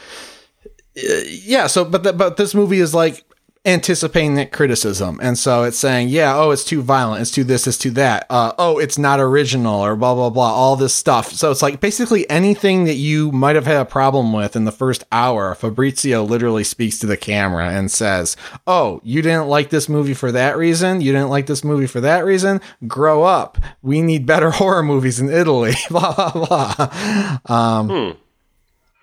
yeah. 0.96 1.68
So, 1.68 1.86
but 1.86 2.04
the, 2.04 2.12
but 2.12 2.36
this 2.36 2.54
movie 2.54 2.80
is 2.80 2.94
like 2.94 3.24
anticipating 3.64 4.36
that 4.36 4.52
criticism, 4.52 5.20
and 5.22 5.38
so 5.38 5.64
it's 5.64 5.78
saying, 5.78 6.10
yeah, 6.10 6.36
oh, 6.36 6.52
it's 6.52 6.64
too 6.64 6.82
violent, 6.82 7.22
it's 7.22 7.32
too 7.32 7.44
this, 7.44 7.68
it's 7.68 7.78
too 7.78 7.92
that. 7.92 8.26
Uh, 8.30 8.54
oh, 8.58 8.80
it's 8.80 8.98
not 8.98 9.20
original, 9.20 9.82
or 9.82 9.96
blah 9.96 10.16
blah 10.16 10.30
blah, 10.30 10.52
all 10.52 10.76
this 10.76 10.94
stuff. 10.94 11.32
So 11.32 11.52
it's 11.52 11.62
like 11.62 11.80
basically 11.80 12.30
anything 12.30 12.86
that 12.86 12.96
you 12.96 13.32
might 13.32 13.56
have 13.56 13.68
had 13.68 13.82
a 13.82 13.86
problem 13.86 14.34
with 14.34 14.56
in 14.56 14.66
the 14.66 14.72
first 14.72 15.04
hour. 15.12 15.54
Fabrizio 15.56 16.24
literally 16.24 16.64
speaks 16.64 16.98
to 17.00 17.06
the 17.06 17.18
camera 17.18 17.70
and 17.70 17.92
says, 17.92 18.36
"Oh, 18.66 19.00
you 19.04 19.22
didn't 19.22 19.48
like 19.48 19.70
this 19.70 19.88
movie 19.88 20.16
for 20.16 20.32
that 20.32 20.58
reason. 20.58 21.02
You 21.02 21.12
didn't 21.12 21.30
like 21.30 21.46
this 21.46 21.64
movie 21.64 21.88
for 21.88 22.02
that 22.02 22.26
reason. 22.26 22.62
Grow 22.88 23.24
up. 23.24 23.58
We 23.82 24.02
need 24.02 24.26
better 24.26 24.52
horror 24.52 24.84
movies 24.84 25.20
in 25.20 25.30
Italy." 25.30 25.74
blah 25.90 26.32
blah 26.32 27.40
blah. 27.46 28.14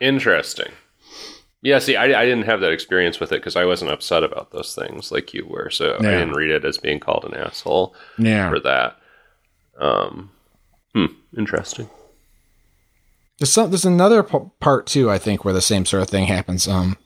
Interesting. 0.00 0.72
Yeah, 1.60 1.80
see, 1.80 1.96
I, 1.96 2.04
I 2.22 2.24
didn't 2.24 2.44
have 2.44 2.60
that 2.60 2.70
experience 2.70 3.18
with 3.18 3.32
it 3.32 3.36
because 3.40 3.56
I 3.56 3.64
wasn't 3.64 3.90
upset 3.90 4.22
about 4.22 4.52
those 4.52 4.74
things 4.76 5.10
like 5.10 5.34
you 5.34 5.44
were. 5.46 5.70
So 5.70 5.96
I 5.96 6.02
didn't 6.02 6.32
read 6.34 6.50
it 6.50 6.64
as 6.64 6.78
being 6.78 7.00
called 7.00 7.24
an 7.24 7.34
asshole 7.34 7.94
Yeah. 8.16 8.48
for 8.48 8.60
that. 8.60 8.96
Um, 9.80 10.30
hmm, 10.94 11.06
interesting. 11.36 11.88
There's 13.38 13.52
some, 13.52 13.70
there's 13.70 13.84
another 13.84 14.22
p- 14.22 14.38
part 14.60 14.86
too, 14.86 15.10
I 15.10 15.18
think, 15.18 15.44
where 15.44 15.54
the 15.54 15.60
same 15.60 15.84
sort 15.84 16.02
of 16.02 16.08
thing 16.10 16.26
happens. 16.26 16.66
Um, 16.68 16.96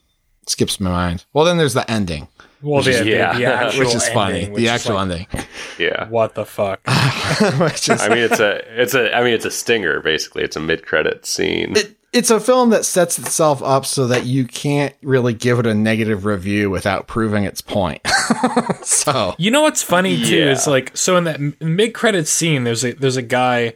skips 0.47 0.79
my 0.79 0.89
mind. 0.91 1.25
Well, 1.33 1.45
then 1.45 1.57
there's 1.57 1.73
the 1.75 1.89
ending, 1.89 2.27
Well, 2.61 2.81
the, 2.83 2.91
the- 2.91 3.05
yeah, 3.09 3.37
the, 3.37 3.65
which 3.79 3.87
which 3.87 3.95
is 3.95 4.07
funny. 4.09 4.35
ending, 4.39 4.53
which 4.53 4.61
the 4.63 4.69
actual 4.69 4.95
like, 4.95 5.33
ending, 5.33 5.47
Yeah. 5.79 6.07
What 6.09 6.35
the 6.35 6.45
fuck? 6.45 6.79
which 7.59 7.89
is 7.89 8.01
I 8.01 8.09
mean, 8.09 8.17
it's 8.19 8.39
a, 8.39 8.81
it's 8.81 8.93
a, 8.93 9.15
I 9.15 9.23
mean, 9.23 9.33
it's 9.33 9.45
a 9.45 9.51
stinger. 9.51 9.99
Basically, 10.01 10.43
it's 10.43 10.55
a 10.55 10.59
mid-credit 10.59 11.25
scene. 11.25 11.75
it, 11.77 11.95
it's 12.13 12.29
a 12.29 12.39
film 12.39 12.69
that 12.69 12.85
sets 12.85 13.17
itself 13.19 13.61
up 13.63 13.85
so 13.85 14.07
that 14.07 14.25
you 14.25 14.45
can't 14.45 14.93
really 15.01 15.33
give 15.33 15.59
it 15.59 15.65
a 15.65 15.73
negative 15.73 16.25
review 16.25 16.69
without 16.69 17.07
proving 17.07 17.43
its 17.43 17.59
point. 17.61 18.01
so 18.83 19.35
You 19.37 19.51
know 19.51 19.61
what's 19.61 19.83
funny 19.83 20.23
too 20.23 20.37
Yeah. 20.37 20.51
is 20.51 20.67
like 20.67 20.95
so 20.95 21.17
in 21.17 21.23
that 21.25 21.61
mid 21.61 21.93
credit 21.93 22.27
scene, 22.27 22.63
there's 22.63 22.83
a 22.85 22.93
there's 22.93 23.17
a 23.17 23.21
guy 23.21 23.73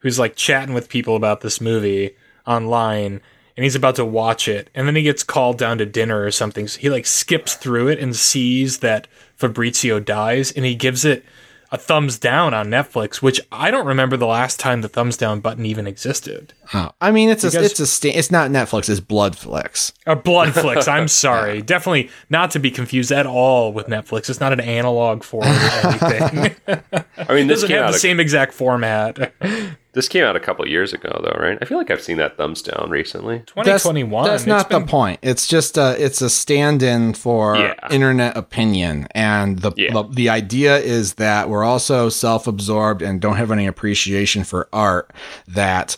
who's 0.00 0.18
like 0.18 0.36
chatting 0.36 0.74
with 0.74 0.88
people 0.88 1.16
about 1.16 1.40
this 1.40 1.60
movie 1.60 2.16
online, 2.46 3.20
and 3.56 3.64
he's 3.64 3.74
about 3.74 3.96
to 3.96 4.04
watch 4.04 4.46
it, 4.48 4.68
and 4.74 4.86
then 4.86 4.94
he 4.96 5.02
gets 5.02 5.22
called 5.22 5.58
down 5.58 5.78
to 5.78 5.86
dinner 5.86 6.22
or 6.22 6.30
something. 6.30 6.68
So 6.68 6.78
he 6.80 6.90
like 6.90 7.06
skips 7.06 7.54
through 7.54 7.88
it 7.88 7.98
and 7.98 8.14
sees 8.14 8.78
that 8.78 9.08
Fabrizio 9.36 9.98
dies, 10.00 10.52
and 10.52 10.64
he 10.64 10.74
gives 10.74 11.04
it 11.04 11.24
a 11.76 11.78
a 11.78 11.78
thumbs 11.78 12.18
down 12.18 12.54
on 12.54 12.68
Netflix, 12.68 13.16
which 13.16 13.40
I 13.52 13.70
don't 13.70 13.86
remember 13.86 14.16
the 14.16 14.26
last 14.26 14.58
time 14.58 14.80
the 14.80 14.88
thumbs 14.88 15.16
down 15.16 15.40
button 15.40 15.66
even 15.66 15.86
existed. 15.86 16.54
Oh, 16.72 16.90
I 17.00 17.12
mean, 17.12 17.28
it's 17.28 17.44
a 17.44 17.62
it's 17.62 17.78
a 17.78 17.86
sta- 17.86 18.14
it's 18.14 18.30
not 18.30 18.50
Netflix, 18.50 18.88
it's 18.88 19.00
Bloodflix. 19.00 19.92
Or 20.06 20.16
Bloodflix. 20.16 20.88
I'm 20.88 21.06
sorry. 21.26 21.62
Definitely 21.62 22.10
not 22.30 22.50
to 22.52 22.58
be 22.58 22.70
confused 22.70 23.12
at 23.12 23.26
all 23.26 23.72
with 23.72 23.86
Netflix. 23.86 24.30
It's 24.30 24.40
not 24.40 24.52
an 24.52 24.60
analog 24.60 25.22
for 25.22 25.44
anything. 25.44 26.56
I 27.18 27.34
mean, 27.34 27.46
this 27.46 27.60
doesn't 27.60 27.68
came 27.68 27.76
have 27.76 27.86
out 27.86 27.90
the 27.90 27.96
a, 27.96 28.00
same 28.00 28.20
exact 28.20 28.54
format. 28.54 29.32
This 29.96 30.08
came 30.08 30.22
out 30.22 30.36
a 30.36 30.40
couple 30.40 30.68
years 30.68 30.92
ago, 30.92 31.20
though, 31.24 31.36
right? 31.42 31.58
I 31.60 31.64
feel 31.64 31.78
like 31.78 31.90
I've 31.90 32.02
seen 32.02 32.18
that 32.18 32.36
thumbs 32.36 32.62
down 32.62 32.90
recently. 32.90 33.38
2021. 33.46 34.24
that's 34.26 34.46
not 34.46 34.68
been- 34.68 34.82
the 34.82 34.86
point. 34.86 35.18
It's 35.22 35.48
just 35.48 35.76
a 35.78 35.96
it's 35.98 36.20
a 36.20 36.30
stand-in 36.30 37.14
for 37.14 37.56
Yeah. 37.56 37.74
internet 37.90 38.36
opinion, 38.36 39.08
and 39.12 39.58
the, 39.60 39.72
Yeah. 39.76 39.92
the 39.92 40.02
the 40.04 40.28
idea 40.28 40.76
is 40.78 41.14
that 41.14 41.48
we're 41.48 41.64
also 41.64 42.08
self-absorbed 42.10 43.00
and 43.02 43.20
don't 43.20 43.36
have 43.36 43.50
any 43.50 43.66
appreciation 43.66 44.44
for 44.44 44.68
art. 44.72 45.12
That 45.48 45.96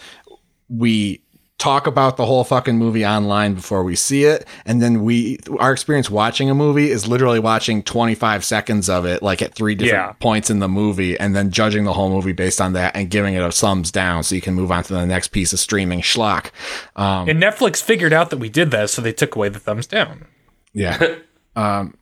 we 0.71 1.21
talk 1.59 1.89
about 1.89 2.17
the 2.17 2.25
whole 2.25 2.45
fucking 2.45 2.79
movie 2.79 3.05
online 3.05 3.53
before 3.55 3.83
we 3.83 3.97
see 3.97 4.23
it 4.23 4.47
and 4.65 4.81
then 4.81 5.03
we 5.03 5.37
our 5.59 5.73
experience 5.73 6.09
watching 6.09 6.49
a 6.49 6.55
movie 6.55 6.89
is 6.89 7.09
literally 7.09 7.41
watching 7.41 7.83
25 7.83 8.45
seconds 8.45 8.89
of 8.89 9.05
it 9.05 9.25
like 9.25 9.43
at 9.43 9.55
three 9.55 9.75
different 9.75 10.07
Yeah. 10.11 10.13
points 10.21 10.51
in 10.51 10.61
the 10.61 10.69
movie 10.69 11.19
and 11.19 11.35
then 11.35 11.51
judging 11.51 11.83
the 11.83 11.93
whole 11.93 12.11
movie 12.11 12.31
based 12.33 12.61
on 12.61 12.75
that 12.75 12.95
and 12.95 13.11
giving 13.11 13.35
it 13.35 13.43
a 13.43 13.51
thumbs 13.51 13.91
down 13.91 14.23
so 14.23 14.37
you 14.37 14.41
can 14.41 14.55
move 14.55 14.71
on 14.71 14.85
to 14.85 14.93
the 14.93 15.05
next 15.05 15.29
piece 15.29 15.53
of 15.53 15.59
streaming 15.59 16.01
schlock 16.01 16.51
um 16.95 17.29
And 17.29 17.43
Netflix 17.43 17.83
figured 17.83 18.13
out 18.13 18.31
that 18.31 18.37
we 18.39 18.49
did 18.49 18.71
that, 18.71 18.89
so 18.91 19.03
they 19.03 19.13
took 19.13 19.35
away 19.35 19.49
the 19.49 19.59
thumbs 19.59 19.89
down. 19.89 20.27
Yeah. 20.75 21.17
um, 21.57 21.97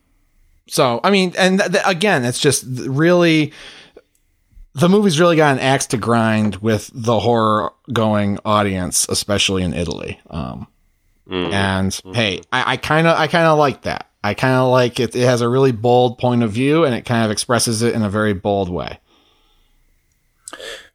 so 0.69 1.01
I 1.03 1.11
mean, 1.11 1.33
and 1.39 1.61
th- 1.61 1.83
again, 1.87 2.25
it's 2.27 2.41
just 2.41 2.65
really 2.67 3.53
the 4.77 4.89
movie's 4.89 5.19
really 5.19 5.37
got 5.37 5.55
an 5.55 5.59
axe 5.61 5.87
to 5.87 5.97
grind 5.97 6.57
with 6.57 6.91
the 6.95 7.19
horror 7.19 7.73
going 7.93 8.39
audience, 8.45 9.07
especially 9.09 9.63
in 9.63 9.73
Italy. 9.75 10.21
Um, 10.31 10.67
and 11.29 11.99
hey, 12.15 12.43
I, 12.53 12.73
I 12.73 12.77
kind 12.77 13.07
of, 13.07 13.19
I 13.19 13.27
kind 13.27 13.47
of 13.47 13.59
like 13.59 13.83
that. 13.83 14.09
I 14.23 14.35
kind 14.35 14.55
of 14.57 14.71
like 14.71 15.01
it. 15.01 15.17
It 15.17 15.25
has 15.25 15.41
a 15.41 15.49
really 15.49 15.73
bold 15.73 16.19
point 16.19 16.43
of 16.43 16.53
view, 16.53 16.85
and 16.85 16.95
it 16.95 17.05
kind 17.05 17.25
of 17.25 17.31
expresses 17.31 17.83
it 17.83 17.95
in 17.95 18.03
a 18.03 18.11
very 18.11 18.33
bold 18.35 18.69
way. 18.69 19.01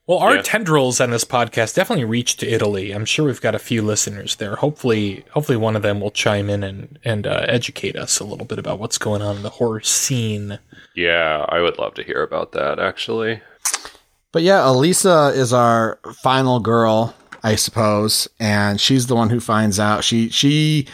Well, 0.07 0.19
our 0.19 0.35
Yeah. 0.35 0.41
tendrils 0.41 0.99
on 0.99 1.11
this 1.11 1.23
podcast 1.23 1.75
definitely 1.75 2.05
reach 2.05 2.35
to 2.37 2.47
Italy. 2.47 2.91
I'm 2.91 3.05
sure 3.05 3.25
we've 3.25 3.39
got 3.41 3.55
a 3.55 3.59
few 3.59 3.81
listeners 3.81 4.35
there. 4.35 4.55
Hopefully, 4.57 5.23
hopefully 5.31 5.57
one 5.57 5.75
of 5.75 5.81
them 5.83 6.01
will 6.01 6.11
chime 6.11 6.49
in 6.49 6.63
and 6.63 6.99
and 7.05 7.25
uh, 7.27 7.45
educate 7.47 7.95
us 7.95 8.19
a 8.19 8.25
little 8.25 8.45
bit 8.45 8.59
about 8.59 8.79
what's 8.79 8.97
going 8.97 9.21
on 9.21 9.37
in 9.37 9.43
the 9.43 9.49
horror 9.51 9.81
scene. 9.81 10.59
Yeah, 10.95 11.45
I 11.47 11.61
would 11.61 11.77
love 11.77 11.93
to 11.95 12.03
hear 12.03 12.21
about 12.23 12.51
that, 12.53 12.79
actually. 12.79 13.41
But 14.31 14.43
yeah, 14.43 14.67
Elisa 14.67 15.31
is 15.35 15.51
our 15.51 15.99
final 16.21 16.59
girl, 16.59 17.13
I 17.43 17.55
suppose, 17.55 18.29
and 18.39 18.79
she's 18.79 19.07
the 19.07 19.15
one 19.15 19.29
who 19.29 19.39
finds 19.39 19.79
out. 19.79 20.03
She 20.03 20.29
she 20.29 20.87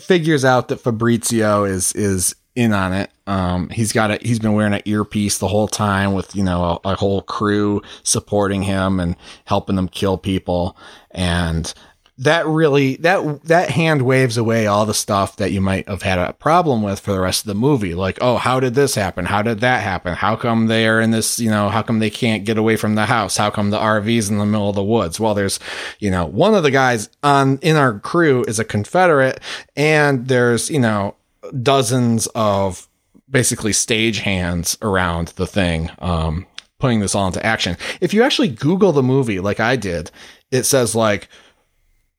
figures 0.00 0.44
out 0.44 0.68
that 0.68 0.80
Fabrizio 0.80 1.64
is 1.64 1.92
is 1.92 2.34
in 2.54 2.72
on 2.72 2.92
it. 2.92 3.10
Um, 3.26 3.68
he's 3.70 3.92
got 3.92 4.10
a 4.10 4.18
he's 4.20 4.38
been 4.38 4.52
wearing 4.54 4.74
an 4.74 4.82
earpiece 4.84 5.38
the 5.38 5.48
whole 5.48 5.68
time 5.68 6.12
with 6.12 6.34
you 6.34 6.42
know 6.42 6.80
a, 6.84 6.90
a 6.90 6.96
whole 6.96 7.22
crew 7.22 7.82
supporting 8.02 8.62
him 8.62 9.00
and 9.00 9.16
helping 9.44 9.76
them 9.76 9.88
kill 9.88 10.18
people, 10.18 10.76
and 11.12 11.72
that 12.18 12.46
really 12.46 12.96
that 12.96 13.42
that 13.44 13.70
hand 13.70 14.02
waves 14.02 14.36
away 14.36 14.66
all 14.66 14.84
the 14.84 14.92
stuff 14.92 15.36
that 15.36 15.50
you 15.50 15.60
might 15.60 15.88
have 15.88 16.02
had 16.02 16.18
a 16.18 16.34
problem 16.34 16.82
with 16.82 17.00
for 17.00 17.12
the 17.12 17.20
rest 17.20 17.42
of 17.42 17.46
the 17.46 17.54
movie. 17.54 17.94
Like 17.94 18.18
oh 18.20 18.36
how 18.36 18.60
did 18.60 18.74
this 18.74 18.94
happen? 18.94 19.24
How 19.24 19.40
did 19.40 19.60
that 19.60 19.82
happen? 19.82 20.14
How 20.14 20.36
come 20.36 20.66
they 20.66 20.86
are 20.86 21.00
in 21.00 21.10
this 21.10 21.40
you 21.40 21.50
know 21.50 21.70
how 21.70 21.80
come 21.80 22.00
they 22.00 22.10
can't 22.10 22.44
get 22.44 22.58
away 22.58 22.76
from 22.76 22.96
the 22.96 23.06
house? 23.06 23.38
How 23.38 23.48
come 23.48 23.70
the 23.70 23.78
RV's 23.78 24.28
in 24.28 24.38
the 24.38 24.46
middle 24.46 24.68
of 24.68 24.74
the 24.74 24.84
woods? 24.84 25.18
Well 25.18 25.34
there's 25.34 25.58
you 26.00 26.10
know 26.10 26.26
one 26.26 26.54
of 26.54 26.62
the 26.62 26.70
guys 26.70 27.08
on 27.22 27.58
in 27.58 27.76
our 27.76 27.98
crew 27.98 28.44
is 28.46 28.58
a 28.58 28.64
confederate 28.64 29.40
and 29.74 30.28
there's 30.28 30.70
you 30.70 30.80
know 30.80 31.16
dozens 31.62 32.26
of 32.34 32.88
basically 33.30 33.72
stage 33.72 34.18
hands 34.18 34.76
around 34.82 35.28
the 35.36 35.46
thing 35.46 35.90
um 36.00 36.46
putting 36.78 37.00
this 37.00 37.14
all 37.14 37.28
into 37.28 37.44
action. 37.44 37.76
If 38.00 38.12
you 38.12 38.22
actually 38.22 38.48
google 38.48 38.92
the 38.92 39.02
movie 39.02 39.40
like 39.40 39.60
I 39.60 39.76
did 39.76 40.10
it 40.50 40.64
says 40.64 40.94
like 40.94 41.28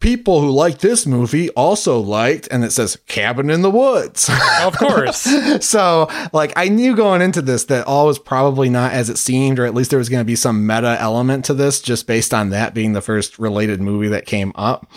people 0.04 0.41
who 0.41 0.51
liked 0.51 0.82
this 0.82 1.08
movie 1.08 1.49
also 1.51 1.97
liked 1.99 2.47
and 2.51 2.64
it 2.64 2.72
says 2.72 2.97
cabin 3.08 3.49
in 3.49 3.62
the 3.62 3.72
woods 3.72 4.30
Of 4.62 4.78
course, 4.78 5.22
so 5.66 6.10
like 6.34 6.51
i 6.56 6.68
knew 6.68 6.95
going 6.95 7.22
into 7.22 7.41
this 7.41 7.64
that 7.66 7.88
all 7.88 8.08
was 8.08 8.20
probably 8.20 8.70
not 8.70 8.91
as 8.91 9.10
it 9.10 9.18
seemed 9.18 9.60
or 9.60 9.66
at 9.66 9.74
least 9.74 9.89
there 9.89 9.99
was 9.99 10.10
going 10.10 10.22
to 10.22 10.26
be 10.26 10.36
some 10.36 10.68
meta 10.68 10.97
element 10.99 11.45
to 11.45 11.54
this 11.54 11.82
just 11.82 12.06
based 12.06 12.34
on 12.34 12.49
that 12.49 12.74
being 12.74 12.93
the 12.93 13.01
first 13.01 13.39
related 13.39 13.82
movie 13.82 14.10
that 14.10 14.26
came 14.26 14.51
up 14.56 14.91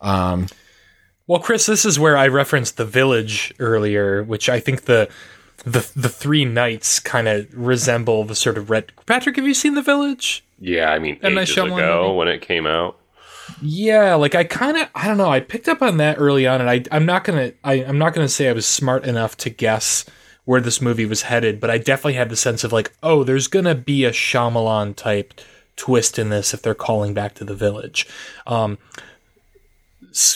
um 0.00 0.46
well, 1.28 1.40
Chris, 1.40 1.66
this 1.66 1.84
is 1.84 1.98
where 1.98 2.16
I 2.16 2.28
referenced 2.28 2.76
the 2.76 2.84
village 2.84 3.52
earlier, 3.58 4.22
which 4.22 4.48
I 4.48 4.60
think 4.60 4.82
the 4.82 5.08
the 5.64 5.90
the 5.96 6.08
three 6.08 6.44
knights 6.44 7.00
kind 7.00 7.26
of 7.26 7.48
resemble 7.52 8.22
the 8.22 8.36
sort 8.36 8.56
of 8.56 8.70
red. 8.70 8.92
Patrick, 9.06 9.34
have 9.34 9.44
you 9.44 9.54
seen 9.54 9.74
the 9.74 9.82
village? 9.82 10.44
Yeah, 10.60 10.90
I 10.92 11.00
mean, 11.00 11.18
M. 11.24 11.34
Night 11.34 11.42
ages 11.42 11.56
Shyamalan 11.56 11.78
ago 11.78 12.02
movie? 12.06 12.16
when 12.18 12.28
it 12.28 12.42
came 12.42 12.64
out. 12.66 13.00
Yeah, 13.58 14.14
like 14.14 14.34
I 14.34 14.44
kind 14.44 14.76
of 14.76 14.88
I 14.94 15.08
don't 15.08 15.16
know. 15.16 15.30
I 15.30 15.40
picked 15.40 15.68
up 15.68 15.80
on 15.80 15.96
that 15.96 16.18
early 16.18 16.46
on, 16.46 16.60
and 16.60 16.68
I 16.68 16.84
I'm 16.92 17.06
not 17.06 17.24
gonna 17.24 17.52
I, 17.64 17.74
I'm 17.84 17.98
not 17.98 18.14
gonna 18.14 18.28
say 18.28 18.48
I 18.48 18.52
was 18.52 18.66
smart 18.66 19.04
enough 19.04 19.36
to 19.38 19.50
guess 19.50 20.04
where 20.44 20.60
this 20.60 20.80
movie 20.82 21.06
was 21.06 21.22
headed, 21.22 21.58
but 21.60 21.70
I 21.70 21.78
definitely 21.78 22.14
had 22.14 22.28
the 22.28 22.36
sense 22.36 22.64
of 22.64 22.72
like, 22.72 22.92
oh, 23.02 23.24
there's 23.24 23.48
gonna 23.48 23.74
be 23.74 24.04
a 24.04 24.12
Shyamalan 24.12 24.94
type 24.94 25.34
twist 25.76 26.18
in 26.18 26.28
this 26.28 26.52
if 26.54 26.62
they're 26.62 26.74
calling 26.74 27.14
back 27.14 27.34
to 27.34 27.44
the 27.44 27.54
village. 27.54 28.06
Um, 28.46 28.78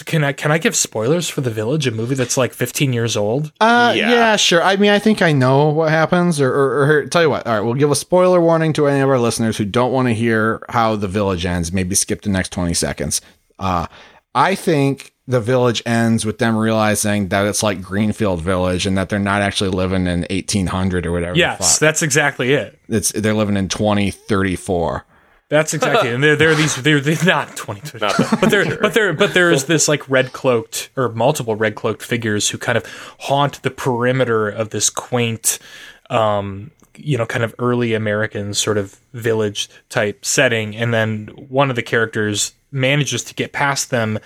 can 0.04 0.22
I 0.24 0.32
can 0.32 0.50
I 0.52 0.58
give 0.58 0.76
spoilers 0.76 1.28
for 1.28 1.40
the 1.40 1.50
village, 1.50 1.86
a 1.86 1.90
movie 1.90 2.14
that's 2.14 2.36
like 2.36 2.52
15 2.52 2.92
years 2.92 3.16
old? 3.16 3.52
uh, 3.60 3.92
yeah. 3.96 4.10
Yeah. 4.10 4.36
sure. 4.36 4.62
I 4.62 4.76
mean, 4.76 4.90
I 4.90 4.98
think 4.98 5.22
I 5.22 5.32
know 5.32 5.68
what 5.70 5.90
happens. 5.90 6.40
Or, 6.40 6.52
or, 6.52 6.82
or 6.90 7.06
tell 7.06 7.22
you 7.22 7.30
what. 7.30 7.46
All 7.46 7.54
right, 7.54 7.60
we'll 7.60 7.74
give 7.74 7.90
a 7.90 7.96
spoiler 7.96 8.40
warning 8.40 8.72
to 8.74 8.86
any 8.86 9.00
of 9.00 9.08
our 9.08 9.18
listeners 9.18 9.56
who 9.56 9.64
don't 9.64 9.92
want 9.92 10.08
to 10.08 10.14
hear 10.14 10.62
how 10.68 10.96
the 10.96 11.08
village 11.08 11.46
ends. 11.46 11.72
Maybe 11.72 11.94
skip 11.94 12.22
the 12.22 12.30
next 12.30 12.52
twenty 12.52 12.74
seconds. 12.74 13.20
Uh, 13.58 13.86
I 14.34 14.54
think 14.54 15.12
the 15.26 15.40
village 15.40 15.82
ends 15.86 16.24
with 16.26 16.38
them 16.38 16.56
realizing 16.56 17.28
that 17.28 17.46
it's 17.46 17.62
like 17.62 17.80
Greenfield 17.80 18.42
Village 18.42 18.84
and 18.86 18.98
that 18.98 19.08
they're 19.08 19.18
not 19.18 19.42
actually 19.42 19.70
living 19.70 20.06
in 20.08 20.20
1800 20.30 21.06
or 21.06 21.12
whatever. 21.12 21.34
the 21.34 21.38
Yes, 21.38 21.78
that's 21.78 22.02
exactly 22.02 22.52
it. 22.52 22.78
it's 22.88 23.12
they're 23.12 23.34
living 23.34 23.56
in 23.56 23.68
2034. 23.68 25.04
That's 25.50 25.74
exactly, 25.74 26.10
and 26.10 26.22
there, 26.22 26.36
there 26.36 26.50
are 26.50 26.54
these. 26.54 26.76
They're, 26.76 27.00
they're 27.00 27.24
not 27.24 27.56
twenty, 27.56 27.80
Not 27.98 28.16
that 28.16 28.38
but 28.40 28.50
there, 28.52 28.78
but 28.78 28.94
there, 28.94 29.12
but 29.12 29.34
there 29.34 29.50
is 29.50 29.64
this 29.64 29.88
like 29.88 30.08
red 30.08 30.32
cloaked 30.32 30.90
or 30.96 31.08
multiple 31.08 31.56
red 31.56 31.74
cloaked 31.74 32.02
figures 32.04 32.48
who 32.50 32.56
kind 32.56 32.78
of 32.78 32.86
haunt 33.18 33.60
the 33.64 33.70
perimeter 33.72 34.48
of 34.48 34.70
this 34.70 34.88
quaint, 34.88 35.58
um, 36.08 36.70
you 36.94 37.18
know, 37.18 37.26
kind 37.26 37.42
of 37.42 37.52
early 37.58 37.94
American 37.94 38.54
sort 38.54 38.78
of 38.78 39.00
village 39.12 39.68
type 39.88 40.24
setting, 40.24 40.76
and 40.76 40.94
then 40.94 41.26
one 41.48 41.68
of 41.68 41.74
the 41.74 41.82
characters 41.82 42.54
manages 42.70 43.24
to 43.24 43.34
get 43.34 43.52
past 43.52 43.90
them 43.90 44.20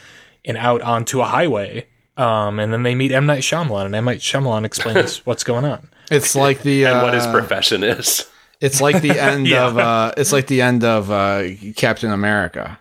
and 0.45 0.59
out 0.59 0.83
onto 0.83 1.23
a 1.23 1.25
highway. 1.25 1.87
Um, 2.19 2.59
and 2.59 2.71
then 2.71 2.83
they 2.83 2.95
meet 2.95 3.13
M 3.13 3.25
Night 3.25 3.41
Shyamalan, 3.41 3.87
and 3.87 3.95
M 3.95 4.05
Night 4.05 4.19
Shyamalan 4.19 4.67
explains 4.67 5.19
what's 5.27 5.43
going 5.43 5.65
on. 5.65 5.89
It's 6.11 6.37
like 6.37 6.61
the 6.61 6.85
And 6.85 6.99
uh, 6.99 7.03
what 7.03 7.15
his 7.15 7.27
profession 7.29 7.83
is. 7.83 8.27
It's 8.67 8.81
like 8.81 9.01
the 9.03 9.19
end 9.31 9.47
Yeah. 9.47 9.67
of 9.67 9.79
uh, 9.79 10.13
it's 10.17 10.33
like 10.33 10.47
the 10.47 10.61
end 10.63 10.83
of 10.85 11.11
uh, 11.11 11.43
Captain 11.77 12.11
America. 12.11 12.79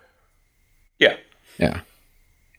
Yeah, 1.00 1.16
Yeah. 1.60 1.82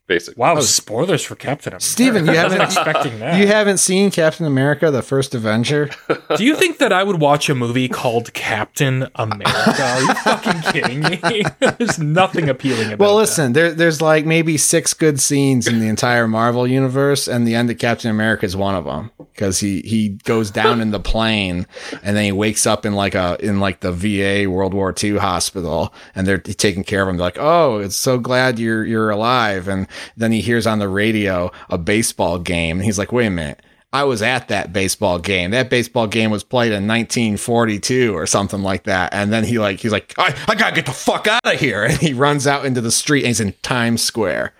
Basically. 0.06 0.40
Wow, 0.40 0.60
spoilers 0.60 1.22
for 1.22 1.34
Captain 1.34 1.72
America. 1.72 1.84
Steven, 1.84 2.26
you 2.26 2.32
haven't 2.32 2.60
expecting 2.60 3.18
that. 3.20 3.40
you 3.40 3.46
haven't 3.46 3.78
seen 3.78 4.10
Captain 4.10 4.46
America: 4.46 4.90
The 4.90 5.02
First 5.02 5.34
Avenger? 5.34 5.90
Do 6.36 6.44
you 6.44 6.56
think 6.56 6.78
that 6.78 6.92
I 6.92 7.02
would 7.02 7.20
watch 7.20 7.48
a 7.48 7.54
movie 7.54 7.88
called 7.88 8.32
Captain 8.34 9.08
America? 9.14 9.82
Are 9.82 10.00
you 10.00 10.14
fucking 10.14 10.62
kidding 10.72 11.00
me? 11.00 11.44
There's 11.78 11.98
nothing 11.98 12.48
appealing 12.48 12.86
about 12.86 12.92
it. 12.92 12.98
Well, 12.98 13.16
that. 13.16 13.22
listen, 13.22 13.52
there, 13.52 13.72
there's 13.72 14.00
like 14.02 14.26
maybe 14.26 14.56
six 14.56 14.94
good 14.94 15.20
scenes 15.20 15.66
in 15.66 15.80
the 15.80 15.88
entire 15.88 16.28
Marvel 16.28 16.66
universe, 16.66 17.28
and 17.28 17.46
the 17.46 17.54
end 17.54 17.70
of 17.70 17.78
Captain 17.78 18.10
America 18.10 18.44
is 18.46 18.56
one 18.56 18.74
of 18.74 18.84
them 18.84 19.10
because 19.18 19.58
he 19.60 19.80
he 19.80 20.10
goes 20.24 20.50
down 20.50 20.80
in 20.80 20.90
the 20.90 21.00
plane, 21.00 21.66
and 22.02 22.16
then 22.16 22.24
he 22.24 22.32
wakes 22.32 22.66
up 22.66 22.86
in 22.86 22.94
like 22.94 23.14
a 23.14 23.36
in 23.40 23.60
like 23.60 23.80
the 23.80 23.92
VA 23.92 24.50
World 24.50 24.74
War 24.74 24.94
II 25.02 25.18
hospital, 25.18 25.92
and 26.14 26.26
they're 26.26 26.38
taking 26.38 26.84
care 26.84 27.02
of 27.02 27.08
him. 27.08 27.16
They're 27.16 27.26
like, 27.26 27.38
"Oh, 27.38 27.78
it's 27.78 27.96
so 27.96 28.18
glad 28.18 28.58
you're 28.58 28.84
you're 28.84 29.10
alive," 29.10 29.68
and 29.68 29.86
then 30.16 30.32
he 30.32 30.40
hears 30.40 30.66
on 30.66 30.78
the 30.78 30.88
radio 30.88 31.50
a 31.68 31.78
baseball 31.78 32.38
game, 32.38 32.78
and 32.78 32.84
he's 32.84 32.98
like, 32.98 33.12
"Wait 33.12 33.26
a 33.26 33.30
minute." 33.30 33.60
I 33.92 34.02
was 34.02 34.22
at 34.22 34.48
that 34.48 34.72
baseball 34.72 35.20
game. 35.20 35.52
That 35.52 35.70
baseball 35.70 36.08
game 36.08 36.32
was 36.32 36.42
played 36.42 36.72
in 36.72 36.88
1942 36.88 38.12
or 38.12 38.26
something 38.26 38.60
like 38.60 38.82
that. 38.84 39.14
And 39.14 39.32
then 39.32 39.44
he 39.44 39.60
like 39.60 39.78
he's 39.78 39.92
like, 39.92 40.12
I, 40.18 40.34
I 40.48 40.56
gotta 40.56 40.74
get 40.74 40.86
the 40.86 40.92
fuck 40.92 41.28
out 41.28 41.40
of 41.44 41.60
here. 41.60 41.84
And 41.88 41.98
he 41.98 42.12
runs 42.12 42.48
out 42.48 42.64
into 42.64 42.80
the 42.80 42.90
street 42.90 43.20
and 43.20 43.28
he's 43.28 43.38
in 43.38 43.52
Times 43.62 44.02
Square. 44.02 44.52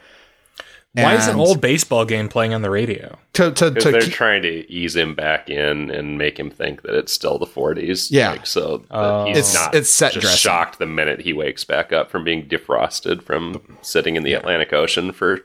Why 0.95 1.15
is 1.17 1.27
an 1.27 1.37
old 1.37 1.61
baseball 1.61 2.05
game 2.05 2.29
playing 2.29 2.55
on 2.55 2.63
the 2.63 2.71
radio? 2.71 3.19
to 3.35 3.51
to, 3.51 3.71
to 3.73 3.91
they're 3.91 4.01
keep- 4.01 4.13
trying 4.13 4.43
to 4.43 4.71
ease 4.73 4.95
him 4.95 5.15
back 5.15 5.51
in 5.51 5.91
and 5.91 6.17
make 6.19 6.39
him 6.39 6.51
think 6.51 6.83
that 6.83 6.95
it's 6.95 7.13
still 7.13 7.37
the 7.39 7.47
40s. 7.47 8.09
Yeah. 8.13 8.31
Like, 8.31 8.47
so 8.47 8.79
that 8.79 8.87
Oh. 8.93 9.25
he's 9.27 9.39
It's- 9.39 9.55
not 9.55 9.75
it's 9.75 9.91
set 9.91 10.13
just 10.13 10.23
dressing. 10.23 10.39
shocked 10.39 10.79
the 10.79 10.87
minute 10.87 11.21
he 11.21 11.33
wakes 11.33 11.65
back 11.65 11.93
up 11.93 12.11
from 12.11 12.23
being 12.25 12.47
defrosted 12.49 13.23
from 13.23 13.77
sitting 13.83 14.15
in 14.17 14.23
the 14.23 14.35
Atlantic 14.35 14.73
Ocean 14.73 15.11
for 15.13 15.41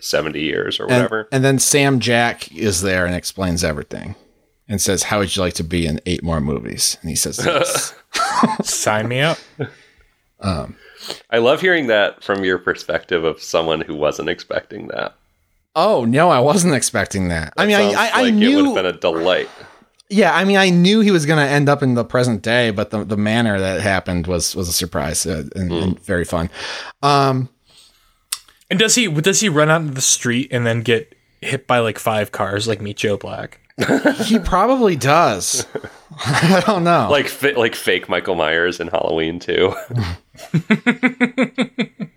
70 0.00 0.40
years 0.40 0.78
or 0.80 0.86
whatever. 0.86 1.28
and 1.32 1.44
then 1.44 1.58
Sam 1.58 1.98
Jack 2.00 2.50
is 2.54 2.82
there 2.82 3.04
and 3.06 3.14
explains 3.14 3.62
everything 3.64 4.14
and 4.68 4.80
says, 4.80 5.02
"How 5.04 5.18
would 5.18 5.34
you 5.34 5.42
like 5.42 5.54
to 5.54 5.64
be 5.64 5.86
in 5.86 6.00
eight 6.06 6.22
more 6.22 6.40
movies?" 6.40 6.96
And 7.02 7.10
he 7.10 7.16
says, 7.16 7.40
yes. 7.44 7.94
Sign 8.62 9.08
me 9.08 9.20
up. 9.20 9.38
Um, 10.40 10.76
I 11.30 11.38
love 11.38 11.60
hearing 11.60 11.86
that 11.88 12.22
from 12.22 12.44
your 12.44 12.58
perspective 12.58 13.24
of 13.24 13.42
someone 13.42 13.80
who 13.80 13.94
wasn't 13.94 14.28
expecting 14.28 14.88
that. 14.88 15.14
"Oh 15.74 16.04
no, 16.04 16.30
I 16.30 16.40
wasn't 16.40 16.74
expecting 16.74 17.28
that." 17.28 17.52
I 17.56 17.66
mean, 17.66 17.76
I, 17.76 17.82
Sounds 17.82 17.96
I, 17.96 18.08
I 18.08 18.22
like 18.22 18.28
it 18.28 18.32
would 18.32 18.34
knew. 18.34 18.64
have 18.66 18.74
been 18.74 18.86
a 18.86 18.92
delight. 18.92 19.48
yeah, 20.10 20.34
I 20.34 20.44
mean, 20.44 20.56
I 20.58 20.68
knew 20.70 21.00
he 21.00 21.10
was 21.10 21.24
going 21.26 21.38
to 21.44 21.50
end 21.50 21.68
up 21.68 21.82
in 21.82 21.94
the 21.94 22.04
present 22.04 22.42
day, 22.42 22.70
but 22.70 22.90
the 22.90 23.04
the 23.04 23.16
manner 23.16 23.58
that 23.58 23.76
it 23.78 23.82
happened 23.82 24.26
was 24.26 24.54
was 24.54 24.68
a 24.68 24.72
surprise 24.72 25.24
uh, 25.26 25.44
and, 25.56 25.72
and 25.72 26.00
very 26.00 26.24
fun. 26.24 26.50
Um, 27.02 27.48
And 28.70 28.78
does 28.78 28.94
he 28.94 29.08
does 29.08 29.40
he 29.40 29.48
run 29.48 29.70
out 29.70 29.80
into 29.82 29.94
the 29.94 30.00
street 30.00 30.48
and 30.50 30.66
then 30.66 30.82
get 30.82 31.14
hit 31.40 31.66
by 31.66 31.78
like 31.80 31.98
five 31.98 32.32
cars 32.32 32.68
like 32.68 32.80
Meet 32.80 32.96
Joe 32.98 33.16
Black? 33.16 33.58
he 34.24 34.38
probably 34.38 34.96
does. 34.96 35.66
I 36.26 36.62
don't 36.66 36.84
know. 36.84 37.08
Like 37.10 37.26
fa- 37.28 37.54
like 37.56 37.74
fake 37.74 38.08
Michael 38.08 38.34
Myers 38.34 38.78
in 38.80 38.88
Halloween 38.88 39.38
too. 39.40 39.74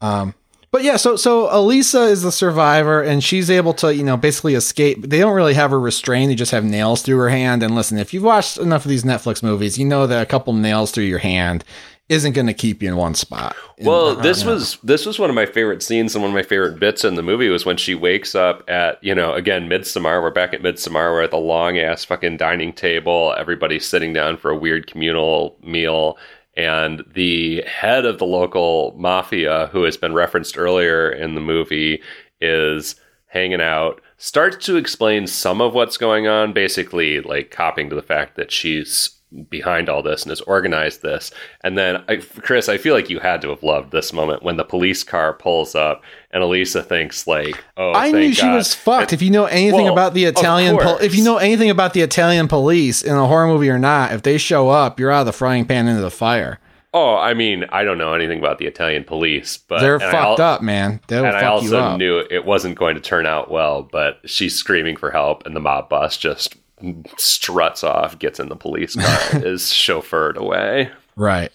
Um, 0.00 0.34
but 0.70 0.82
yeah, 0.82 0.96
so 0.96 1.16
so 1.16 1.48
Elisa 1.50 2.02
is 2.02 2.22
the 2.22 2.30
survivor, 2.30 3.02
and 3.02 3.24
she's 3.24 3.50
able 3.50 3.72
to 3.74 3.94
you 3.94 4.04
know 4.04 4.16
basically 4.16 4.54
escape. 4.54 5.00
They 5.02 5.18
don't 5.18 5.34
really 5.34 5.54
have 5.54 5.70
her 5.70 5.80
restrained; 5.80 6.30
they 6.30 6.34
just 6.34 6.52
have 6.52 6.64
nails 6.64 7.02
through 7.02 7.18
her 7.18 7.30
hand. 7.30 7.62
And 7.62 7.74
listen, 7.74 7.98
if 7.98 8.12
you've 8.12 8.22
watched 8.22 8.58
enough 8.58 8.84
of 8.84 8.90
these 8.90 9.04
Netflix 9.04 9.42
movies, 9.42 9.78
you 9.78 9.86
know 9.86 10.06
that 10.06 10.22
a 10.22 10.26
couple 10.26 10.52
nails 10.52 10.90
through 10.90 11.04
your 11.04 11.18
hand 11.18 11.64
isn't 12.08 12.32
going 12.32 12.46
to 12.46 12.54
keep 12.54 12.82
you 12.82 12.88
in 12.88 12.96
one 12.96 13.14
spot. 13.14 13.54
Well, 13.80 14.08
uh, 14.08 14.14
this 14.22 14.44
was 14.44 14.78
this 14.82 15.04
was 15.04 15.18
one 15.18 15.30
of 15.30 15.36
my 15.36 15.46
favorite 15.46 15.82
scenes 15.82 16.14
and 16.14 16.22
one 16.22 16.30
of 16.30 16.34
my 16.34 16.42
favorite 16.42 16.78
bits 16.78 17.04
in 17.04 17.14
the 17.14 17.22
movie 17.22 17.48
was 17.48 17.66
when 17.66 17.76
she 17.76 17.94
wakes 17.94 18.34
up 18.34 18.62
at 18.68 19.02
you 19.02 19.14
know 19.14 19.32
again 19.34 19.68
Midsommar. 19.68 20.22
We're 20.22 20.30
back 20.30 20.52
at 20.52 20.62
Midsommar. 20.62 21.12
We're 21.12 21.22
at 21.22 21.30
the 21.30 21.38
long 21.38 21.78
ass 21.78 22.04
fucking 22.04 22.36
dining 22.36 22.72
table. 22.72 23.34
Everybody's 23.38 23.86
sitting 23.86 24.12
down 24.12 24.36
for 24.36 24.50
a 24.50 24.56
weird 24.56 24.86
communal 24.86 25.56
meal, 25.62 26.18
and 26.58 27.04
the 27.14 27.62
head 27.62 28.04
of 28.04 28.18
the 28.18 28.26
local 28.26 28.92
mafia, 28.98 29.68
who 29.68 29.84
has 29.84 29.96
been 29.96 30.12
referenced 30.12 30.58
earlier 30.58 31.08
in 31.08 31.36
the 31.36 31.40
movie, 31.40 32.02
is 32.40 32.96
hanging 33.26 33.60
out. 33.60 34.02
Starts 34.16 34.66
to 34.66 34.76
explain 34.76 35.28
some 35.28 35.60
of 35.60 35.72
what's 35.72 35.96
going 35.96 36.26
on, 36.26 36.52
basically 36.52 37.20
like 37.20 37.52
copping 37.52 37.88
to 37.88 37.94
the 37.94 38.02
fact 38.02 38.34
that 38.34 38.50
she's 38.50 39.17
behind 39.50 39.88
all 39.88 40.02
this 40.02 40.22
and 40.22 40.30
has 40.30 40.40
organized 40.42 41.02
this. 41.02 41.30
And 41.62 41.76
then, 41.76 42.02
I, 42.08 42.16
Chris, 42.16 42.68
I 42.68 42.78
feel 42.78 42.94
like 42.94 43.10
you 43.10 43.18
had 43.20 43.42
to 43.42 43.50
have 43.50 43.62
loved 43.62 43.90
this 43.90 44.12
moment 44.12 44.42
when 44.42 44.56
the 44.56 44.64
police 44.64 45.04
car 45.04 45.32
pulls 45.34 45.74
up 45.74 46.02
and 46.30 46.42
Elisa 46.42 46.82
thinks 46.82 47.26
like, 47.26 47.62
"Oh, 47.76 47.92
I 47.94 48.10
knew 48.10 48.32
she 48.32 48.42
God. 48.42 48.54
was 48.56 48.74
fucked. 48.74 49.12
If 49.12 49.22
you 49.22 49.30
know 49.30 49.44
anything 49.46 49.84
Well, 49.84 49.92
about 49.92 50.14
the 50.14 50.24
Italian, 50.24 50.78
pol- 50.78 50.98
if 50.98 51.14
you 51.14 51.24
know 51.24 51.36
anything 51.38 51.70
about 51.70 51.94
the 51.94 52.00
Italian 52.02 52.48
police 52.48 53.02
in 53.02 53.14
a 53.14 53.26
horror 53.26 53.46
movie 53.46 53.68
or 53.70 53.78
not, 53.78 54.12
if 54.12 54.22
they 54.22 54.38
show 54.38 54.68
up, 54.70 54.98
you're 55.00 55.10
out 55.10 55.20
of 55.20 55.26
the 55.26 55.32
frying 55.32 55.64
pan 55.66 55.88
into 55.88 56.00
the 56.02 56.10
fire. 56.10 56.58
Oh, 56.94 57.16
I 57.16 57.34
mean, 57.34 57.66
I 57.68 57.84
don't 57.84 57.98
know 57.98 58.14
anything 58.14 58.38
about 58.38 58.56
the 58.56 58.64
Italian 58.66 59.04
police, 59.04 59.58
but 59.58 59.80
They're 59.80 60.00
fucked 60.00 60.40
al- 60.40 60.54
up, 60.54 60.62
man. 60.62 61.00
They'll 61.06 61.26
And 61.26 61.36
I 61.36 61.42
you 61.42 61.46
also 61.48 61.96
knew 61.96 62.24
it 62.30 62.46
wasn't 62.46 62.78
going 62.78 62.94
to 62.94 63.00
turn 63.00 63.26
out 63.26 63.50
well, 63.50 63.82
but 63.82 64.20
she's 64.24 64.54
screaming 64.54 64.96
for 64.96 65.10
help, 65.10 65.44
and 65.44 65.54
the 65.54 65.60
mob 65.60 65.90
boss 65.90 66.16
just 66.16 66.56
struts 67.16 67.82
off, 67.82 68.18
gets 68.18 68.40
in 68.40 68.48
the 68.48 68.56
police 68.56 68.96
car, 68.96 69.18
is 69.44 69.62
chauffeured 69.62 70.36
away. 70.36 70.90
Right. 71.16 71.52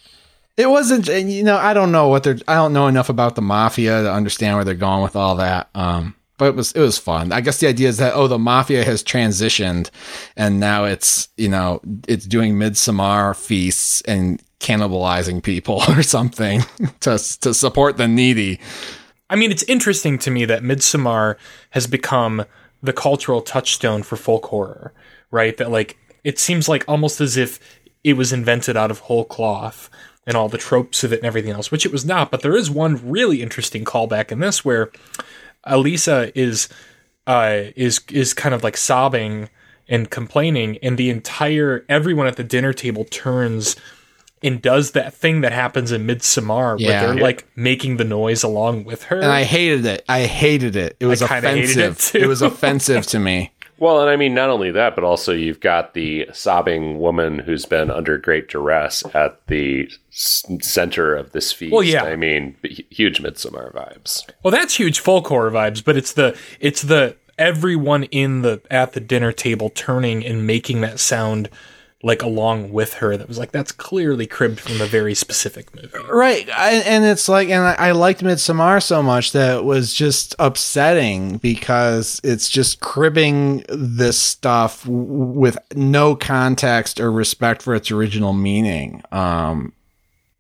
It 0.56 0.70
wasn't, 0.70 1.10
and, 1.10 1.32
you 1.32 1.44
know, 1.44 1.58
I 1.58 1.74
don't 1.74 1.92
know 1.92 2.10
what 2.10 2.24
they're, 2.24 2.38
I 2.48 2.56
don't 2.56 2.74
know 2.74 2.88
enough 2.88 3.10
about 3.10 3.36
the 3.36 3.42
mafia 3.42 4.04
to 4.04 4.12
understand 4.12 4.56
where 4.56 4.64
they're 4.64 4.76
going 4.76 5.02
with 5.02 5.16
all 5.16 5.36
that. 5.38 5.70
Um, 5.74 6.16
but 6.38 6.46
it 6.46 6.56
was, 6.56 6.72
it 6.74 6.80
was 6.80 6.98
fun. 6.98 7.32
I 7.32 7.42
guess 7.42 7.60
the 7.60 7.68
idea 7.68 7.90
is 7.90 7.98
that, 7.98 8.14
oh, 8.14 8.28
the 8.28 8.38
mafia 8.38 8.84
has 8.84 9.04
transitioned 9.04 9.90
and 10.36 10.60
now 10.60 10.84
it's, 10.84 11.30
you 11.38 11.50
know, 11.50 11.82
it's 12.08 12.26
doing 12.26 12.58
midsummer 12.58 13.34
feasts 13.34 14.02
and 14.02 14.42
cannibalizing 14.60 15.42
people 15.42 15.82
or 15.90 16.04
something 16.04 16.62
to, 17.02 17.18
to 17.42 17.54
support 17.54 17.98
the 17.98 18.08
needy. 18.08 18.60
I 19.30 19.36
mean, 19.36 19.52
it's 19.52 19.64
interesting 19.64 20.20
to 20.20 20.32
me 20.32 20.46
that 20.46 20.62
Midsommar 20.62 21.38
has 21.72 21.88
become 21.88 22.46
the 22.84 22.94
cultural 22.94 23.42
touchstone 23.42 24.04
for 24.04 24.18
folk 24.18 24.46
horror, 24.48 24.94
right? 25.34 25.58
That 25.58 25.70
like 25.72 25.98
it 26.24 26.40
seems 26.40 26.70
like 26.70 26.86
almost 26.88 27.20
as 27.20 27.36
if 27.36 27.60
it 28.06 28.14
was 28.14 28.32
invented 28.32 28.78
out 28.78 28.92
of 28.92 29.00
whole 29.00 29.26
cloth 29.26 29.90
and 30.26 30.38
all 30.38 30.48
the 30.48 30.58
tropes 30.58 31.04
of 31.04 31.12
it 31.12 31.20
and 31.20 31.26
everything 31.26 31.52
else, 31.52 31.70
which 31.72 31.86
it 31.86 31.92
was 31.92 32.06
not. 32.06 32.32
But 32.32 32.42
there 32.42 32.56
is 32.56 32.72
one 32.72 33.10
really 33.10 33.42
interesting 33.42 33.84
callback 33.84 34.32
in 34.32 34.40
this 34.40 34.64
where 34.64 34.90
Elisa 35.66 36.32
is 36.40 36.70
uh, 37.28 37.64
is 37.76 38.02
is 38.10 38.34
kind 38.34 38.54
of 38.56 38.64
like 38.64 38.78
sobbing 38.78 39.50
and 39.90 40.10
complaining, 40.10 40.78
and 40.82 40.98
the 40.98 41.10
entire 41.10 41.86
everyone 41.90 42.28
at 42.28 42.36
the 42.38 42.44
dinner 42.44 42.72
table 42.74 43.06
turns 43.06 43.76
and 44.42 44.62
does 44.62 44.92
that 44.92 45.14
thing 45.14 45.40
that 45.40 45.54
happens 45.54 45.90
in 45.94 46.06
Midsommar 46.06 46.78
Yeah. 46.78 46.88
where 47.06 47.14
they're 47.16 47.24
like 47.24 47.48
making 47.56 47.96
the 47.96 48.04
noise 48.04 48.44
along 48.44 48.84
with 48.84 49.04
her. 49.04 49.16
And 49.16 49.32
I 49.32 49.44
hated 49.44 49.86
it. 49.86 50.04
I 50.10 50.24
hated 50.24 50.76
it. 50.76 50.98
It 51.00 51.06
was 51.06 51.22
offensive. 51.22 52.12
it, 52.14 52.24
it 52.24 52.28
was 52.28 52.42
offensive 52.42 53.06
to 53.08 53.20
me. 53.20 53.53
Well, 53.84 54.00
and 54.00 54.10
I 54.10 54.16
mean, 54.16 54.34
not 54.34 54.50
only 54.50 54.72
that, 54.72 54.96
but 54.96 55.04
also 55.04 55.34
you've 55.34 55.60
got 55.60 55.94
the 55.94 56.30
sobbing 56.32 57.00
woman 57.00 57.40
who's 57.40 57.66
been 57.66 57.92
under 57.92 58.18
great 58.18 58.48
duress 58.48 59.04
at 59.14 59.46
the 59.48 59.90
s- 60.10 60.46
center 60.62 61.14
of 61.18 61.34
this 61.34 61.52
feast. 61.52 61.74
Well, 61.74 61.84
yeah. 61.84 62.04
I 62.04 62.16
mean, 62.16 62.56
huge 62.64 63.22
Midsommar 63.22 63.74
vibes. 63.74 64.26
Well, 64.42 64.52
that's 64.54 64.76
huge 64.76 65.02
folk 65.02 65.28
horror 65.28 65.52
vibes, 65.52 65.84
but 65.84 65.98
it's 65.98 66.14
the 66.14 66.34
it's 66.62 66.84
the 66.84 67.18
everyone 67.38 68.04
in 68.06 68.42
the 68.42 68.62
at 68.72 68.94
the 68.94 69.02
dinner 69.02 69.34
table 69.34 69.70
turning 69.70 70.26
and 70.26 70.48
making 70.48 70.80
that 70.80 70.98
sound 71.02 71.50
like 72.04 72.22
along 72.22 72.72
with 72.72 72.96
her. 72.96 73.16
That 73.16 73.28
was 73.28 73.40
like 73.40 73.52
that's 73.52 73.72
clearly 73.72 74.28
cribbed 74.28 74.60
from 74.60 74.82
a 74.82 74.86
very 74.86 75.16
specific 75.16 75.74
movie. 75.74 75.98
Right. 76.10 76.48
I, 76.50 76.74
and 76.74 77.06
it's 77.06 77.30
like, 77.30 77.50
and 77.50 77.64
I, 77.64 77.76
I 77.76 77.92
liked 77.92 78.22
Midsommar 78.22 78.84
so 78.84 79.02
much 79.02 79.32
that 79.32 79.60
it 79.60 79.64
was 79.64 79.94
just 79.94 80.36
upsetting 80.38 81.38
because 81.38 82.20
it's 82.24 82.50
just 82.50 82.82
cribbing 82.82 83.64
this 83.70 84.20
stuff 84.20 84.84
w- 84.84 85.02
with 85.02 85.58
no 85.76 86.16
context 86.16 87.00
or 87.00 87.12
respect 87.12 87.62
for 87.62 87.74
its 87.74 87.90
original 87.90 88.34
meaning. 88.34 89.02
Um, 89.14 89.72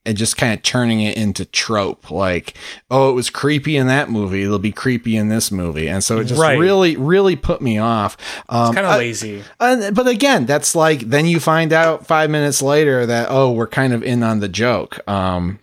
and 0.05 0.17
just 0.17 0.35
kind 0.35 0.53
of 0.53 0.61
turning 0.63 0.99
it 1.01 1.15
into 1.15 1.45
trope 1.45 2.11
like 2.11 2.55
oh 2.91 3.09
it 3.09 3.13
was 3.13 3.29
creepy 3.29 3.77
in 3.77 3.87
that 3.87 4.09
movie 4.09 4.43
it'll 4.43 4.59
be 4.59 4.71
creepy 4.71 5.15
in 5.15 5.29
this 5.29 5.49
movie 5.51 5.87
and 5.87 6.03
so 6.03 6.19
it 6.19 6.25
just 6.25 6.41
Right. 6.41 6.57
really 6.59 6.97
really 6.97 7.35
put 7.37 7.61
me 7.61 7.77
off 7.77 8.17
um, 8.49 8.73
Kind 8.73 8.85
of 8.85 8.97
lazy. 8.97 9.43
and, 9.59 9.95
but 9.95 10.07
again, 10.07 10.45
that's 10.45 10.75
like 10.75 10.99
then 11.01 11.25
you 11.25 11.39
find 11.39 11.71
out 11.71 12.05
five 12.05 12.29
minutes 12.29 12.61
later 12.61 13.05
that 13.05 13.27
oh 13.29 13.51
we're 13.51 13.67
kind 13.67 13.93
of 13.93 14.03
in 14.03 14.23
on 14.23 14.39
the 14.41 14.49
joke. 14.49 14.99
Um, 15.07 15.59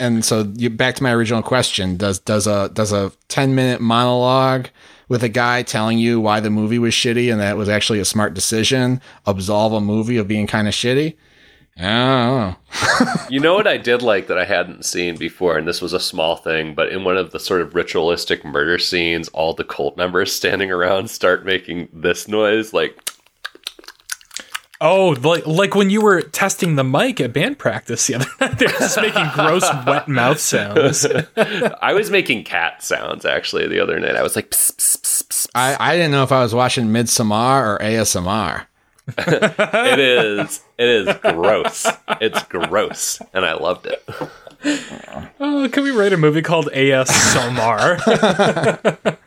and 0.00 0.24
so 0.24 0.52
you, 0.54 0.70
back 0.70 0.94
to 0.96 1.02
my 1.02 1.12
original 1.12 1.42
question: 1.42 1.96
Does 1.96 2.18
does 2.20 2.46
a 2.46 2.68
does 2.68 2.92
a 2.92 3.10
ten 3.28 3.54
minute 3.56 3.80
monologue 3.80 4.68
with 5.08 5.24
a 5.24 5.28
guy 5.28 5.62
telling 5.62 5.98
you 5.98 6.20
why 6.20 6.38
the 6.40 6.50
movie 6.50 6.78
was 6.78 6.94
shitty 6.94 7.32
and 7.32 7.40
that 7.40 7.52
it 7.52 7.56
was 7.56 7.68
actually 7.68 7.98
a 7.98 8.04
smart 8.04 8.34
decision 8.34 9.00
absolve 9.26 9.72
a 9.72 9.80
movie 9.80 10.16
of 10.18 10.28
being 10.28 10.46
kind 10.46 10.68
of 10.68 10.74
shitty? 10.74 11.16
I. 11.78 12.56
You 13.30 13.40
know 13.40 13.54
what 13.54 13.66
I 13.66 13.76
did 13.76 14.00
like 14.00 14.26
that 14.28 14.38
I 14.38 14.44
hadn't 14.44 14.86
seen 14.86 15.16
before, 15.16 15.58
and 15.58 15.68
this 15.68 15.82
was 15.82 15.92
a 15.92 16.00
small 16.00 16.36
thing, 16.36 16.74
but 16.74 16.88
in 16.90 17.04
one 17.04 17.18
of 17.18 17.30
the 17.30 17.38
sort 17.38 17.60
of 17.60 17.74
ritualistic 17.74 18.42
murder 18.42 18.78
scenes, 18.78 19.28
all 19.28 19.52
the 19.52 19.64
cult 19.64 19.98
members 19.98 20.32
standing 20.32 20.70
around 20.70 21.10
start 21.10 21.44
making 21.44 21.88
this 21.92 22.26
noise, 22.26 22.72
like 22.72 22.98
Oh, 24.80 25.16
like 25.22 25.44
like 25.44 25.74
when 25.74 25.90
you 25.90 26.00
were 26.00 26.22
testing 26.22 26.76
the 26.76 26.84
mic 26.84 27.20
at 27.20 27.32
band 27.32 27.58
practice 27.58 28.06
the 28.06 28.14
other 28.14 28.26
night, 28.40 28.58
they're 28.58 28.68
just 28.68 28.96
making 29.00 29.26
gross 29.34 29.68
wet 29.86 30.06
mouth 30.06 30.38
sounds. 30.38 31.04
I 31.36 31.92
was 31.94 32.10
making 32.10 32.44
cat 32.44 32.82
sounds 32.82 33.24
actually 33.24 33.66
the 33.66 33.80
other 33.80 33.98
night. 33.98 34.14
I 34.14 34.22
was 34.22 34.36
like, 34.36 34.50
pss, 34.50 34.70
pss, 34.70 34.96
pss, 34.98 35.22
pss. 35.24 35.46
I, 35.54 35.76
I 35.80 35.96
didn't 35.96 36.12
know 36.12 36.22
if 36.22 36.30
I 36.30 36.42
was 36.42 36.54
watching 36.54 36.86
Midsommar 36.86 37.66
or 37.66 37.78
ASMR. 37.80 38.66
It 39.16 39.98
is, 39.98 40.62
it 40.76 40.88
is 40.88 41.16
gross. 41.22 41.86
It's 42.20 42.42
gross, 42.44 43.20
and 43.32 43.44
I 43.44 43.54
loved 43.54 43.86
it. 43.86 44.04
Oh, 45.40 45.68
can 45.72 45.84
we 45.84 45.90
write 45.90 46.12
a 46.12 46.16
movie 46.16 46.42
called 46.42 46.68
A.S. 46.72 47.10
Somar? 47.34 47.98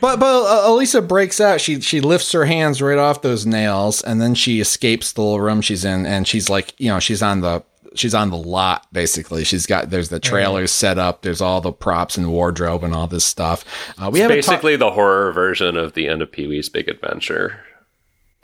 But 0.02 0.18
but 0.18 0.44
uh, 0.44 0.68
Elisa 0.70 1.00
breaks 1.00 1.40
out. 1.40 1.60
She 1.60 1.80
she 1.80 2.00
lifts 2.00 2.32
her 2.32 2.44
hands 2.44 2.82
right 2.82 2.98
off 2.98 3.22
those 3.22 3.46
nails, 3.46 4.02
and 4.02 4.20
then 4.20 4.34
she 4.34 4.60
escapes 4.60 5.12
the 5.12 5.22
little 5.22 5.40
room 5.40 5.60
she's 5.60 5.84
in, 5.84 6.06
and 6.06 6.26
she's 6.26 6.50
like, 6.50 6.74
you 6.78 6.88
know, 6.88 6.98
she's 6.98 7.22
on 7.22 7.40
the 7.40 7.62
she's 7.94 8.14
on 8.14 8.30
the 8.30 8.36
lot 8.36 8.86
basically. 8.92 9.44
She's 9.44 9.64
got 9.64 9.90
there's 9.90 10.08
the 10.08 10.18
trailers 10.18 10.72
set 10.72 10.98
up. 10.98 11.22
There's 11.22 11.40
all 11.40 11.60
the 11.60 11.72
props 11.72 12.16
and 12.16 12.30
wardrobe 12.32 12.82
and 12.82 12.94
all 12.94 13.06
this 13.06 13.24
stuff. 13.24 13.64
Uh, 13.96 14.10
we 14.12 14.18
have 14.20 14.28
Basically, 14.28 14.74
the 14.76 14.90
horror 14.90 15.32
version 15.32 15.76
of 15.76 15.92
the 15.92 16.08
end 16.08 16.20
of 16.20 16.32
Pee 16.32 16.48
Wee's 16.48 16.68
Big 16.68 16.88
Adventure. 16.88 17.60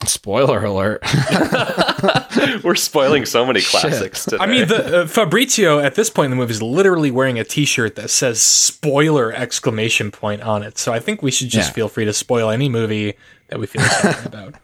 Spoiler 0.07 0.65
alert. 0.65 1.03
We're 2.65 2.75
spoiling 2.77 3.25
so 3.27 3.45
many 3.45 3.61
classics 3.61 4.25
today. 4.25 4.37
I 4.41 4.47
mean, 4.47 4.69
the 4.69 5.03
uh, 5.03 5.07
Fabrizio 5.07 5.79
at 5.81 5.95
this 5.97 6.09
point 6.11 6.27
in 6.27 6.31
the 6.31 6.37
movie 6.37 6.53
is 6.53 6.63
literally 6.63 7.11
wearing 7.11 7.39
a 7.39 7.45
T-shirt 7.45 7.97
that 7.97 8.11
says 8.11 8.41
"spoiler!" 8.43 9.33
exclamation 9.33 10.11
point 10.11 10.43
on 10.43 10.63
it. 10.63 10.79
So 10.79 10.93
I 10.93 11.01
think 11.01 11.23
we 11.23 11.31
should 11.31 11.49
just 11.49 11.71
Yeah. 11.71 11.75
feel 11.75 11.89
free 11.89 12.05
to 12.05 12.13
spoil 12.13 12.51
any 12.51 12.69
movie 12.69 13.15
that 13.49 13.59
we 13.59 13.67
feel 13.67 13.83
like 14.05 14.25
talking 14.31 14.55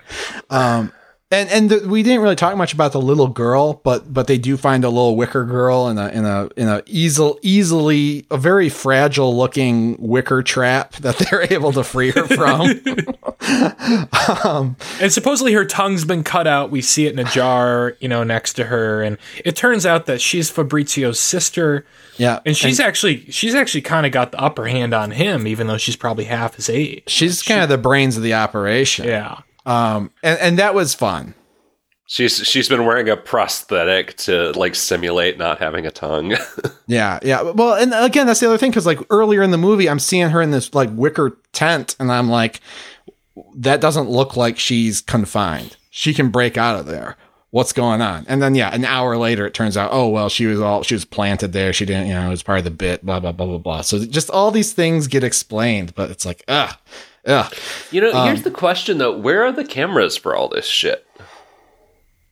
about. 0.51 0.91
And 1.31 1.49
and 1.49 1.70
the, 1.70 1.89
we 1.89 2.03
didn't 2.03 2.20
really 2.20 2.37
talk 2.37 2.57
much 2.57 2.75
about 2.75 2.93
the 2.93 3.01
little 3.01 3.27
girl, 3.29 3.81
but 3.83 4.12
but 4.12 4.27
they 4.27 4.39
do 4.39 4.57
find 4.57 4.85
a 4.85 4.89
little 4.89 5.16
wicker 5.16 5.45
girl 5.45 5.89
in 5.89 5.99
a 5.99 6.09
in 6.09 6.25
a 6.25 6.49
in 6.57 6.68
a 6.68 6.83
easel 6.87 7.39
easily 7.43 8.25
a 8.31 8.37
very 8.37 8.68
fragile 8.68 9.37
looking 9.37 9.97
wicker 9.99 10.43
trap 10.43 10.93
that 10.97 11.18
they're 11.18 11.53
able 11.53 11.72
to 11.72 11.83
free 11.83 12.11
her 12.11 12.27
from. 12.27 12.81
Um, 14.45 14.77
and 15.01 15.12
supposedly 15.12 15.53
her 15.53 15.66
tongue's 15.66 16.07
been 16.07 16.25
cut 16.25 16.47
out. 16.47 16.70
We 16.70 16.81
see 16.81 17.07
it 17.07 17.12
in 17.12 17.18
a 17.18 17.31
jar, 17.31 17.95
you 18.01 18.09
know, 18.09 18.25
next 18.25 18.55
to 18.55 18.64
her, 18.64 19.03
and 19.03 19.18
it 19.45 19.55
turns 19.55 19.85
out 19.85 20.07
that 20.07 20.22
she's 20.22 20.51
Fabrizio's 20.51 21.20
sister, 21.20 21.85
yeah, 22.16 22.41
and 22.47 22.57
she's 22.57 22.81
actually 22.81 23.31
she's 23.31 23.55
actually 23.55 23.83
kind 23.83 24.07
of 24.07 24.12
got 24.12 24.33
the 24.33 24.41
upper 24.41 24.66
hand 24.66 24.95
on 24.95 25.11
him, 25.11 25.47
even 25.47 25.66
though 25.66 25.77
she's 25.77 25.97
probably 25.97 26.25
half 26.25 26.55
his 26.55 26.70
age. 26.70 27.03
she's 27.07 27.43
kind 27.43 27.62
of 27.62 27.68
the 27.68 27.77
brains 27.77 28.16
of 28.16 28.22
the 28.22 28.33
operation. 28.33 29.07
Yeah. 29.07 29.41
Um, 29.66 30.10
and 30.22 30.38
and 30.40 30.58
that 30.58 30.74
was 30.74 30.94
fun. 30.94 31.34
she's 32.06 32.36
she's 32.46 32.68
been 32.68 32.84
wearing 32.84 33.08
a 33.08 33.16
prosthetic 33.16 34.16
to 34.18 34.52
like 34.52 34.74
simulate 34.74 35.38
not 35.38 35.58
having 35.58 35.86
a 35.86 35.90
tongue. 35.90 36.34
Yeah, 36.86 37.18
yeah. 37.22 37.40
Well, 37.40 37.74
and 37.74 37.94
again, 37.94 38.26
that's 38.26 38.40
the 38.40 38.46
other 38.46 38.58
thing 38.58 38.70
because 38.70 38.84
like 38.84 38.98
earlier 39.08 39.42
in 39.42 39.52
the 39.52 39.56
movie, 39.56 39.88
I'm 39.88 39.98
seeing 39.98 40.28
her 40.28 40.42
in 40.42 40.50
this 40.50 40.74
like 40.74 40.90
wicker 40.92 41.38
tent, 41.52 41.96
and 41.98 42.12
I'm 42.12 42.28
like, 42.28 42.60
that 43.56 43.80
doesn't 43.80 44.10
look 44.10 44.36
like 44.36 44.58
she's 44.58 45.00
confined. 45.00 45.76
She 45.88 46.12
can 46.12 46.28
break 46.28 46.58
out 46.58 46.78
of 46.78 46.84
there. 46.84 47.16
What's 47.52 47.72
going 47.72 48.02
on? 48.02 48.26
And 48.28 48.42
then 48.42 48.54
yeah, 48.54 48.74
an 48.74 48.84
hour 48.84 49.16
later, 49.16 49.46
it 49.46 49.54
turns 49.54 49.78
out, 49.78 49.88
oh 49.94 50.08
well, 50.08 50.28
she 50.28 50.44
was 50.44 50.60
all 50.60 50.82
she 50.82 50.94
was 50.94 51.06
planted 51.06 51.54
there. 51.54 51.72
She 51.72 51.86
didn't, 51.86 52.08
you 52.08 52.12
know, 52.12 52.26
it 52.26 52.30
was 52.30 52.42
part 52.42 52.58
of 52.58 52.64
the 52.64 52.70
bit. 52.70 53.02
Blah 53.06 53.20
blah 53.20 53.32
blah 53.32 53.46
blah 53.46 53.58
blah. 53.58 53.80
So 53.80 54.04
just 54.04 54.28
all 54.28 54.50
these 54.50 54.74
things 54.74 55.06
get 55.06 55.24
explained, 55.24 55.94
but 55.94 56.10
it's 56.10 56.26
like, 56.26 56.44
ugh, 56.48 56.76
ugh. 57.27 57.53
you 57.91 58.01
know, 58.01 58.25
here's 58.25 58.39
um, 58.39 58.45
the 58.45 58.51
question 58.51 58.99
though: 58.99 59.16
Where 59.16 59.45
are 59.45 59.53
the 59.53 59.64
cameras 59.64 60.16
for 60.16 60.35
all 60.35 60.49
this 60.49 60.66
shit? 60.66 61.07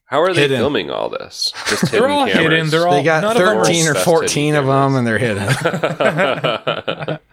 How 0.07 0.21
are 0.21 0.35
they 0.35 0.43
Hidden. 0.43 0.59
filming 0.59 0.91
all 0.91 1.09
this? 1.09 1.53
Just 1.69 1.91
They're 1.91 2.09
all 2.09 2.27
cameras? 2.27 2.53
hidden. 2.53 2.69
They're 2.71 2.87
all 2.87 2.97
They 2.99 3.03
got 3.03 3.23
none 3.23 3.37
of 3.37 3.43
them 3.43 3.59
are- 3.59 3.65
thirteen 3.65 3.89
or 3.89 3.95
fourteen 3.95 4.55
hidden 4.55 4.69
of 4.69 4.75
them, 4.75 4.95
and 4.97 5.07
they're 5.07 5.19
hidden. 5.19 7.19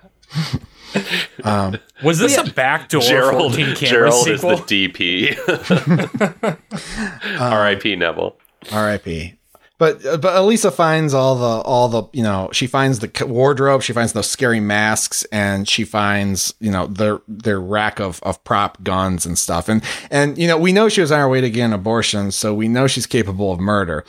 Um, 1.44 1.78
Was 2.04 2.18
this 2.20 2.38
a 2.38 2.44
backdoor 2.52 3.02
Gerald, 3.02 3.54
14 3.54 3.76
camera 3.76 4.10
Gerald 4.10 4.28
is 4.28 4.42
the 4.42 4.56
DP. 4.58 6.58
Um, 7.40 7.54
R.I.P. 7.54 7.96
Neville. 7.96 8.38
R.I.P. 8.72 9.39
But 9.80 10.06
uh, 10.06 10.18
but 10.18 10.36
Elisa 10.36 10.72
finds 10.72 11.14
all 11.14 11.36
the 11.36 11.62
all 11.62 11.88
the 11.88 12.04
you 12.12 12.22
know 12.22 12.50
she 12.52 12.68
finds 12.68 13.00
the 13.00 13.26
wardrobe, 13.26 13.82
she 13.82 13.94
finds 13.94 14.12
those 14.12 14.30
scary 14.30 14.60
masks, 14.60 15.24
and 15.32 15.68
she 15.68 15.86
finds 15.86 16.54
you 16.60 16.70
know 16.70 16.86
their 16.86 17.22
their 17.30 17.62
rack 17.62 18.00
of 18.00 18.22
of 18.22 18.44
prop 18.44 18.84
guns 18.84 19.26
and 19.26 19.40
stuff, 19.40 19.70
and 19.70 19.82
and 20.12 20.38
you 20.38 20.50
know 20.50 20.58
we 20.58 20.74
know 20.74 20.90
she 20.90 21.00
was 21.00 21.14
on 21.14 21.20
her 21.20 21.30
way 21.30 21.40
to 21.40 21.50
get 21.50 21.64
an 21.64 21.74
abortion, 21.74 22.30
so 22.32 22.54
we 22.54 22.68
know 22.68 22.88
she's 22.88 23.08
capable 23.08 23.54
of 23.54 23.60
murder. 23.62 24.04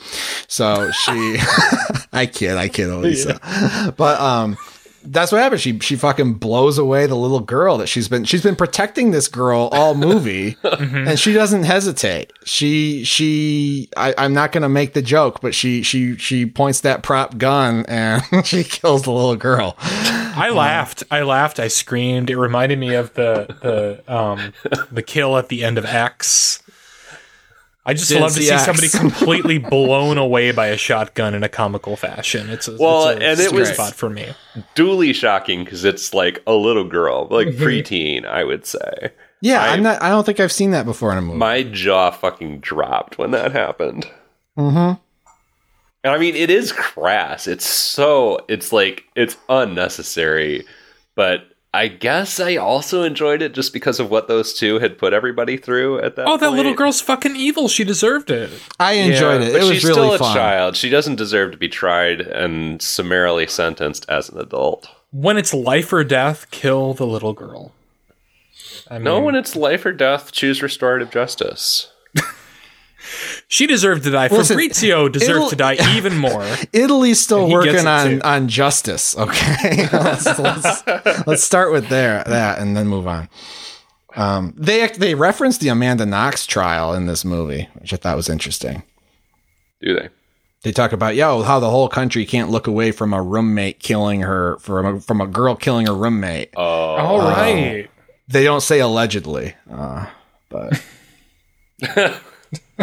So 0.47 0.91
she, 0.91 1.37
I 2.13 2.29
kid, 2.31 2.57
I 2.57 2.67
kid, 2.67 2.89
Elisa, 2.89 3.93
but 3.97 4.19
um. 4.19 4.57
That's 5.03 5.31
what 5.31 5.41
happens. 5.41 5.61
She 5.61 5.79
she 5.79 5.95
fucking 5.95 6.35
blows 6.35 6.77
away 6.77 7.05
the 7.07 7.15
little 7.15 7.39
girl 7.39 7.77
that 7.77 7.87
she's 7.87 8.07
been 8.07 8.23
she's 8.23 8.43
been 8.43 8.55
protecting 8.55 9.11
this 9.11 9.27
girl 9.27 9.69
all 9.71 9.95
movie, 9.95 10.57
and 10.63 11.19
she 11.19 11.33
doesn't 11.33 11.63
hesitate. 11.63 12.33
She 12.43 13.03
she 13.03 13.89
I, 13.97 14.13
I'm 14.17 14.33
not 14.33 14.51
gonna 14.51 14.69
make 14.69 14.93
the 14.93 15.01
joke, 15.01 15.41
but 15.41 15.55
she 15.55 15.83
she 15.83 16.17
she 16.17 16.45
points 16.45 16.81
that 16.81 17.03
prop 17.03 17.37
gun 17.37 17.85
and 17.87 18.23
she 18.45 18.63
kills 18.63 19.03
the 19.03 19.11
little 19.11 19.35
girl. 19.35 19.75
I 20.33 20.49
laughed. 20.49 21.03
I 21.11 21.23
laughed. 21.23 21.59
I 21.59 21.67
screamed. 21.67 22.29
It 22.29 22.37
reminded 22.37 22.79
me 22.79 22.93
of 22.93 23.13
the 23.15 23.47
the 23.61 24.13
um 24.13 24.53
the 24.91 25.03
kill 25.03 25.37
at 25.37 25.49
the 25.49 25.63
end 25.63 25.77
of 25.77 25.85
X. 25.85 26.60
I 27.85 27.93
just 27.95 28.09
Didn't 28.09 28.21
love 28.21 28.31
to 28.33 28.37
see 28.41 28.45
see 28.47 28.51
X. 28.53 28.65
somebody 28.65 28.89
completely 28.89 29.57
blown 29.69 30.17
away 30.19 30.51
by 30.51 30.67
a 30.67 30.77
shotgun 30.77 31.33
in 31.33 31.43
a 31.43 31.49
comical 31.49 31.95
fashion. 31.95 32.49
It's 32.51 32.67
a, 32.67 32.77
Well, 32.77 33.07
it's 33.09 33.21
a 33.21 33.25
and 33.25 33.39
it 33.39 33.51
was- 33.51 33.69
spot 33.73 33.93
for 33.95 34.09
me. 34.09 34.33
Duly 34.75 35.13
shocking 35.13 35.63
because 35.63 35.83
it's 35.83 36.13
like 36.13 36.43
a 36.45 36.53
little 36.53 36.83
girl, 36.83 37.27
like 37.31 37.47
preteen, 37.49 38.25
I 38.25 38.43
would 38.43 38.65
say. 38.65 39.11
Yeah, 39.41 39.63
I- 39.63 39.69
I'm 39.69 39.81
not. 39.81 39.99
I 40.01 40.09
don't 40.09 40.23
think 40.25 40.39
I've 40.39 40.51
seen 40.51 40.69
that 40.71 40.85
before 40.85 41.11
in 41.11 41.17
a 41.17 41.21
movie. 41.21 41.37
My 41.39 41.63
jaw 41.63 42.11
fucking 42.11 42.59
dropped 42.59 43.17
when 43.17 43.31
that 43.31 43.51
happened. 43.51 44.07
mm-hmm. 44.57 45.01
And 46.03 46.13
I 46.13 46.17
mean, 46.17 46.35
it 46.35 46.49
is 46.49 46.71
crass. 46.71 47.45
It's 47.47 47.65
so, 47.65 48.39
it's 48.47 48.71
like, 48.73 49.03
it's 49.15 49.37
unnecessary. 49.49 50.65
But 51.15 51.45
I 51.73 51.87
guess 51.87 52.39
I 52.41 52.57
also 52.57 53.03
enjoyed 53.03 53.41
it 53.41 53.53
just 53.53 53.71
because 53.71 53.99
of 54.01 54.09
what 54.11 54.27
those 54.27 54.53
two 54.53 54.79
had 54.79 54.97
put 54.97 55.13
everybody 55.13 55.55
through 55.55 55.99
at 56.01 56.17
that 56.17 56.27
Oh, 56.27 56.35
that 56.35 56.47
point. 56.47 56.57
little 56.57 56.73
girl's 56.73 56.99
fucking 56.99 57.37
evil. 57.37 57.69
She 57.69 57.85
deserved 57.85 58.29
it. 58.29 58.49
I 58.77 58.93
enjoyed 58.93 59.41
Yeah, 59.41 59.47
it. 59.47 59.51
But 59.53 59.61
It 59.61 59.63
was 59.65 59.73
she's 59.75 59.83
really 59.85 59.93
still 59.93 60.13
a 60.15 60.17
fun. 60.17 60.35
child. 60.35 60.75
She 60.75 60.89
doesn't 60.89 61.15
deserve 61.15 61.51
to 61.51 61.57
be 61.57 61.69
tried 61.69 62.19
and 62.21 62.81
summarily 62.81 63.47
sentenced 63.47 64.05
as 64.09 64.27
an 64.27 64.37
adult. 64.37 64.89
When 65.11 65.37
it's 65.37 65.53
life 65.53 65.93
or 65.93 66.03
death, 66.03 66.51
kill 66.51 66.93
the 66.93 67.07
little 67.07 67.31
girl. 67.33 67.71
I 68.89 68.95
mean, 68.95 69.03
No, 69.05 69.21
when 69.21 69.35
it's 69.35 69.55
life 69.55 69.85
or 69.85 69.93
death, 69.93 70.33
choose 70.33 70.61
restorative 70.61 71.09
justice. 71.11 71.89
She 73.47 73.67
deserved 73.67 74.03
to 74.03 74.11
die. 74.11 74.27
Listen, 74.27 74.55
Fabrizio 74.55 74.97
it'll- 75.05 75.09
deserved 75.09 75.49
to 75.49 75.55
die 75.55 75.77
even 75.95 76.17
more. 76.17 76.45
Italy's 76.73 77.19
still 77.19 77.49
working 77.49 77.87
on 77.87 78.09
too. 78.09 78.21
on 78.23 78.47
justice. 78.47 79.17
Okay, 79.17 79.87
let's, 79.93 80.25
let's, 80.39 80.87
let's 81.27 81.43
start 81.43 81.71
with 81.71 81.89
there 81.89 82.23
that 82.25 82.59
and 82.59 82.75
then 82.75 82.87
move 82.87 83.07
on. 83.07 83.29
Um, 84.15 84.53
they 84.57 84.87
they 84.87 85.15
referenced 85.15 85.61
the 85.61 85.69
Amanda 85.69 86.05
Knox 86.05 86.45
trial 86.45 86.93
in 86.93 87.05
this 87.05 87.23
movie, 87.23 87.69
which 87.79 87.93
I 87.93 87.97
thought 87.97 88.17
was 88.17 88.29
interesting. 88.29 88.83
Do 89.81 89.95
they? 89.95 90.09
They 90.63 90.71
talk 90.71 90.91
about 90.91 91.15
yo 91.15 91.41
how 91.41 91.59
the 91.59 91.69
whole 91.69 91.89
country 91.89 92.25
can't 92.25 92.49
look 92.51 92.67
away 92.67 92.91
from 92.91 93.13
a 93.13 93.21
roommate 93.21 93.79
killing 93.79 94.21
her 94.21 94.57
from 94.59 94.85
a, 94.85 95.01
from 95.01 95.21
a 95.21 95.27
girl 95.27 95.55
killing 95.55 95.87
her 95.87 95.95
roommate. 95.95 96.51
Oh, 96.55 96.61
All 96.63 97.17
right. 97.19 97.89
They 98.27 98.43
don't 98.43 98.61
say 98.61 98.79
allegedly, 98.79 99.55
uh, 99.71 100.05
but 100.49 100.81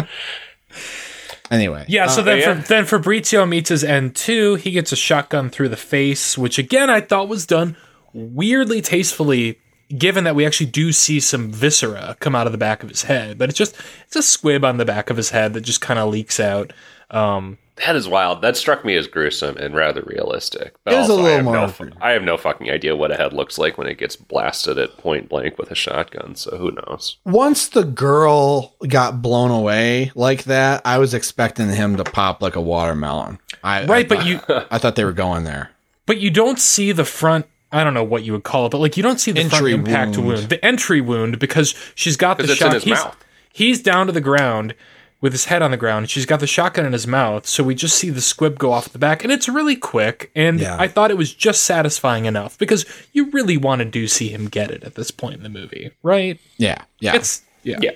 anyway, 1.51 1.85
Yeah, 1.87 2.07
so 2.07 2.21
then, 2.21 2.39
yeah. 2.39 2.61
Fa- 2.61 2.67
then 2.67 2.85
Fabrizio 2.85 3.45
meets 3.45 3.69
his 3.69 3.83
end 3.83 4.15
too. 4.15 4.55
He 4.55 4.71
gets 4.71 4.91
a 4.91 4.95
shotgun 4.95 5.49
through 5.49 5.69
the 5.69 5.77
face, 5.77 6.37
which 6.37 6.57
again 6.57 6.89
I 6.89 7.01
thought 7.01 7.27
was 7.27 7.45
done 7.45 7.75
weirdly 8.13 8.81
tastefully, 8.81 9.59
given 9.95 10.23
that 10.23 10.35
we 10.35 10.45
actually 10.45 10.67
do 10.67 10.91
see 10.91 11.19
some 11.19 11.51
viscera 11.51 12.15
come 12.19 12.35
out 12.35 12.45
of 12.47 12.51
the 12.51 12.57
back 12.57 12.83
of 12.83 12.89
his 12.89 13.03
head. 13.03 13.37
But 13.37 13.49
it's 13.49 13.57
just 13.57 13.75
it's 14.05 14.15
a 14.15 14.23
squib 14.23 14.63
on 14.63 14.77
the 14.77 14.85
back 14.85 15.09
of 15.09 15.17
his 15.17 15.29
head 15.31 15.53
that 15.53 15.61
just 15.61 15.81
kind 15.81 15.99
of 15.99 16.09
leaks 16.09 16.39
out. 16.39 16.73
Um, 17.11 17.57
that 17.85 17.95
is 17.95 18.07
wild. 18.07 18.41
That 18.41 18.57
struck 18.57 18.83
me 18.85 18.95
as 18.95 19.07
gruesome 19.07 19.57
and 19.57 19.73
rather 19.75 20.01
realistic. 20.01 20.75
But 20.83 20.93
It 20.93 20.97
was 20.97 21.09
a 21.09 21.11
also, 21.13 21.23
I 21.23 21.25
little 21.37 21.53
have 21.53 21.79
more- 21.79 21.87
No, 21.89 21.95
I 22.01 22.11
have 22.11 22.23
no 22.23 22.37
fucking 22.37 22.69
idea 22.69 22.95
what 22.95 23.11
a 23.11 23.15
head 23.15 23.33
looks 23.33 23.57
like 23.57 23.77
when 23.77 23.87
it 23.87 23.97
gets 23.97 24.15
blasted 24.15 24.77
at 24.77 24.97
point 24.97 25.29
blank 25.29 25.57
with 25.57 25.71
a 25.71 25.75
shotgun. 25.75 26.35
So 26.35 26.57
who 26.57 26.71
knows? 26.71 27.17
once 27.25 27.67
the 27.67 27.83
girl 27.83 28.75
got 28.87 29.21
blown 29.21 29.51
away 29.51 30.11
like 30.15 30.43
that, 30.45 30.81
I 30.85 30.97
was 30.97 31.13
expecting 31.13 31.69
him 31.69 31.97
to 31.97 32.03
pop 32.03 32.41
like 32.41 32.55
a 32.55 32.61
watermelon. 32.61 33.39
I, 33.63 33.85
right, 33.85 34.05
I 34.05 34.07
but 34.07 34.17
thought- 34.19 34.25
you 34.27 34.39
I 34.71 34.77
thought 34.77 34.95
they 34.95 35.05
were 35.05 35.11
going 35.13 35.43
there. 35.43 35.71
but 36.05 36.17
you 36.19 36.29
don't 36.31 36.59
see 36.59 36.91
the 36.91 37.05
front. 37.05 37.45
I 37.71 37.83
don't 37.83 37.93
know 37.93 38.03
what 38.03 38.23
you 38.23 38.31
would 38.31 38.43
call 38.43 38.65
it, 38.65 38.69
but 38.71 38.79
like 38.79 38.97
you 38.97 39.03
don't 39.03 39.19
see 39.19 39.31
the 39.31 39.41
Entry 39.41 39.73
front 39.73 39.87
impact 39.87 40.17
wound. 40.17 40.27
wound. 40.27 40.49
the 40.49 40.65
entry 40.65 41.01
wound, 41.01 41.37
because 41.37 41.75
she's 41.93 42.17
got 42.17 42.37
the 42.37 42.43
it's 42.45 42.53
in 42.53 42.57
shot. 42.57 42.73
his 42.73 42.83
he's, 42.83 42.93
mouth. 42.95 43.15
he's 43.53 43.79
down 43.83 44.07
to 44.07 44.11
the 44.11 44.19
ground 44.21 44.73
with 45.21 45.33
his 45.33 45.45
head 45.45 45.61
on 45.61 45.71
the 45.71 45.77
ground. 45.77 46.09
She's 46.09 46.25
got 46.25 46.39
the 46.39 46.47
shotgun 46.47 46.85
in 46.85 46.93
his 46.93 47.05
mouth, 47.07 47.45
so 47.45 47.63
we 47.63 47.75
just 47.75 47.95
see 47.97 48.09
the 48.09 48.21
squib 48.21 48.57
go 48.57 48.71
off 48.71 48.89
the 48.89 48.99
back, 48.99 49.23
and 49.23 49.31
it's 49.33 49.49
really 49.49 49.75
quick. 49.75 50.31
And 50.35 50.59
Yeah. 50.59 50.77
I 50.79 50.87
thought 50.87 51.11
it 51.11 51.17
was 51.17 51.33
just 51.33 51.63
satisfying 51.63 52.25
enough 52.25 52.57
because 52.57 52.85
you 53.13 53.29
really 53.31 53.57
want 53.57 53.79
to 53.79 53.85
do 53.85 54.07
see 54.07 54.29
him 54.29 54.47
get 54.47 54.71
it 54.71 54.83
at 54.83 54.95
this 54.95 55.11
point 55.11 55.35
in 55.35 55.43
the 55.43 55.49
movie, 55.49 55.91
right? 56.03 56.39
Yeah, 56.57 56.83
yeah, 56.99 57.15
It's 57.15 57.41
yeah. 57.63 57.79
Yeah. 57.81 57.91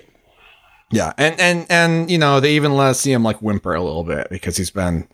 yeah, 0.91 1.13
and 1.17 1.39
and 1.39 1.65
and 1.69 2.11
you 2.11 2.17
know 2.17 2.39
they 2.39 2.55
even 2.55 2.75
let 2.75 2.89
us 2.89 2.99
see 2.99 3.11
him 3.13 3.23
like 3.23 3.41
whimper 3.41 3.73
a 3.73 3.81
little 3.81 4.03
bit 4.03 4.27
because 4.29 4.57
he's 4.57 4.71
been 4.71 5.07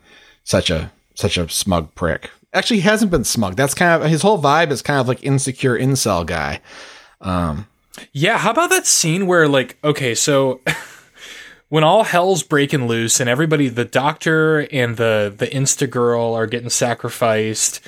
such 0.44 0.70
a 0.70 0.92
such 1.16 1.38
a 1.38 1.48
smug 1.50 1.94
prick. 1.96 2.32
Actually, 2.54 2.78
he 2.78 2.82
hasn't 2.90 3.12
been 3.12 3.24
smug. 3.24 3.56
That's 3.56 3.76
kind 3.76 4.02
of 4.02 4.10
his 4.10 4.24
whole 4.24 4.42
vibe 4.42 4.72
is 4.72 4.82
kind 4.82 5.00
of 5.00 5.08
like 5.08 5.24
insecure 5.24 5.78
incel 5.78 6.26
guy. 6.26 6.62
Um, 7.22 7.68
Yeah, 8.14 8.38
how 8.40 8.50
about 8.52 8.72
that 8.72 8.88
scene 8.88 9.28
where 9.28 9.48
like 9.48 9.78
okay, 9.84 10.16
so 10.16 10.60
when 11.70 11.84
all 11.84 12.04
hell's 12.04 12.44
breaking 12.44 12.88
loose 12.88 13.20
and 13.20 13.30
everybody, 13.30 13.70
the 13.70 13.86
doctor 13.86 14.68
and 14.72 14.98
the 14.98 15.34
the 15.36 15.48
Insta 15.48 15.90
girl 15.90 16.34
are 16.34 16.48
getting 16.48 16.70
sacrificed. 16.70 17.80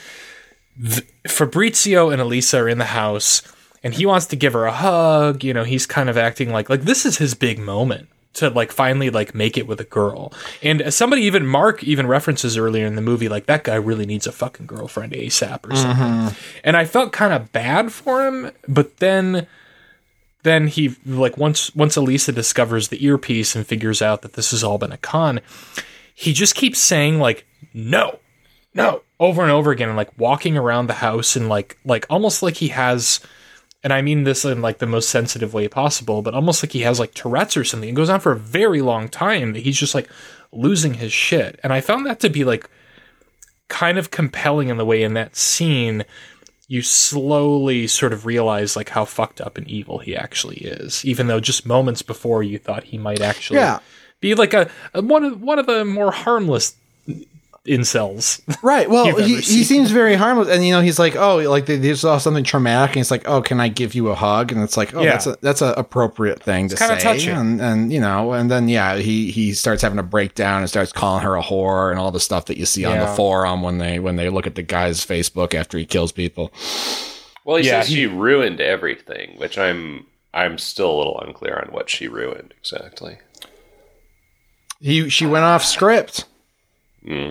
th- 0.81 1.05
Fabrizio 1.27 2.09
and 2.09 2.21
Elisa 2.21 2.59
are 2.59 2.69
in 2.69 2.77
the 2.77 2.85
house, 2.85 3.41
and 3.83 3.93
he 3.93 4.05
wants 4.05 4.27
to 4.27 4.35
give 4.35 4.53
her 4.53 4.65
a 4.65 4.71
hug. 4.71 5.43
You 5.43 5.53
know, 5.53 5.63
he's 5.63 5.85
kind 5.85 6.09
of 6.09 6.17
acting 6.17 6.51
like 6.51 6.69
like 6.69 6.83
this 6.83 7.05
is 7.05 7.17
his 7.17 7.33
big 7.33 7.59
moment 7.59 8.07
to 8.33 8.49
like 8.49 8.71
finally 8.71 9.09
like 9.09 9.35
make 9.35 9.57
it 9.57 9.67
with 9.67 9.79
a 9.81 9.85
girl. 9.85 10.31
And 10.63 10.93
somebody 10.93 11.23
even 11.23 11.45
Mark 11.45 11.83
even 11.83 12.07
references 12.07 12.57
earlier 12.57 12.85
in 12.85 12.95
the 12.95 13.01
movie, 13.01 13.27
like 13.27 13.45
that 13.47 13.63
guy 13.63 13.75
really 13.75 14.05
needs 14.05 14.25
a 14.25 14.31
fucking 14.31 14.67
girlfriend 14.67 15.13
ASAP 15.13 15.69
or 15.69 15.75
something. 15.75 16.05
Mm-hmm. 16.05 16.35
And 16.63 16.77
I 16.77 16.85
felt 16.85 17.11
kind 17.11 17.33
of 17.33 17.51
bad 17.51 17.91
for 17.91 18.25
him, 18.25 18.51
but 18.67 18.97
then 18.97 19.47
then 20.43 20.67
he 20.67 20.95
like 21.05 21.37
once 21.37 21.73
once 21.75 21.95
Elisa 21.95 22.31
discovers 22.31 22.87
the 22.87 23.03
earpiece 23.05 23.55
and 23.55 23.65
figures 23.65 24.01
out 24.01 24.21
that 24.21 24.33
this 24.33 24.51
has 24.51 24.63
all 24.63 24.77
been 24.77 24.91
a 24.91 24.97
con, 24.97 25.39
he 26.13 26.33
just 26.33 26.55
keeps 26.55 26.79
saying 26.79 27.19
like 27.19 27.45
no, 27.73 28.19
no 28.73 29.01
over 29.19 29.41
and 29.43 29.51
over 29.51 29.71
again 29.71 29.87
and 29.87 29.97
like 29.97 30.17
walking 30.17 30.57
around 30.57 30.87
the 30.87 30.95
house 30.95 31.35
and 31.35 31.47
like 31.47 31.77
like 31.85 32.05
almost 32.09 32.41
like 32.41 32.55
he 32.57 32.69
has 32.69 33.19
and 33.83 33.93
I 33.93 34.01
mean 34.01 34.23
this 34.23 34.45
in 34.45 34.61
like 34.61 34.77
the 34.77 34.85
most 34.85 35.09
sensitive 35.09 35.53
way 35.53 35.67
possible, 35.67 36.21
but 36.21 36.33
almost 36.33 36.63
like 36.63 36.71
he 36.71 36.81
has 36.81 36.99
like 36.99 37.13
Tourette's 37.13 37.57
or 37.57 37.63
something. 37.63 37.89
It 37.89 37.95
goes 37.95 38.09
on 38.09 38.19
for 38.19 38.31
a 38.31 38.37
very 38.37 38.81
long 38.81 39.09
time 39.09 39.53
that 39.53 39.63
he's 39.63 39.77
just 39.77 39.95
like 39.95 40.09
losing 40.51 40.95
his 40.95 41.11
shit. 41.11 41.59
And 41.63 41.73
I 41.73 41.81
found 41.81 42.05
that 42.05 42.19
to 42.19 42.29
be 42.29 42.43
like 42.43 42.69
kind 43.69 43.97
of 43.97 44.11
compelling 44.11 44.69
in 44.69 44.77
the 44.77 44.85
way 44.85 45.01
in 45.01 45.13
that 45.13 45.35
scene 45.35 46.03
you 46.71 46.81
slowly 46.81 47.85
sort 47.85 48.13
of 48.13 48.25
realize 48.25 48.77
like 48.77 48.87
how 48.87 49.03
fucked 49.03 49.41
up 49.41 49.57
and 49.57 49.67
evil 49.67 49.97
he 49.99 50.15
actually 50.15 50.59
is, 50.59 51.03
even 51.03 51.27
though 51.27 51.41
just 51.41 51.65
moments 51.65 52.01
before 52.01 52.41
you 52.43 52.57
thought 52.57 52.85
he 52.85 52.97
might 52.97 53.19
actually 53.21 53.59
Yeah. 53.59 53.79
be 54.21 54.35
like 54.35 54.53
a, 54.53 54.69
a 54.93 55.01
one 55.01 55.25
of 55.25 55.41
one 55.41 55.59
of 55.59 55.65
the 55.65 55.83
more 55.83 56.11
harmless 56.11 56.75
incels. 57.65 58.41
Right. 58.63 58.89
Well, 58.89 59.17
he, 59.17 59.35
he 59.37 59.63
seems 59.63 59.89
very 59.91 60.13
harmless, 60.15 60.47
and 60.49 60.63
you 60.65 60.71
know, 60.71 60.81
he's 60.81 60.99
like, 60.99 61.15
oh, 61.15 61.37
like 61.49 61.65
they, 61.65 61.77
they 61.77 61.95
saw 61.95 62.17
something 62.19 62.43
traumatic, 62.43 62.91
and 62.91 62.97
he's 62.97 63.09
like, 63.11 63.27
oh, 63.27 63.41
can 63.41 63.59
I 63.59 63.69
give 63.69 63.95
you 63.95 64.09
a 64.09 64.15
hug? 64.15 64.51
And 64.51 64.61
it's 64.61 64.77
like, 64.77 64.93
oh, 64.93 65.01
Yeah. 65.01 65.11
that's 65.11 65.27
a 65.27 65.37
that's 65.41 65.61
an 65.61 65.73
appropriate 65.77 66.41
thing 66.43 66.67
to 66.69 66.75
kinda 66.75 66.99
say, 66.99 67.03
touching. 67.03 67.29
and 67.35 67.61
and 67.61 67.91
you 67.93 67.99
know, 67.99 68.33
and 68.33 68.51
then 68.51 68.69
yeah, 68.69 68.97
he 68.97 69.31
he 69.31 69.53
starts 69.53 69.81
having 69.81 69.97
a 69.99 70.03
breakdown 70.03 70.59
and 70.61 70.69
starts 70.69 70.91
calling 70.91 71.23
her 71.23 71.35
a 71.35 71.41
whore 71.41 71.89
and 71.89 71.99
all 71.99 72.11
the 72.11 72.19
stuff 72.19 72.45
that 72.45 72.57
you 72.57 72.65
see 72.67 72.85
on 72.85 72.99
the 72.99 73.07
forum 73.07 73.61
when 73.63 73.79
they 73.79 73.97
when 73.99 74.15
they 74.15 74.29
look 74.29 74.45
at 74.45 74.55
the 74.55 74.61
guy's 74.63 75.03
Facebook 75.05 75.53
after 75.55 75.77
he 75.77 75.85
kills 75.85 76.11
people. 76.11 76.51
Well, 77.43 77.57
he 77.57 77.65
Yeah, 77.65 77.81
says 77.81 77.89
he- 77.89 77.95
she 77.95 78.05
ruined 78.05 78.61
everything, 78.61 79.33
which 79.37 79.57
I'm 79.57 80.05
I'm 80.33 80.57
still 80.59 80.91
a 80.95 80.97
little 80.97 81.19
unclear 81.19 81.57
on 81.65 81.73
what 81.73 81.89
she 81.89 82.07
ruined 82.07 82.53
exactly. 82.59 83.17
He 84.79 85.09
she 85.09 85.25
went 85.25 85.45
off 85.45 85.63
script. 85.63 86.25
Hmm. 87.05 87.29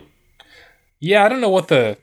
Yeah, 1.00 1.24
I 1.24 1.28
don't 1.28 1.40
know 1.40 1.50
what 1.50 1.68
the 1.68 1.96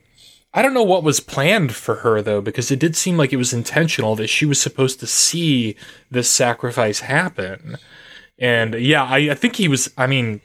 I 0.54 0.62
don't 0.62 0.74
know 0.74 0.84
what 0.84 1.04
was 1.04 1.20
planned 1.20 1.76
for 1.76 1.96
her 1.98 2.22
though, 2.22 2.42
because 2.42 2.72
it 2.72 2.80
did 2.80 2.96
seem 2.96 3.18
like 3.18 3.32
it 3.32 3.38
was 3.38 3.54
intentional 3.54 4.16
that 4.16 4.28
she 4.28 4.46
was 4.46 4.60
supposed 4.60 5.00
to 5.00 5.08
see 5.08 5.76
this 6.10 6.30
sacrifice 6.30 7.02
happen. 7.02 7.78
And 8.40 8.74
yeah, 8.74 9.04
I, 9.04 9.18
I 9.32 9.36
think 9.36 9.56
he 9.56 9.68
was 9.68 9.92
I 9.98 10.08
mean 10.08 10.42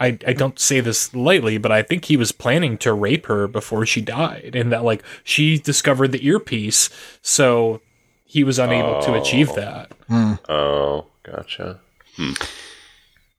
I, 0.00 0.18
I 0.26 0.32
don't 0.32 0.58
say 0.58 0.80
this 0.80 1.12
lightly, 1.14 1.58
but 1.58 1.72
I 1.72 1.82
think 1.82 2.04
he 2.04 2.16
was 2.16 2.30
planning 2.30 2.78
to 2.78 2.92
rape 2.92 3.26
her 3.26 3.48
before 3.48 3.84
she 3.84 4.00
died, 4.00 4.52
and 4.54 4.70
that 4.72 4.84
like 4.84 5.02
she 5.24 5.58
discovered 5.58 6.12
the 6.12 6.24
earpiece, 6.24 6.88
so 7.20 7.80
he 8.24 8.44
was 8.44 8.58
unable 8.58 9.00
to 9.02 9.14
achieve 9.14 9.50
oh. 9.50 9.56
that. 9.56 9.92
Hmm. 10.06 10.34
Oh, 10.48 11.06
gotcha. 11.24 11.80
Hmm. 12.16 12.32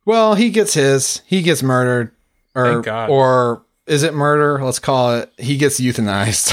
Well, 0.03 0.35
he 0.35 0.49
gets 0.49 0.73
his. 0.73 1.21
He 1.25 1.41
gets 1.41 1.63
murdered, 1.63 2.11
or 2.55 2.73
Thank 2.73 2.85
God. 2.85 3.09
or 3.09 3.63
is 3.89 4.03
it 4.03 4.13
murder? 4.13 4.63
Let's 4.63 4.79
call 4.79 5.15
it. 5.15 5.33
He 5.37 5.57
gets 5.57 5.79
euthanized. 5.79 6.51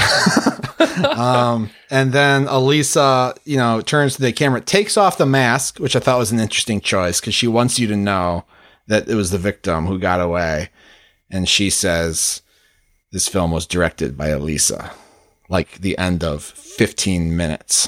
um, 1.17 1.69
and 1.91 2.11
then 2.11 2.47
Elisa, 2.47 3.35
you 3.45 3.57
know, 3.57 3.79
turns 3.81 4.15
to 4.15 4.21
the 4.21 4.33
camera, 4.33 4.59
takes 4.59 4.97
off 4.97 5.19
the 5.19 5.25
mask, 5.25 5.77
which 5.77 5.95
I 5.95 5.99
thought 5.99 6.17
was 6.17 6.31
an 6.31 6.39
interesting 6.39 6.81
choice 6.81 7.21
because 7.21 7.35
she 7.35 7.47
wants 7.47 7.77
you 7.77 7.87
to 7.87 7.95
know 7.95 8.43
that 8.87 9.07
it 9.07 9.15
was 9.15 9.29
the 9.31 9.37
victim 9.37 9.85
who 9.85 9.99
got 9.99 10.19
away, 10.19 10.69
and 11.29 11.47
she 11.47 11.69
says 11.69 12.41
this 13.11 13.27
film 13.27 13.51
was 13.51 13.67
directed 13.67 14.17
by 14.17 14.29
Elisa, 14.29 14.91
like 15.47 15.79
the 15.79 15.97
end 15.97 16.23
of 16.23 16.43
15 16.43 17.37
minutes. 17.37 17.87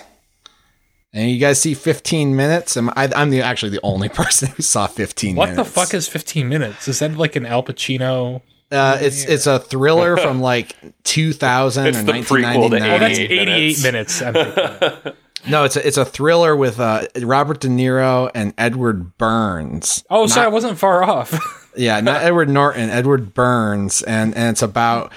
And 1.12 1.32
you 1.32 1.40
guys 1.40 1.60
see 1.60 1.74
15 1.74 2.36
minutes? 2.36 2.78
I'm, 2.78 2.90
I, 2.92 3.10
I'm 3.16 3.32
the 3.32 3.42
actually 3.42 3.72
the 3.72 3.82
only 3.82 4.10
person 4.22 4.50
who 4.50 4.62
saw 4.62 4.86
15 4.86 5.36
What 5.36 5.50
minutes. 5.50 5.68
the 5.68 5.74
fuck 5.74 5.94
is 5.96 6.08
15 6.08 6.48
minutes? 6.48 6.88
Is 6.88 7.00
that 7.00 7.18
like 7.18 7.36
an 7.36 7.48
Al 7.48 7.64
Pacino? 7.64 8.42
Uh, 8.72 8.98
it's 9.02 9.24
it's 9.26 9.48
a 9.48 9.60
thriller 9.60 10.16
from 10.22 10.42
like 10.42 10.76
2000 11.04 11.88
It's 11.88 11.98
or 11.98 12.04
the 12.04 12.12
prequel 12.14 12.70
to 12.70 12.78
1999. 12.78 12.92
Oh, 12.92 13.00
that's 13.00 13.20
88 13.20 13.50
88 13.50 13.84
minutes. 13.84 14.22
I'm 14.22 14.34
thinking. 14.34 15.14
No, 15.48 15.64
it's 15.64 15.78
a, 15.78 15.88
it's 15.88 15.96
a 15.96 16.04
thriller 16.04 16.54
with 16.54 16.82
uh, 16.82 17.08
Robert 17.22 17.62
De 17.62 17.70
Niro 17.70 18.30
and 18.36 18.54
Edward 18.58 19.18
Burns. 19.18 20.04
Oh, 20.10 20.28
sorry, 20.28 20.48
I 20.48 20.50
wasn't 20.50 20.78
far 20.78 21.02
off. 21.02 21.32
Yeah, 21.76 22.00
not 22.00 22.22
Edward 22.24 22.50
Norton, 22.50 22.90
Edward 22.90 23.34
Burns, 23.34 24.02
and 24.02 24.36
and 24.36 24.50
it's 24.50 24.62
about 24.62 25.12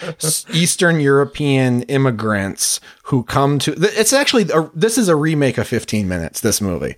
Eastern 0.53 1.01
European 1.01 1.83
immigrants 1.85 2.81
who 3.05 3.23
come 3.25 3.59
to. 3.61 3.75
It's 3.79 4.13
actually 4.13 4.49
a, 4.53 4.71
this 4.75 4.99
is 4.99 5.09
a 5.09 5.17
remake 5.17 5.59
of 5.59 5.67
15 5.67 6.07
Minutes. 6.09 6.41
This 6.41 6.61
movie, 6.61 6.97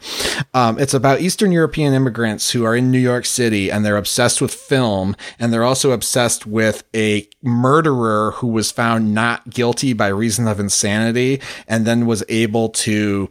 um, 0.52 0.78
it's 0.78 0.94
about 0.94 1.20
Eastern 1.20 1.52
European 1.52 1.94
immigrants 1.94 2.50
who 2.50 2.64
are 2.64 2.76
in 2.76 2.90
New 2.90 2.98
York 2.98 3.26
City 3.26 3.70
and 3.70 3.84
they're 3.84 3.96
obsessed 3.96 4.40
with 4.40 4.52
film 4.52 5.16
and 5.38 5.52
they're 5.52 5.64
also 5.64 5.92
obsessed 5.92 6.46
with 6.46 6.84
a 6.94 7.28
murderer 7.42 8.32
who 8.32 8.48
was 8.48 8.70
found 8.70 9.14
not 9.14 9.50
guilty 9.50 9.92
by 9.92 10.08
reason 10.08 10.48
of 10.48 10.60
insanity 10.60 11.40
and 11.68 11.86
then 11.86 12.06
was 12.06 12.24
able 12.28 12.68
to 12.70 13.28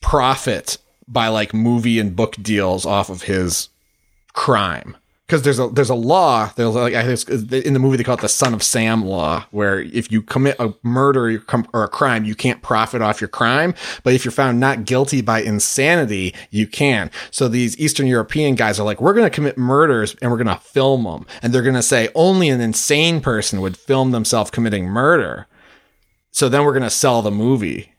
profit 0.00 0.78
by 1.08 1.28
like 1.28 1.52
movie 1.52 1.98
and 1.98 2.16
book 2.16 2.36
deals 2.36 2.86
off 2.86 3.08
of 3.08 3.22
his 3.22 3.68
crime 4.32 4.96
because 5.26 5.42
there's 5.42 5.58
a 5.58 5.68
there's 5.68 5.90
a 5.90 5.94
law 5.94 6.50
there's 6.56 6.74
like 6.74 6.94
I 6.94 7.16
think 7.16 7.52
in 7.52 7.72
the 7.72 7.78
movie 7.78 7.96
they 7.96 8.04
call 8.04 8.16
it 8.16 8.20
the 8.20 8.28
son 8.28 8.52
of 8.52 8.62
Sam 8.62 9.04
law 9.04 9.46
where 9.50 9.80
if 9.80 10.12
you 10.12 10.22
commit 10.22 10.56
a 10.58 10.74
murder 10.82 11.42
or 11.72 11.84
a 11.84 11.88
crime 11.88 12.24
you 12.24 12.34
can't 12.34 12.62
profit 12.62 13.00
off 13.00 13.20
your 13.20 13.28
crime. 13.28 13.74
But 14.02 14.14
if 14.14 14.24
you're 14.24 14.32
found 14.32 14.60
not 14.60 14.84
guilty 14.84 15.22
by 15.22 15.40
insanity 15.40 16.34
you 16.50 16.66
can. 16.66 17.10
So 17.30 17.48
these 17.48 17.78
Eastern 17.78 18.06
European 18.06 18.54
guys 18.54 18.78
are 18.78 18.84
like 18.84 19.00
we're 19.00 19.14
going 19.14 19.26
to 19.26 19.34
commit 19.34 19.56
murders 19.56 20.14
and 20.20 20.30
we're 20.30 20.42
going 20.42 20.46
to 20.54 20.62
film 20.62 21.04
them 21.04 21.26
and 21.42 21.52
they're 21.52 21.62
going 21.62 21.74
to 21.74 21.82
say 21.82 22.10
only 22.14 22.48
an 22.50 22.60
insane 22.60 23.20
person 23.20 23.60
would 23.60 23.76
film 23.76 24.10
themselves 24.10 24.50
committing 24.50 24.86
murder. 24.86 25.46
So 26.32 26.48
then 26.48 26.64
we're 26.64 26.72
going 26.72 26.82
to 26.82 26.90
sell 26.90 27.22
the 27.22 27.30
movie 27.30 27.94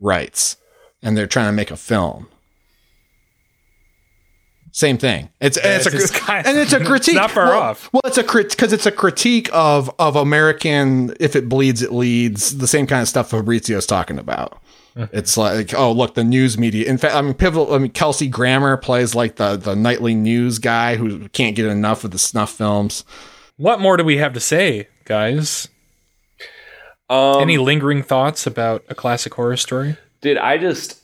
rights 0.00 0.56
and 1.02 1.16
they're 1.16 1.26
trying 1.26 1.48
to 1.48 1.52
make 1.52 1.70
a 1.70 1.76
film 1.76 2.28
same 4.72 4.98
thing. 4.98 5.28
It's 5.40 5.56
and 5.56 5.66
it's, 5.74 5.86
it's 5.86 6.10
a 6.10 6.14
kind- 6.20 6.46
of, 6.46 6.50
and 6.50 6.58
it's 6.60 6.72
a 6.72 6.84
critique. 6.84 7.14
not 7.14 7.30
far 7.30 7.46
well, 7.48 7.60
off. 7.60 7.92
Well, 7.92 8.02
it's 8.04 8.18
a 8.18 8.24
crit 8.24 8.50
because 8.50 8.72
it's 8.72 8.86
a 8.86 8.92
critique 8.92 9.48
of 9.52 9.90
of 9.98 10.16
American. 10.16 11.14
If 11.20 11.36
it 11.36 11.48
bleeds, 11.48 11.82
it 11.82 11.92
leads. 11.92 12.58
The 12.58 12.66
same 12.66 12.86
kind 12.86 13.02
of 13.02 13.08
stuff 13.08 13.30
Fabrizio's 13.30 13.86
talking 13.86 14.18
about. 14.18 14.58
It's 14.94 15.38
like, 15.38 15.72
oh, 15.72 15.90
look, 15.90 16.12
the 16.16 16.22
news 16.24 16.58
media. 16.58 16.86
In 16.86 16.98
fact, 16.98 17.14
I 17.14 17.22
mean, 17.22 17.32
pivotal. 17.32 17.72
I 17.74 17.78
mean, 17.78 17.92
Kelsey 17.92 18.28
Grammer 18.28 18.76
plays 18.76 19.14
like 19.14 19.36
the 19.36 19.56
the 19.56 19.74
nightly 19.74 20.14
news 20.14 20.58
guy 20.58 20.96
who 20.96 21.30
can't 21.30 21.56
get 21.56 21.64
enough 21.64 22.04
of 22.04 22.10
the 22.10 22.18
snuff 22.18 22.50
films. 22.50 23.02
what 23.56 23.80
more 23.80 23.96
do 23.96 24.04
we 24.04 24.18
have 24.18 24.34
to 24.34 24.40
say, 24.40 24.88
guys? 25.06 25.68
Um, 27.08 27.40
Any 27.40 27.56
lingering 27.58 28.02
thoughts 28.02 28.46
about 28.46 28.84
a 28.90 28.94
classic 28.94 29.32
horror 29.34 29.56
story? 29.56 29.96
Dude, 30.20 30.36
I 30.38 30.58
just. 30.58 31.01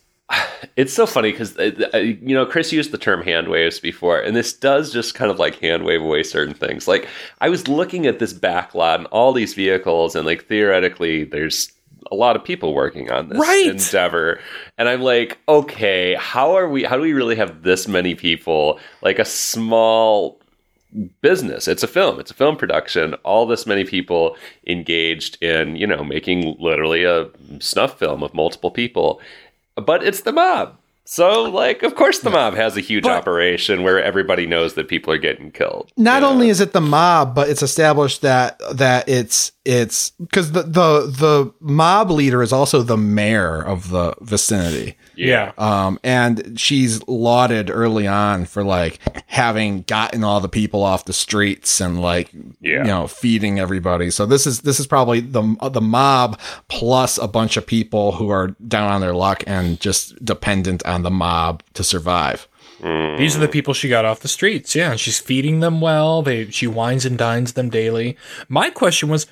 It's 0.75 0.93
so 0.93 1.05
funny 1.05 1.31
because, 1.31 1.57
uh, 1.57 1.71
uh, 1.93 1.97
you 1.97 2.35
know, 2.35 2.45
Chris 2.45 2.71
used 2.71 2.91
the 2.91 2.97
term 2.97 3.21
hand 3.23 3.47
waves 3.47 3.79
before, 3.79 4.19
and 4.19 4.35
this 4.35 4.53
does 4.53 4.93
just 4.93 5.15
kind 5.15 5.31
of 5.31 5.39
like 5.39 5.55
hand 5.59 5.83
wave 5.83 6.01
away 6.01 6.23
certain 6.23 6.53
things. 6.53 6.87
Like, 6.87 7.07
I 7.41 7.49
was 7.49 7.67
looking 7.67 8.05
at 8.05 8.19
this 8.19 8.33
backlot 8.33 8.95
and 8.95 9.05
all 9.07 9.33
these 9.33 9.53
vehicles, 9.53 10.15
and 10.15 10.25
like 10.25 10.45
theoretically, 10.47 11.23
there's 11.23 11.71
a 12.11 12.15
lot 12.15 12.35
of 12.35 12.43
people 12.43 12.73
working 12.73 13.11
on 13.11 13.29
this 13.29 13.39
Right. 13.39 13.67
endeavor. 13.67 14.39
And 14.77 14.87
I'm 14.87 15.01
like, 15.01 15.37
okay, 15.49 16.15
how 16.15 16.55
are 16.55 16.69
we, 16.69 16.83
how 16.83 16.95
do 16.95 17.01
we 17.01 17.13
really 17.13 17.35
have 17.35 17.63
this 17.63 17.87
many 17.87 18.15
people? 18.15 18.79
Like 19.01 19.19
a 19.19 19.25
small 19.25 20.39
business. 21.21 21.67
It's 21.67 21.83
a 21.83 21.87
film. 21.87 22.19
It's 22.19 22.31
a 22.31 22.35
film 22.35 22.55
production. 22.55 23.13
All 23.23 23.45
this 23.45 23.67
many 23.67 23.83
people 23.83 24.37
engaged 24.65 25.41
in, 25.43 25.75
you 25.75 25.85
know, 25.85 26.03
making 26.03 26.55
literally 26.59 27.03
a 27.03 27.29
snuff 27.59 27.99
film 27.99 28.23
of 28.23 28.33
multiple 28.33 28.71
people. 28.71 29.21
But 29.79 30.03
it's 30.03 30.21
the 30.21 30.31
mob. 30.31 30.75
So, 31.05 31.41
like, 31.43 31.81
of 31.81 31.95
course, 31.95 32.19
the 32.19 32.29
mob 32.29 32.53
has 32.53 32.77
a 32.77 32.81
huge 32.81 33.03
But- 33.03 33.13
operation 33.13 33.81
where 33.81 33.99
everybody 34.01 34.45
knows 34.45 34.75
that 34.75 34.87
people 34.87 35.11
are 35.11 35.17
getting 35.17 35.49
killed. 35.49 35.91
Not 35.97 36.21
Yeah. 36.21 36.27
only 36.27 36.49
is 36.49 36.61
it 36.61 36.71
the 36.71 36.81
mob, 36.81 37.33
but 37.33 37.49
it's 37.49 37.63
established 37.63 38.21
that 38.21 38.59
that 38.73 39.09
it's 39.09 39.51
it's 39.65 40.11
because 40.19 40.51
the, 40.51 40.61
the 40.61 41.07
the 41.07 41.51
mob 41.61 42.11
leader 42.11 42.43
is 42.43 42.53
also 42.53 42.83
the 42.83 42.95
mayor 42.97 43.59
of 43.59 43.89
the 43.89 44.13
vicinity. 44.21 44.97
Yeah. 45.27 45.51
Um, 45.57 45.99
and 46.03 46.59
she's 46.59 47.05
lauded 47.07 47.69
early 47.69 48.07
on 48.07 48.45
for 48.45 48.63
like 48.63 48.99
having 49.27 49.81
gotten 49.83 50.23
all 50.23 50.39
the 50.39 50.49
people 50.49 50.83
off 50.83 51.05
the 51.05 51.13
streets 51.13 51.81
and 51.81 52.01
like 52.01 52.29
Yeah. 52.61 52.79
you 52.79 52.83
know 52.85 53.07
feeding 53.07 53.59
everybody. 53.59 54.09
So 54.11 54.25
this 54.25 54.47
is 54.47 54.61
this 54.61 54.79
is 54.79 54.87
probably 54.87 55.19
the 55.19 55.55
the 55.71 55.81
mob 55.81 56.39
plus 56.67 57.17
a 57.17 57.27
bunch 57.27 57.57
of 57.57 57.65
people 57.67 58.13
who 58.13 58.29
are 58.29 58.55
down 58.67 58.91
on 58.91 59.01
their 59.01 59.13
luck 59.13 59.43
and 59.47 59.79
just 59.79 60.23
dependent 60.23 60.85
on 60.85 61.03
the 61.03 61.11
mob 61.11 61.63
to 61.73 61.83
survive. 61.83 62.47
These 62.81 63.35
are 63.35 63.39
the 63.41 63.49
people 63.49 63.73
she 63.73 63.89
got 63.89 64.05
off 64.05 64.21
the 64.21 64.29
streets. 64.29 64.73
Yeah, 64.73 64.95
she's 64.95 65.19
feeding 65.19 65.59
them 65.59 65.81
well. 65.81 66.21
They 66.21 66.49
she 66.49 66.65
wines 66.65 67.05
and 67.05 67.17
dines 67.17 67.51
them 67.53 67.69
daily. 67.69 68.15
My 68.47 68.69
question 68.69 69.09
was 69.09 69.27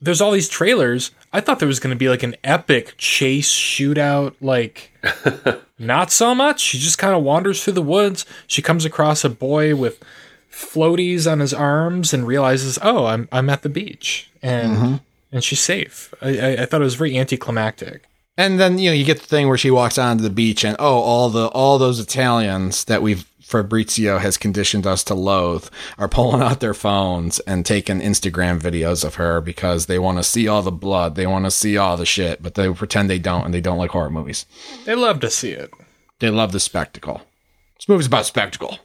there's 0.00 0.20
all 0.20 0.32
these 0.32 0.48
trailers. 0.48 1.10
I 1.32 1.40
thought 1.40 1.58
there 1.58 1.68
was 1.68 1.80
going 1.80 1.94
to 1.94 1.98
be 1.98 2.08
like 2.08 2.22
an 2.22 2.36
epic 2.44 2.94
chase 2.98 3.52
shootout 3.52 4.34
like 4.40 4.92
not 5.78 6.10
so 6.10 6.34
much. 6.34 6.60
She 6.60 6.78
just 6.78 6.98
kind 6.98 7.14
of 7.14 7.22
wanders 7.22 7.62
through 7.62 7.74
the 7.74 7.82
woods. 7.82 8.26
She 8.46 8.62
comes 8.62 8.84
across 8.84 9.24
a 9.24 9.30
boy 9.30 9.74
with 9.74 10.02
floaties 10.50 11.30
on 11.30 11.40
his 11.40 11.52
arms 11.52 12.14
and 12.14 12.26
realizes, 12.26 12.78
"Oh, 12.82 13.06
I'm 13.06 13.28
I'm 13.32 13.50
at 13.50 13.62
the 13.62 13.68
beach." 13.68 14.30
And 14.42 14.76
mm-hmm. 14.76 14.94
and 15.32 15.44
she's 15.44 15.60
safe. 15.60 16.12
I, 16.20 16.38
I, 16.38 16.62
I 16.62 16.66
thought 16.66 16.80
it 16.80 16.84
was 16.84 16.94
very 16.94 17.18
anticlimactic. 17.18 18.04
And 18.38 18.60
then 18.60 18.78
you 18.78 18.90
know 18.90 18.94
you 18.94 19.04
get 19.04 19.20
the 19.20 19.26
thing 19.26 19.48
where 19.48 19.58
she 19.58 19.70
walks 19.70 19.98
onto 19.98 20.22
the 20.22 20.30
beach 20.30 20.64
and 20.64 20.76
oh 20.78 20.98
all 20.98 21.30
the 21.30 21.48
all 21.48 21.78
those 21.78 22.00
Italians 22.00 22.84
that 22.84 23.02
we've 23.02 23.26
Fabrizio 23.46 24.18
has 24.18 24.36
conditioned 24.36 24.88
us 24.88 25.04
to 25.04 25.14
loathe 25.14 25.68
are 25.98 26.08
pulling 26.08 26.42
out 26.42 26.58
their 26.58 26.74
phones 26.74 27.38
and 27.40 27.64
taking 27.64 28.00
Instagram 28.00 28.60
videos 28.60 29.04
of 29.04 29.14
her 29.14 29.40
because 29.40 29.86
they 29.86 30.00
want 30.00 30.18
to 30.18 30.24
see 30.24 30.48
all 30.48 30.62
the 30.62 30.72
blood, 30.72 31.14
they 31.14 31.28
want 31.28 31.44
to 31.44 31.50
see 31.52 31.76
all 31.76 31.96
the 31.96 32.04
shit, 32.04 32.42
but 32.42 32.56
they 32.56 32.68
pretend 32.72 33.08
they 33.08 33.20
don't 33.20 33.44
and 33.44 33.54
they 33.54 33.60
don't 33.60 33.78
like 33.78 33.92
horror 33.92 34.10
movies. 34.10 34.46
They 34.84 34.96
love 34.96 35.20
to 35.20 35.30
see 35.30 35.52
it. 35.52 35.70
They 36.18 36.28
love 36.28 36.50
the 36.50 36.58
spectacle. 36.58 37.22
This 37.76 37.88
movie's 37.88 38.08
about 38.08 38.26
spectacle. 38.26 38.80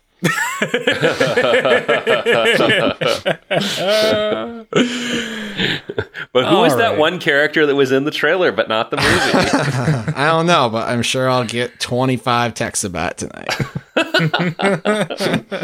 But 6.33 6.45
who 6.45 6.55
All 6.55 6.61
was 6.61 6.75
that 6.77 6.91
right. 6.91 6.97
one 6.99 7.19
character 7.19 7.65
that 7.65 7.75
was 7.75 7.91
in 7.91 8.03
the 8.05 8.11
trailer 8.11 8.51
but 8.51 8.69
not 8.69 8.91
the 8.91 8.97
movie? 8.97 9.07
I 10.15 10.27
don't 10.27 10.45
know, 10.45 10.69
but 10.69 10.87
I'm 10.87 11.01
sure 11.01 11.29
I'll 11.29 11.43
get 11.45 11.79
25 11.79 12.53
texts 12.53 12.83
about 12.83 13.21
it 13.23 13.29
tonight. 13.29 13.49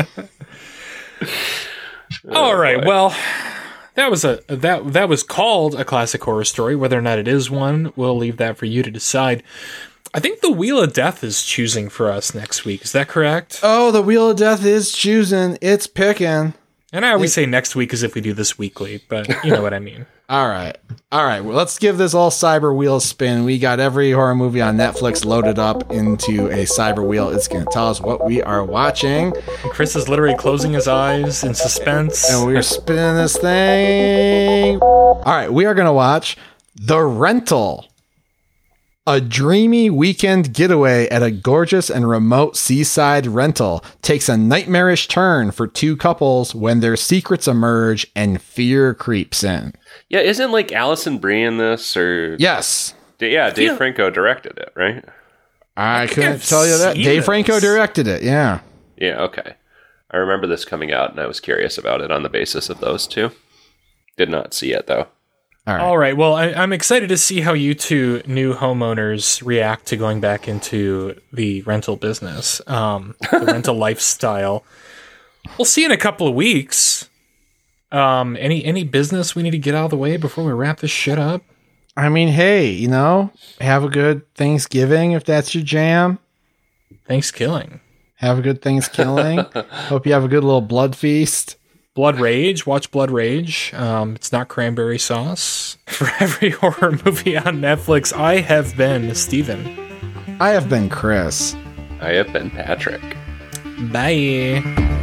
Oh, 2.29 2.35
All 2.35 2.55
right. 2.55 2.85
Well, 2.85 3.13
that 3.95 4.09
was 4.11 4.23
a 4.23 4.39
that 4.47 4.93
that 4.93 5.09
was 5.09 5.23
called 5.23 5.75
a 5.75 5.83
classic 5.83 6.23
horror 6.23 6.45
story. 6.45 6.75
Whether 6.75 6.97
or 6.97 7.01
not 7.01 7.17
it 7.19 7.27
is 7.27 7.49
one, 7.49 7.91
we'll 7.95 8.15
leave 8.15 8.37
that 8.37 8.55
for 8.57 8.65
you 8.65 8.83
to 8.83 8.91
decide. 8.91 9.43
I 10.17 10.19
think 10.19 10.41
the 10.41 10.49
Wheel 10.49 10.81
of 10.81 10.93
Death 10.93 11.23
is 11.23 11.43
choosing 11.43 11.89
for 11.89 12.11
us 12.11 12.33
next 12.33 12.65
week. 12.65 12.81
Is 12.81 12.91
that 12.93 13.07
correct? 13.07 13.59
oh, 13.61 13.91
the 13.91 14.01
wheel 14.01 14.31
of 14.31 14.37
death 14.37 14.65
is 14.65 14.91
choosing. 14.91 15.59
It's 15.61 15.85
picking. 15.85 16.55
And 16.91 17.05
I 17.05 17.11
always 17.11 17.33
say 17.33 17.45
next 17.45 17.75
week 17.75 17.93
as 17.93 18.01
if 18.01 18.15
we 18.15 18.21
do 18.21 18.33
this 18.33 18.57
weekly, 18.57 19.03
but 19.09 19.27
you 19.45 19.51
know 19.51 19.61
what 19.61 19.75
I 19.75 19.79
mean. 19.79 20.07
All 20.29 20.47
right. 20.47 20.75
All 21.11 21.23
right. 21.23 21.41
Well, 21.41 21.55
let's 21.55 21.77
give 21.77 21.99
this 21.99 22.15
all 22.15 22.31
cyber 22.31 22.75
wheel 22.75 22.99
spin. 22.99 23.45
We 23.45 23.59
got 23.59 23.79
every 23.79 24.11
horror 24.11 24.33
movie 24.35 24.59
on 24.59 24.75
Netflix 24.75 25.23
loaded 25.23 25.59
up 25.59 25.89
into 25.91 26.47
a 26.47 26.65
cyber 26.65 27.05
wheel. 27.07 27.29
It's 27.29 27.47
going 27.47 27.63
to 27.63 27.71
tell 27.71 27.87
us 27.87 28.01
what 28.01 28.25
we 28.25 28.41
are 28.41 28.65
watching. 28.65 29.33
And 29.37 29.71
Chris 29.71 29.95
is 29.95 30.09
literally 30.09 30.35
closing 30.35 30.73
his 30.73 30.87
eyes 30.87 31.43
in 31.43 31.53
suspense. 31.53 32.29
And 32.29 32.45
we're 32.45 32.61
spinning 32.63 33.15
this 33.15 33.37
thing. 33.37 34.79
All 34.81 35.21
right. 35.23 35.53
We 35.53 35.65
are 35.65 35.75
going 35.75 35.85
to 35.85 35.93
watch 35.93 36.35
The 36.75 37.01
Rental. 37.01 37.85
A 39.09 39.21
dreamy 39.21 39.89
weekend 39.89 40.53
getaway 40.53 41.07
at 41.07 41.23
a 41.23 41.31
gorgeous 41.31 41.89
and 41.89 42.09
remote 42.09 42.57
seaside 42.57 43.25
rental 43.25 43.81
takes 44.01 44.27
a 44.27 44.35
nightmarish 44.35 45.07
turn 45.07 45.51
for 45.51 45.65
two 45.65 45.95
couples 45.95 46.53
when 46.53 46.81
their 46.81 46.97
secrets 46.97 47.47
emerge 47.47 48.05
and 48.17 48.41
fear 48.41 48.93
creeps 48.93 49.45
in. 49.45 49.73
yeah, 50.09 50.19
isn't 50.19 50.51
like 50.51 50.73
Alison 50.73 51.19
Brie 51.19 51.41
in 51.41 51.57
this 51.57 51.95
or 51.95 52.35
Yes. 52.37 52.93
yeah, 53.19 53.49
Dave 53.49 53.69
Yeah. 53.71 53.75
Franco 53.77 54.09
directed 54.09 54.57
it, 54.57 54.73
right? 54.75 55.05
I 55.77 56.07
couldn't 56.07 56.33
I've 56.33 56.45
tell 56.45 56.67
you 56.67 56.77
that. 56.77 56.95
Dave 56.95 57.05
this. 57.19 57.25
Franco 57.25 57.59
directed 57.61 58.07
it. 58.07 58.23
Yeah. 58.23 58.59
Yeah, 58.97 59.21
okay. 59.21 59.55
I 60.11 60.17
remember 60.17 60.47
this 60.47 60.65
coming 60.65 60.91
out 60.91 61.11
and 61.11 61.19
I 61.21 61.27
was 61.27 61.39
curious 61.39 61.77
about 61.77 62.01
it 62.01 62.11
on 62.11 62.23
the 62.23 62.29
basis 62.29 62.69
of 62.69 62.81
those 62.81 63.07
two. 63.07 63.31
Did 64.17 64.29
not 64.29 64.53
see 64.53 64.73
it 64.73 64.87
though. 64.87 65.07
All 65.67 65.75
right. 65.75 65.83
All 65.83 65.97
right. 65.97 66.15
Well, 66.15 66.33
I, 66.33 66.45
I'm 66.53 66.71
excited 66.71 67.09
to 67.09 67.17
see 67.17 67.41
how 67.41 67.51
you 67.51 67.73
two 67.73 68.21
new 68.25 68.53
homeowners 68.53 69.45
react 69.45 69.87
to 69.87 69.97
going 69.97 70.21
back 70.21 70.47
into 70.47 71.19
the 71.33 71.61
rental 71.63 71.97
business, 71.97 72.61
um, 72.67 73.15
the 73.31 73.39
rental 73.47 73.75
lifestyle. 73.75 74.63
We'll 75.57 75.65
see 75.65 75.83
in 75.83 75.91
a 75.91 75.97
couple 75.97 76.25
of 76.25 76.35
weeks. 76.35 77.09
Um, 77.91 78.37
any 78.37 78.63
any 78.63 78.85
business 78.85 79.35
we 79.35 79.43
need 79.43 79.51
to 79.51 79.57
get 79.57 79.75
out 79.75 79.85
of 79.85 79.91
the 79.91 79.97
way 79.97 80.15
before 80.15 80.45
we 80.45 80.53
wrap 80.53 80.79
this 80.79 80.91
shit 80.91 81.19
up? 81.19 81.41
I 81.97 82.07
mean, 82.09 82.29
hey, 82.29 82.69
you 82.69 82.87
know, 82.87 83.31
have 83.59 83.83
a 83.83 83.89
good 83.89 84.33
Thanksgiving 84.35 85.11
if 85.11 85.25
that's 85.25 85.53
your 85.53 85.63
jam. 85.63 86.19
Thanks, 87.07 87.29
killing. 87.29 87.81
Have 88.15 88.39
a 88.39 88.41
good 88.41 88.61
Thanksgiving. 88.61 89.39
Hope 89.89 90.05
you 90.05 90.13
have 90.13 90.23
a 90.23 90.29
good 90.29 90.43
little 90.43 90.61
blood 90.61 90.95
feast. 90.95 91.57
Blood 91.97 92.19
Rage. 92.19 92.67
Watch 92.67 92.91
Blood 92.91 93.09
Rage. 93.09 93.73
Um, 93.73 94.13
it's 94.13 94.31
not 94.31 94.49
cranberry 94.49 94.99
sauce. 94.99 95.79
For 95.87 96.07
every 96.19 96.51
horror 96.51 96.91
movie 97.03 97.35
on 97.35 97.59
Netflix, 97.59 98.13
I 98.15 98.35
have 98.39 98.77
been 98.77 99.15
Steven. 99.15 99.65
I 100.39 100.49
have 100.49 100.69
been 100.69 100.89
Chris. 100.89 101.55
I 101.99 102.11
have 102.11 102.31
been 102.31 102.51
Patrick. 102.51 103.01
Bye. 103.91 104.96